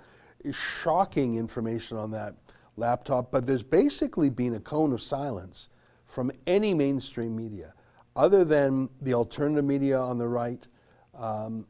Shocking 0.53 1.37
information 1.37 1.97
on 1.97 2.11
that 2.11 2.35
laptop, 2.77 3.31
but 3.31 3.47
there's 3.47 3.63
basically 3.63 4.31
been 4.31 4.55
a 4.55 4.61
cone 4.61 4.93
of 4.93 5.01
silence 5.01 5.69
from 6.05 6.31
any 6.47 6.75
mainstream 6.75 7.35
media, 7.35 7.73
other 8.15 8.45
than 8.45 8.91
the 9.01 9.15
alternative 9.15 9.65
media 9.65 9.99
on 9.99 10.19
the 10.19 10.29
right, 10.29 10.67
um, 11.15 11.67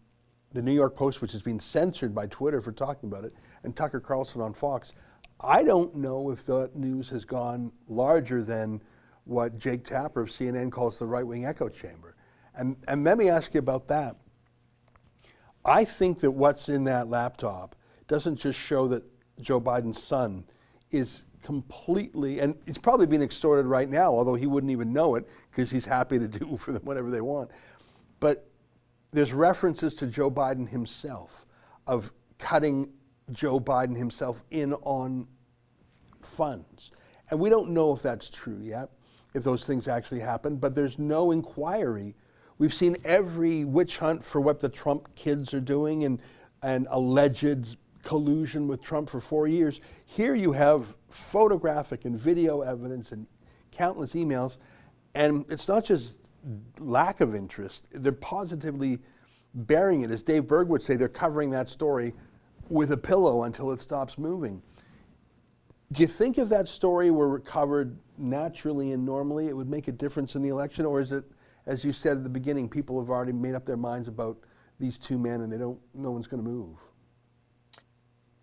the 0.56 0.62
New 0.62 0.72
York 0.72 0.96
Post, 0.96 1.20
which 1.20 1.32
has 1.32 1.42
been 1.42 1.60
censored 1.60 2.14
by 2.14 2.26
Twitter 2.26 2.62
for 2.62 2.72
talking 2.72 3.10
about 3.10 3.24
it, 3.24 3.34
and 3.62 3.76
Tucker 3.76 4.00
Carlson 4.00 4.40
on 4.40 4.54
Fox. 4.54 4.94
I 5.38 5.62
don't 5.62 5.94
know 5.94 6.30
if 6.30 6.46
the 6.46 6.70
news 6.74 7.10
has 7.10 7.26
gone 7.26 7.70
larger 7.88 8.42
than 8.42 8.80
what 9.24 9.58
Jake 9.58 9.84
Tapper 9.84 10.22
of 10.22 10.28
CNN 10.28 10.72
calls 10.72 10.98
the 10.98 11.04
right 11.04 11.26
wing 11.26 11.44
echo 11.44 11.68
chamber. 11.68 12.16
And, 12.54 12.78
and 12.88 13.04
let 13.04 13.18
me 13.18 13.28
ask 13.28 13.52
you 13.52 13.58
about 13.58 13.86
that. 13.88 14.16
I 15.62 15.84
think 15.84 16.20
that 16.20 16.30
what's 16.30 16.70
in 16.70 16.84
that 16.84 17.08
laptop 17.08 17.76
doesn't 18.08 18.36
just 18.36 18.58
show 18.58 18.88
that 18.88 19.04
Joe 19.42 19.60
Biden's 19.60 20.02
son 20.02 20.44
is 20.90 21.24
completely, 21.42 22.40
and 22.40 22.56
he's 22.64 22.78
probably 22.78 23.06
being 23.06 23.20
extorted 23.20 23.66
right 23.66 23.90
now, 23.90 24.10
although 24.10 24.36
he 24.36 24.46
wouldn't 24.46 24.70
even 24.70 24.94
know 24.94 25.16
it 25.16 25.28
because 25.50 25.70
he's 25.70 25.84
happy 25.84 26.18
to 26.18 26.28
do 26.28 26.56
for 26.56 26.72
them 26.72 26.82
whatever 26.82 27.10
they 27.10 27.20
want. 27.20 27.50
But 28.20 28.48
there's 29.16 29.32
references 29.32 29.94
to 29.94 30.06
Joe 30.06 30.30
Biden 30.30 30.68
himself 30.68 31.46
of 31.86 32.12
cutting 32.38 32.92
Joe 33.32 33.58
Biden 33.58 33.96
himself 33.96 34.42
in 34.50 34.74
on 34.74 35.26
funds. 36.20 36.90
And 37.30 37.40
we 37.40 37.48
don't 37.48 37.70
know 37.70 37.94
if 37.94 38.02
that's 38.02 38.28
true 38.28 38.58
yet, 38.60 38.90
if 39.32 39.42
those 39.42 39.64
things 39.64 39.88
actually 39.88 40.20
happen, 40.20 40.56
but 40.56 40.74
there's 40.74 40.98
no 40.98 41.30
inquiry 41.30 42.14
We've 42.58 42.72
seen 42.72 42.96
every 43.04 43.64
witch 43.64 43.98
hunt 43.98 44.24
for 44.24 44.40
what 44.40 44.60
the 44.60 44.68
Trump 44.68 45.14
kids 45.14 45.52
are 45.52 45.60
doing 45.60 46.04
and, 46.04 46.20
and 46.62 46.86
alleged 46.90 47.76
collusion 48.02 48.66
with 48.66 48.80
Trump 48.80 49.10
for 49.10 49.20
four 49.20 49.46
years. 49.46 49.80
Here 50.06 50.34
you 50.34 50.52
have 50.52 50.96
photographic 51.10 52.06
and 52.06 52.18
video 52.18 52.62
evidence 52.62 53.12
and 53.12 53.26
countless 53.72 54.14
emails, 54.14 54.56
and 55.14 55.44
it's 55.50 55.68
not 55.68 55.84
just 55.84 56.16
lack 56.78 57.20
of 57.20 57.34
interest, 57.34 57.84
they're 57.92 58.12
positively 58.12 58.98
burying 59.54 60.02
it. 60.02 60.10
As 60.10 60.22
Dave 60.22 60.46
Berg 60.46 60.68
would 60.68 60.82
say, 60.82 60.96
they're 60.96 61.08
covering 61.08 61.50
that 61.50 61.68
story 61.68 62.14
with 62.68 62.92
a 62.92 62.96
pillow 62.96 63.44
until 63.44 63.72
it 63.72 63.80
stops 63.80 64.18
moving. 64.18 64.62
Do 65.92 66.02
you 66.02 66.08
think 66.08 66.38
if 66.38 66.48
that 66.48 66.66
story 66.66 67.10
were 67.10 67.38
covered 67.38 67.96
naturally 68.18 68.92
and 68.92 69.04
normally, 69.04 69.48
it 69.48 69.56
would 69.56 69.68
make 69.68 69.88
a 69.88 69.92
difference 69.92 70.34
in 70.34 70.42
the 70.42 70.48
election, 70.48 70.84
or 70.84 71.00
is 71.00 71.12
it 71.12 71.24
as 71.66 71.84
you 71.84 71.92
said 71.92 72.16
at 72.16 72.22
the 72.22 72.30
beginning, 72.30 72.68
people 72.68 73.00
have 73.00 73.10
already 73.10 73.32
made 73.32 73.54
up 73.54 73.66
their 73.66 73.76
minds 73.76 74.08
about 74.08 74.38
these 74.78 74.98
two 74.98 75.18
men, 75.18 75.40
and 75.40 75.52
they 75.52 75.58
don't. 75.58 75.78
No 75.94 76.10
one's 76.12 76.26
going 76.26 76.42
to 76.42 76.48
move. 76.48 76.76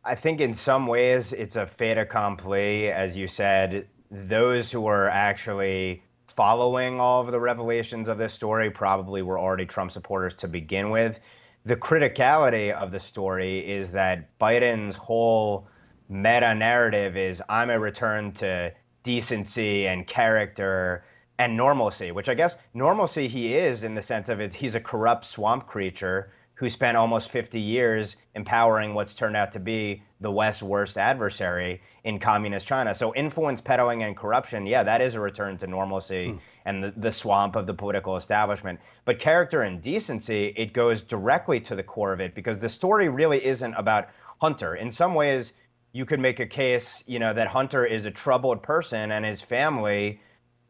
I 0.03 0.15
think 0.15 0.41
in 0.41 0.53
some 0.53 0.87
ways 0.87 1.31
it's 1.31 1.55
a 1.55 1.65
fait 1.65 1.97
accompli, 1.97 2.91
as 2.91 3.15
you 3.15 3.27
said. 3.27 3.87
Those 4.11 4.71
who 4.71 4.85
are 4.87 5.07
actually 5.07 6.03
following 6.35 6.99
all 6.99 7.21
of 7.21 7.31
the 7.31 7.39
revelations 7.39 8.07
of 8.07 8.17
this 8.17 8.33
story 8.33 8.69
probably 8.71 9.21
were 9.21 9.39
already 9.39 9.65
Trump 9.65 9.91
supporters 9.91 10.33
to 10.35 10.47
begin 10.47 10.89
with. 10.89 11.19
The 11.65 11.75
criticality 11.75 12.71
of 12.71 12.91
the 12.91 12.99
story 12.99 13.59
is 13.59 13.91
that 13.91 14.37
Biden's 14.39 14.97
whole 14.97 15.67
meta 16.09 16.53
narrative 16.55 17.15
is 17.15 17.41
I'm 17.47 17.69
a 17.69 17.79
return 17.79 18.31
to 18.33 18.73
decency 19.03 19.87
and 19.87 20.07
character 20.07 21.05
and 21.37 21.55
normalcy, 21.57 22.11
which 22.11 22.29
I 22.29 22.33
guess 22.33 22.57
normalcy 22.73 23.27
he 23.27 23.55
is 23.55 23.83
in 23.83 23.95
the 23.95 24.01
sense 24.01 24.29
of 24.29 24.39
it, 24.39 24.53
he's 24.53 24.75
a 24.75 24.79
corrupt 24.79 25.25
swamp 25.25 25.67
creature 25.67 26.31
who 26.63 26.69
spent 26.69 26.95
almost 26.95 27.29
50 27.29 27.59
years 27.59 28.15
empowering 28.35 28.93
what's 28.93 29.15
turned 29.15 29.35
out 29.35 29.51
to 29.51 29.59
be 29.59 30.01
the 30.21 30.31
West's 30.31 30.63
worst 30.63 30.97
adversary 30.97 31.81
in 32.05 32.19
communist 32.19 32.65
China. 32.65 32.95
So 32.95 33.13
influence 33.13 33.59
peddling 33.59 34.01
and 34.03 34.15
corruption, 34.15 34.65
yeah, 34.65 34.81
that 34.83 35.01
is 35.01 35.15
a 35.15 35.19
return 35.19 35.57
to 35.57 35.67
normalcy 35.67 36.29
hmm. 36.29 36.37
and 36.63 36.81
the, 36.81 36.91
the 36.95 37.11
swamp 37.11 37.57
of 37.57 37.67
the 37.67 37.73
political 37.73 38.15
establishment. 38.15 38.79
But 39.03 39.19
character 39.19 39.63
and 39.63 39.81
decency, 39.81 40.53
it 40.55 40.71
goes 40.71 41.01
directly 41.01 41.59
to 41.59 41.75
the 41.75 41.83
core 41.83 42.13
of 42.13 42.21
it 42.21 42.33
because 42.33 42.59
the 42.59 42.69
story 42.69 43.09
really 43.09 43.43
isn't 43.43 43.73
about 43.73 44.07
Hunter. 44.39 44.73
In 44.73 44.93
some 44.93 45.15
ways, 45.15 45.51
you 45.91 46.05
could 46.05 46.21
make 46.21 46.39
a 46.39 46.47
case, 46.47 47.03
you 47.07 47.19
know, 47.19 47.33
that 47.33 47.47
Hunter 47.47 47.85
is 47.85 48.05
a 48.05 48.11
troubled 48.11 48.63
person 48.63 49.11
and 49.11 49.25
his 49.25 49.41
family 49.41 50.21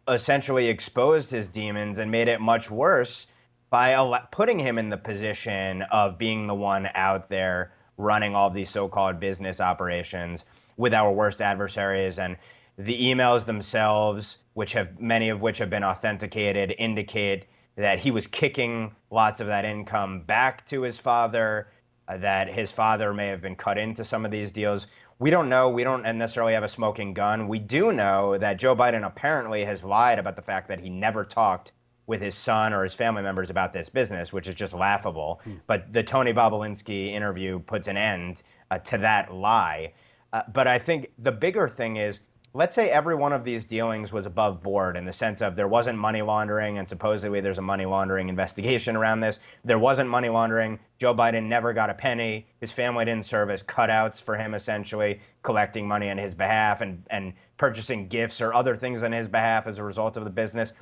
essentially 0.07 0.69
exposed 0.69 1.29
his 1.29 1.47
demons 1.47 1.99
and 1.99 2.09
made 2.09 2.29
it 2.29 2.41
much 2.41 2.71
worse 2.71 3.27
by 3.73 4.21
putting 4.29 4.59
him 4.59 4.77
in 4.77 4.91
the 4.91 4.97
position 4.97 5.81
of 5.91 6.19
being 6.19 6.45
the 6.45 6.53
one 6.53 6.87
out 6.93 7.27
there 7.27 7.73
running 7.97 8.35
all 8.35 8.51
these 8.51 8.69
so-called 8.69 9.19
business 9.19 9.59
operations 9.59 10.45
with 10.77 10.93
our 10.93 11.11
worst 11.11 11.41
adversaries 11.41 12.19
and 12.19 12.37
the 12.77 13.01
emails 13.01 13.45
themselves 13.45 14.37
which 14.53 14.73
have 14.73 14.99
many 14.99 15.29
of 15.29 15.41
which 15.41 15.57
have 15.57 15.71
been 15.71 15.83
authenticated 15.83 16.75
indicate 16.77 17.47
that 17.75 17.97
he 17.97 18.11
was 18.11 18.27
kicking 18.27 18.93
lots 19.09 19.39
of 19.39 19.47
that 19.47 19.65
income 19.65 20.21
back 20.21 20.63
to 20.67 20.83
his 20.83 20.99
father 20.99 21.67
uh, 22.07 22.15
that 22.15 22.47
his 22.47 22.71
father 22.71 23.11
may 23.11 23.25
have 23.25 23.41
been 23.41 23.55
cut 23.55 23.79
into 23.79 24.05
some 24.05 24.23
of 24.23 24.29
these 24.29 24.51
deals 24.51 24.85
we 25.17 25.29
don't 25.29 25.47
know. 25.47 25.69
We 25.69 25.83
don't 25.83 26.03
necessarily 26.17 26.53
have 26.53 26.63
a 26.63 26.69
smoking 26.69 27.13
gun. 27.13 27.47
We 27.47 27.59
do 27.59 27.93
know 27.93 28.37
that 28.37 28.57
Joe 28.57 28.75
Biden 28.75 29.05
apparently 29.05 29.63
has 29.63 29.83
lied 29.83 30.19
about 30.19 30.35
the 30.35 30.41
fact 30.41 30.67
that 30.67 30.79
he 30.79 30.89
never 30.89 31.23
talked 31.23 31.71
with 32.05 32.21
his 32.21 32.35
son 32.35 32.73
or 32.73 32.83
his 32.83 32.93
family 32.93 33.21
members 33.21 33.49
about 33.49 33.73
this 33.73 33.89
business, 33.89 34.33
which 34.33 34.47
is 34.47 34.55
just 34.55 34.73
laughable. 34.73 35.41
Hmm. 35.43 35.53
But 35.67 35.93
the 35.93 36.03
Tony 36.03 36.33
Bobulinski 36.33 37.11
interview 37.11 37.59
puts 37.59 37.87
an 37.87 37.97
end 37.97 38.43
uh, 38.71 38.79
to 38.79 38.97
that 38.99 39.33
lie. 39.33 39.93
Uh, 40.31 40.43
but 40.51 40.67
I 40.67 40.79
think 40.79 41.11
the 41.19 41.31
bigger 41.31 41.69
thing 41.69 41.97
is 41.97 42.19
let's 42.55 42.75
say 42.75 42.89
every 42.89 43.15
one 43.15 43.33
of 43.33 43.43
these 43.43 43.65
dealings 43.65 44.13
was 44.13 44.27
above 44.27 44.61
board 44.61 44.95
in 44.95 45.05
the 45.05 45.13
sense 45.13 45.41
of 45.41 45.55
there 45.55 45.67
wasn't 45.67 45.97
money 45.97 46.21
laundering 46.21 46.77
and 46.77 46.87
supposedly 46.87 47.41
there's 47.41 47.57
a 47.57 47.63
money 47.63 47.85
laundering 47.85 48.29
investigation 48.29 48.95
around 48.95 49.19
this. 49.21 49.39
There 49.65 49.79
wasn't 49.79 50.09
money 50.09 50.29
laundering. 50.29 50.79
Joe 50.99 51.15
Biden 51.15 51.47
never 51.47 51.73
got 51.73 51.89
a 51.89 51.95
penny. 51.95 52.45
His 52.59 52.71
family 52.71 53.05
didn't 53.05 53.25
serve 53.25 53.49
as 53.49 53.63
cutouts 53.63 54.21
for 54.21 54.35
him, 54.35 54.53
essentially, 54.53 55.19
collecting 55.41 55.87
money 55.87 56.11
on 56.11 56.17
his 56.17 56.35
behalf 56.35 56.81
and, 56.81 57.03
and 57.09 57.33
purchasing 57.57 58.07
gifts 58.07 58.39
or 58.39 58.53
other 58.53 58.75
things 58.75 59.01
on 59.01 59.11
his 59.11 59.27
behalf 59.27 59.65
as 59.65 59.79
a 59.79 59.83
result 59.83 60.15
of 60.15 60.23
the 60.23 60.29
business. 60.29 60.73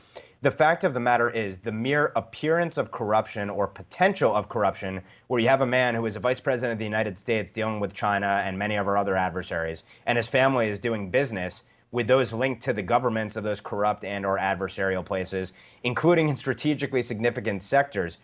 The 0.44 0.50
fact 0.50 0.84
of 0.84 0.96
the 0.96 1.00
matter 1.00 1.30
is, 1.30 1.60
the 1.60 1.72
mere 1.72 2.12
appearance 2.16 2.80
of 2.80 2.90
corruption 2.90 3.48
or 3.48 3.68
potential 3.68 4.34
of 4.34 4.50
corruption, 4.50 5.04
where 5.28 5.40
you 5.40 5.48
have 5.48 5.62
a 5.62 5.68
man 5.68 5.94
who 5.94 6.08
is 6.08 6.16
a 6.16 6.20
vice 6.20 6.40
president 6.40 6.74
of 6.74 6.80
the 6.80 6.84
United 6.84 7.20
States 7.20 7.52
dealing 7.52 7.80
with 7.80 7.94
China 7.94 8.42
and 8.44 8.58
many 8.58 8.76
of 8.76 8.88
our 8.88 8.98
other 8.98 9.16
adversaries, 9.16 9.84
and 10.08 10.18
his 10.18 10.28
family 10.28 10.68
is 10.68 10.80
doing 10.80 11.12
business 11.12 11.62
with 11.92 12.08
those 12.08 12.34
linked 12.34 12.64
to 12.64 12.74
the 12.74 12.82
governments 12.82 13.36
of 13.36 13.44
those 13.44 13.62
corrupt 13.62 14.04
and 14.04 14.26
or 14.26 14.40
adversarial 14.40 15.06
places, 15.06 15.54
including 15.84 16.28
in 16.28 16.36
strategically 16.36 17.04
significant 17.04 17.62
sectors, 17.62 18.18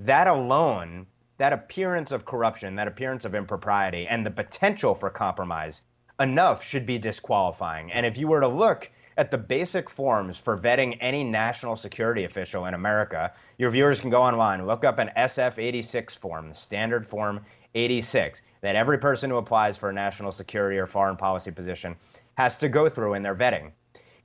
that 0.00 0.26
alone, 0.26 1.06
that 1.38 1.52
appearance 1.52 2.10
of 2.10 2.24
corruption, 2.24 2.74
that 2.74 2.88
appearance 2.88 3.24
of 3.24 3.36
impropriety, 3.36 4.08
and 4.08 4.26
the 4.26 4.30
potential 4.32 4.92
for 4.92 5.08
compromise, 5.08 5.82
enough 6.18 6.64
should 6.64 6.84
be 6.84 6.98
disqualifying. 6.98 7.92
And 7.92 8.04
if 8.04 8.18
you 8.18 8.26
were 8.26 8.40
to 8.40 8.48
look 8.48 8.90
at 9.20 9.30
the 9.30 9.36
basic 9.36 9.90
forms 9.90 10.38
for 10.38 10.56
vetting 10.56 10.96
any 10.98 11.22
national 11.22 11.76
security 11.76 12.24
official 12.24 12.64
in 12.64 12.72
America, 12.72 13.30
your 13.58 13.68
viewers 13.68 14.00
can 14.00 14.08
go 14.08 14.22
online, 14.22 14.66
look 14.66 14.82
up 14.82 14.98
an 14.98 15.10
SF 15.14 15.58
86 15.58 16.14
form, 16.14 16.48
the 16.48 16.54
standard 16.54 17.06
form 17.06 17.44
86, 17.74 18.40
that 18.62 18.76
every 18.76 18.96
person 18.96 19.28
who 19.28 19.36
applies 19.36 19.76
for 19.76 19.90
a 19.90 19.92
national 19.92 20.32
security 20.32 20.78
or 20.78 20.86
foreign 20.86 21.18
policy 21.18 21.50
position 21.50 21.94
has 22.38 22.56
to 22.56 22.70
go 22.70 22.88
through 22.88 23.12
in 23.12 23.22
their 23.22 23.34
vetting. 23.34 23.72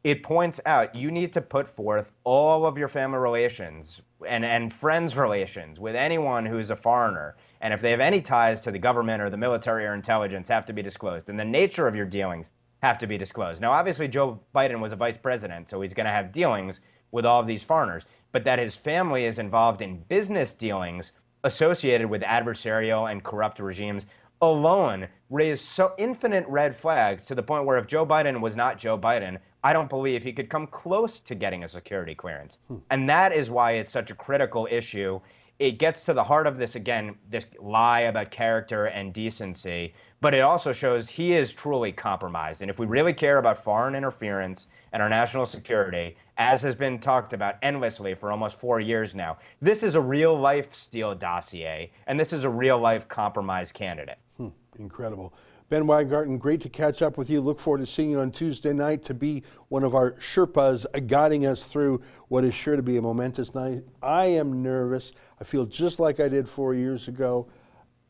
It 0.05 0.23
points 0.23 0.61
out 0.65 0.95
you 0.95 1.11
need 1.11 1.33
to 1.33 1.41
put 1.41 1.67
forth 1.67 2.13
all 2.23 2.65
of 2.65 2.77
your 2.77 2.87
family 2.87 3.19
relations 3.19 4.01
and, 4.25 4.45
and 4.45 4.73
friends 4.73 5.17
relations 5.17 5.77
with 5.77 5.97
anyone 5.97 6.45
who's 6.45 6.69
a 6.69 6.75
foreigner. 6.77 7.35
And 7.59 7.73
if 7.73 7.81
they 7.81 7.91
have 7.91 7.99
any 7.99 8.21
ties 8.21 8.61
to 8.61 8.71
the 8.71 8.79
government 8.79 9.21
or 9.21 9.29
the 9.29 9.35
military 9.35 9.85
or 9.85 9.93
intelligence, 9.93 10.47
have 10.47 10.63
to 10.67 10.73
be 10.73 10.81
disclosed. 10.81 11.27
And 11.27 11.37
the 11.37 11.43
nature 11.43 11.85
of 11.85 11.97
your 11.97 12.05
dealings 12.05 12.49
have 12.85 12.97
to 12.99 13.07
be 13.07 13.17
disclosed. 13.17 13.61
Now, 13.61 13.71
obviously, 13.71 14.07
Joe 14.07 14.39
Biden 14.53 14.79
was 14.79 14.91
a 14.91 14.95
vice 14.95 15.17
president, 15.17 15.69
so 15.69 15.81
he's 15.81 15.93
going 15.93 16.05
to 16.05 16.11
have 16.11 16.31
dealings 16.31 16.79
with 17.11 17.25
all 17.25 17.39
of 17.39 17.47
these 17.47 17.63
foreigners, 17.63 18.05
but 18.31 18.43
that 18.43 18.59
his 18.59 18.75
family 18.75 19.25
is 19.25 19.39
involved 19.39 19.81
in 19.81 20.03
business 20.09 20.53
dealings 20.53 21.11
associated 21.43 22.09
with 22.09 22.21
adversarial 22.21 23.09
and 23.09 23.23
corrupt 23.23 23.59
regimes 23.59 24.05
alone 24.41 25.07
raised 25.29 25.63
so 25.63 25.93
infinite 25.97 26.45
red 26.47 26.75
flags 26.75 27.25
to 27.25 27.35
the 27.35 27.43
point 27.43 27.65
where 27.65 27.77
if 27.77 27.87
Joe 27.87 28.05
Biden 28.05 28.41
was 28.41 28.55
not 28.55 28.77
Joe 28.77 28.97
Biden, 28.97 29.37
I 29.63 29.73
don't 29.73 29.89
believe 29.89 30.23
he 30.23 30.33
could 30.33 30.49
come 30.49 30.67
close 30.67 31.19
to 31.21 31.35
getting 31.35 31.63
a 31.63 31.67
security 31.67 32.13
clearance. 32.13 32.57
Hmm. 32.67 32.77
And 32.91 33.09
that 33.09 33.33
is 33.33 33.49
why 33.49 33.73
it's 33.73 33.91
such 33.91 34.11
a 34.11 34.15
critical 34.15 34.67
issue 34.69 35.19
it 35.59 35.79
gets 35.79 36.05
to 36.05 36.13
the 36.13 36.23
heart 36.23 36.47
of 36.47 36.57
this 36.57 36.75
again, 36.75 37.15
this 37.29 37.45
lie 37.59 38.01
about 38.01 38.31
character 38.31 38.87
and 38.87 39.13
decency, 39.13 39.93
but 40.19 40.33
it 40.33 40.41
also 40.41 40.73
shows 40.73 41.07
he 41.07 41.33
is 41.33 41.53
truly 41.53 41.91
compromised. 41.91 42.61
And 42.61 42.69
if 42.69 42.79
we 42.79 42.85
really 42.85 43.13
care 43.13 43.37
about 43.37 43.63
foreign 43.63 43.95
interference 43.95 44.67
and 44.91 45.01
our 45.01 45.09
national 45.09 45.45
security, 45.45 46.17
as 46.37 46.61
has 46.61 46.75
been 46.75 46.99
talked 46.99 47.31
about 47.31 47.55
endlessly 47.61 48.13
for 48.15 48.31
almost 48.31 48.59
four 48.59 48.79
years 48.79 49.15
now, 49.15 49.37
this 49.61 49.83
is 49.83 49.95
a 49.95 50.01
real 50.01 50.37
life 50.37 50.73
Steele 50.73 51.15
dossier, 51.15 51.91
and 52.07 52.19
this 52.19 52.33
is 52.33 52.43
a 52.43 52.49
real 52.49 52.77
life 52.77 53.07
compromise 53.07 53.71
candidate. 53.71 54.17
Hmm, 54.37 54.49
incredible. 54.77 55.33
Ben 55.67 55.87
Weingarten, 55.87 56.37
great 56.37 56.61
to 56.61 56.69
catch 56.69 57.01
up 57.01 57.17
with 57.17 57.27
you. 57.27 57.41
Look 57.41 57.59
forward 57.59 57.79
to 57.79 57.87
seeing 57.87 58.11
you 58.11 58.19
on 58.19 58.29
Tuesday 58.29 58.71
night 58.71 59.03
to 59.05 59.15
be 59.15 59.41
one 59.69 59.83
of 59.83 59.95
our 59.95 60.11
Sherpas 60.13 60.85
guiding 61.07 61.47
us 61.47 61.63
through 61.63 62.01
what 62.27 62.43
is 62.43 62.53
sure 62.53 62.75
to 62.75 62.83
be 62.83 62.97
a 62.97 63.01
momentous 63.01 63.55
night. 63.55 63.83
I 64.03 64.25
am 64.25 64.61
nervous. 64.61 65.11
I 65.41 65.43
feel 65.43 65.65
just 65.65 65.99
like 65.99 66.19
I 66.19 66.27
did 66.27 66.47
four 66.47 66.75
years 66.75 67.07
ago. 67.07 67.47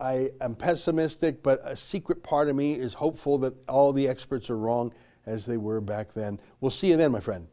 I 0.02 0.32
am 0.42 0.56
pessimistic, 0.56 1.42
but 1.42 1.62
a 1.64 1.78
secret 1.78 2.22
part 2.22 2.50
of 2.50 2.58
me 2.58 2.74
is 2.74 2.94
hopeful 2.94 3.38
that 3.38 3.54
all 3.70 3.94
the 3.94 4.06
experts 4.06 4.50
are 4.50 4.58
wrong 4.58 4.94
as 5.26 5.46
they 5.46 5.56
were 5.56 5.80
back 5.80 6.14
then. 6.14 6.42
We'll 6.60 6.72
see 6.72 6.88
you 6.90 6.98
then, 6.98 7.14
my 7.14 7.22
friend. 7.22 7.48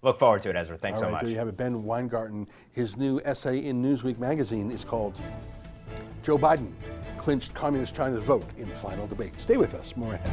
Look 0.00 0.18
forward 0.18 0.42
to 0.44 0.50
it, 0.50 0.56
Ezra. 0.56 0.78
Thanks 0.78 0.96
all 0.96 1.00
so 1.00 1.06
right, 1.06 1.12
much. 1.12 1.22
There 1.22 1.30
you 1.30 1.36
have 1.36 1.48
it. 1.48 1.56
Ben 1.58 1.84
Weingarten. 1.84 2.48
His 2.70 2.96
new 2.96 3.20
essay 3.26 3.58
in 3.58 3.82
Newsweek 3.82 4.18
magazine 4.18 4.70
is 4.70 4.84
called 4.84 5.20
Joe 6.22 6.38
Biden 6.38 6.72
clinched 7.22 7.54
Communist 7.54 7.94
China's 7.94 8.24
vote 8.24 8.44
in 8.58 8.68
the 8.68 8.74
final 8.74 9.06
debate. 9.06 9.38
Stay 9.38 9.56
with 9.56 9.74
us, 9.74 9.96
more 9.96 10.14
ahead. 10.14 10.28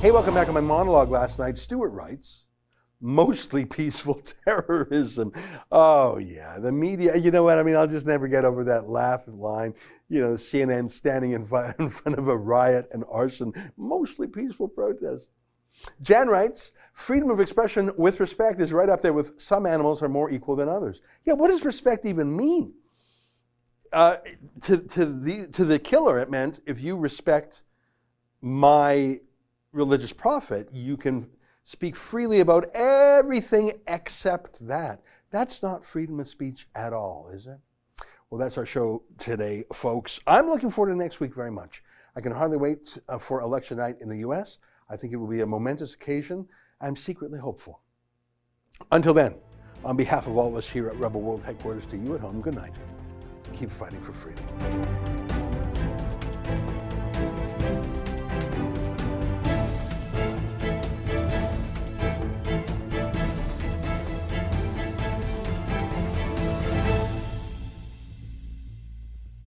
Hey, 0.00 0.10
welcome 0.10 0.32
back 0.32 0.48
on 0.48 0.54
my 0.54 0.60
monologue 0.60 1.10
last 1.10 1.38
night. 1.38 1.58
Stewart 1.58 1.92
writes, 1.92 2.43
mostly 3.04 3.64
peaceful 3.64 4.20
terrorism. 4.44 5.32
Oh, 5.70 6.18
yeah, 6.18 6.58
the 6.58 6.72
media, 6.72 7.16
you 7.16 7.30
know 7.30 7.44
what? 7.44 7.58
I 7.58 7.62
mean, 7.62 7.76
I'll 7.76 7.86
just 7.86 8.06
never 8.06 8.26
get 8.26 8.44
over 8.44 8.64
that 8.64 8.88
laugh 8.88 9.22
line 9.26 9.74
you 10.08 10.20
know, 10.20 10.34
CNN 10.34 10.90
standing 10.90 11.32
in 11.32 11.46
front 11.46 12.18
of 12.18 12.28
a 12.28 12.36
riot 12.36 12.88
and 12.92 13.04
arson, 13.10 13.52
mostly 13.76 14.26
peaceful 14.26 14.68
protest. 14.68 15.28
Jan 16.02 16.28
writes, 16.28 16.72
freedom 16.92 17.30
of 17.30 17.40
expression 17.40 17.90
with 17.96 18.20
respect 18.20 18.60
is 18.60 18.72
right 18.72 18.88
up 18.88 19.02
there 19.02 19.12
with 19.12 19.40
some 19.40 19.66
animals 19.66 20.02
are 20.02 20.08
more 20.08 20.30
equal 20.30 20.54
than 20.54 20.68
others. 20.68 21.00
Yeah, 21.24 21.32
what 21.32 21.48
does 21.48 21.64
respect 21.64 22.06
even 22.06 22.36
mean? 22.36 22.74
Uh, 23.92 24.16
to, 24.62 24.78
to, 24.78 25.04
the, 25.04 25.46
to 25.48 25.64
the 25.64 25.78
killer, 25.78 26.18
it 26.18 26.30
meant 26.30 26.60
if 26.66 26.80
you 26.80 26.96
respect 26.96 27.62
my 28.40 29.20
religious 29.72 30.12
prophet, 30.12 30.68
you 30.72 30.96
can 30.96 31.28
speak 31.64 31.96
freely 31.96 32.40
about 32.40 32.66
everything 32.74 33.72
except 33.86 34.66
that. 34.66 35.02
That's 35.30 35.62
not 35.62 35.84
freedom 35.84 36.20
of 36.20 36.28
speech 36.28 36.68
at 36.74 36.92
all, 36.92 37.30
is 37.32 37.46
it? 37.46 37.58
Well, 38.30 38.38
that's 38.38 38.56
our 38.58 38.66
show 38.66 39.02
today, 39.18 39.64
folks. 39.72 40.20
I'm 40.26 40.48
looking 40.48 40.70
forward 40.70 40.92
to 40.92 40.96
next 40.96 41.20
week 41.20 41.34
very 41.34 41.50
much. 41.50 41.82
I 42.16 42.20
can 42.20 42.32
hardly 42.32 42.56
wait 42.56 42.98
uh, 43.08 43.18
for 43.18 43.40
election 43.40 43.78
night 43.78 43.96
in 44.00 44.08
the 44.08 44.18
U.S. 44.18 44.58
I 44.88 44.96
think 44.96 45.12
it 45.12 45.16
will 45.16 45.26
be 45.26 45.40
a 45.40 45.46
momentous 45.46 45.94
occasion. 45.94 46.46
I'm 46.80 46.96
secretly 46.96 47.38
hopeful. 47.38 47.80
Until 48.92 49.14
then, 49.14 49.36
on 49.84 49.96
behalf 49.96 50.26
of 50.26 50.36
all 50.36 50.48
of 50.48 50.56
us 50.56 50.68
here 50.68 50.88
at 50.88 50.96
Rebel 50.98 51.20
World 51.20 51.42
Headquarters, 51.42 51.86
to 51.86 51.96
you 51.96 52.14
at 52.14 52.20
home, 52.20 52.40
good 52.40 52.54
night. 52.54 52.72
Keep 53.52 53.70
fighting 53.70 54.00
for 54.00 54.12
freedom. 54.12 54.44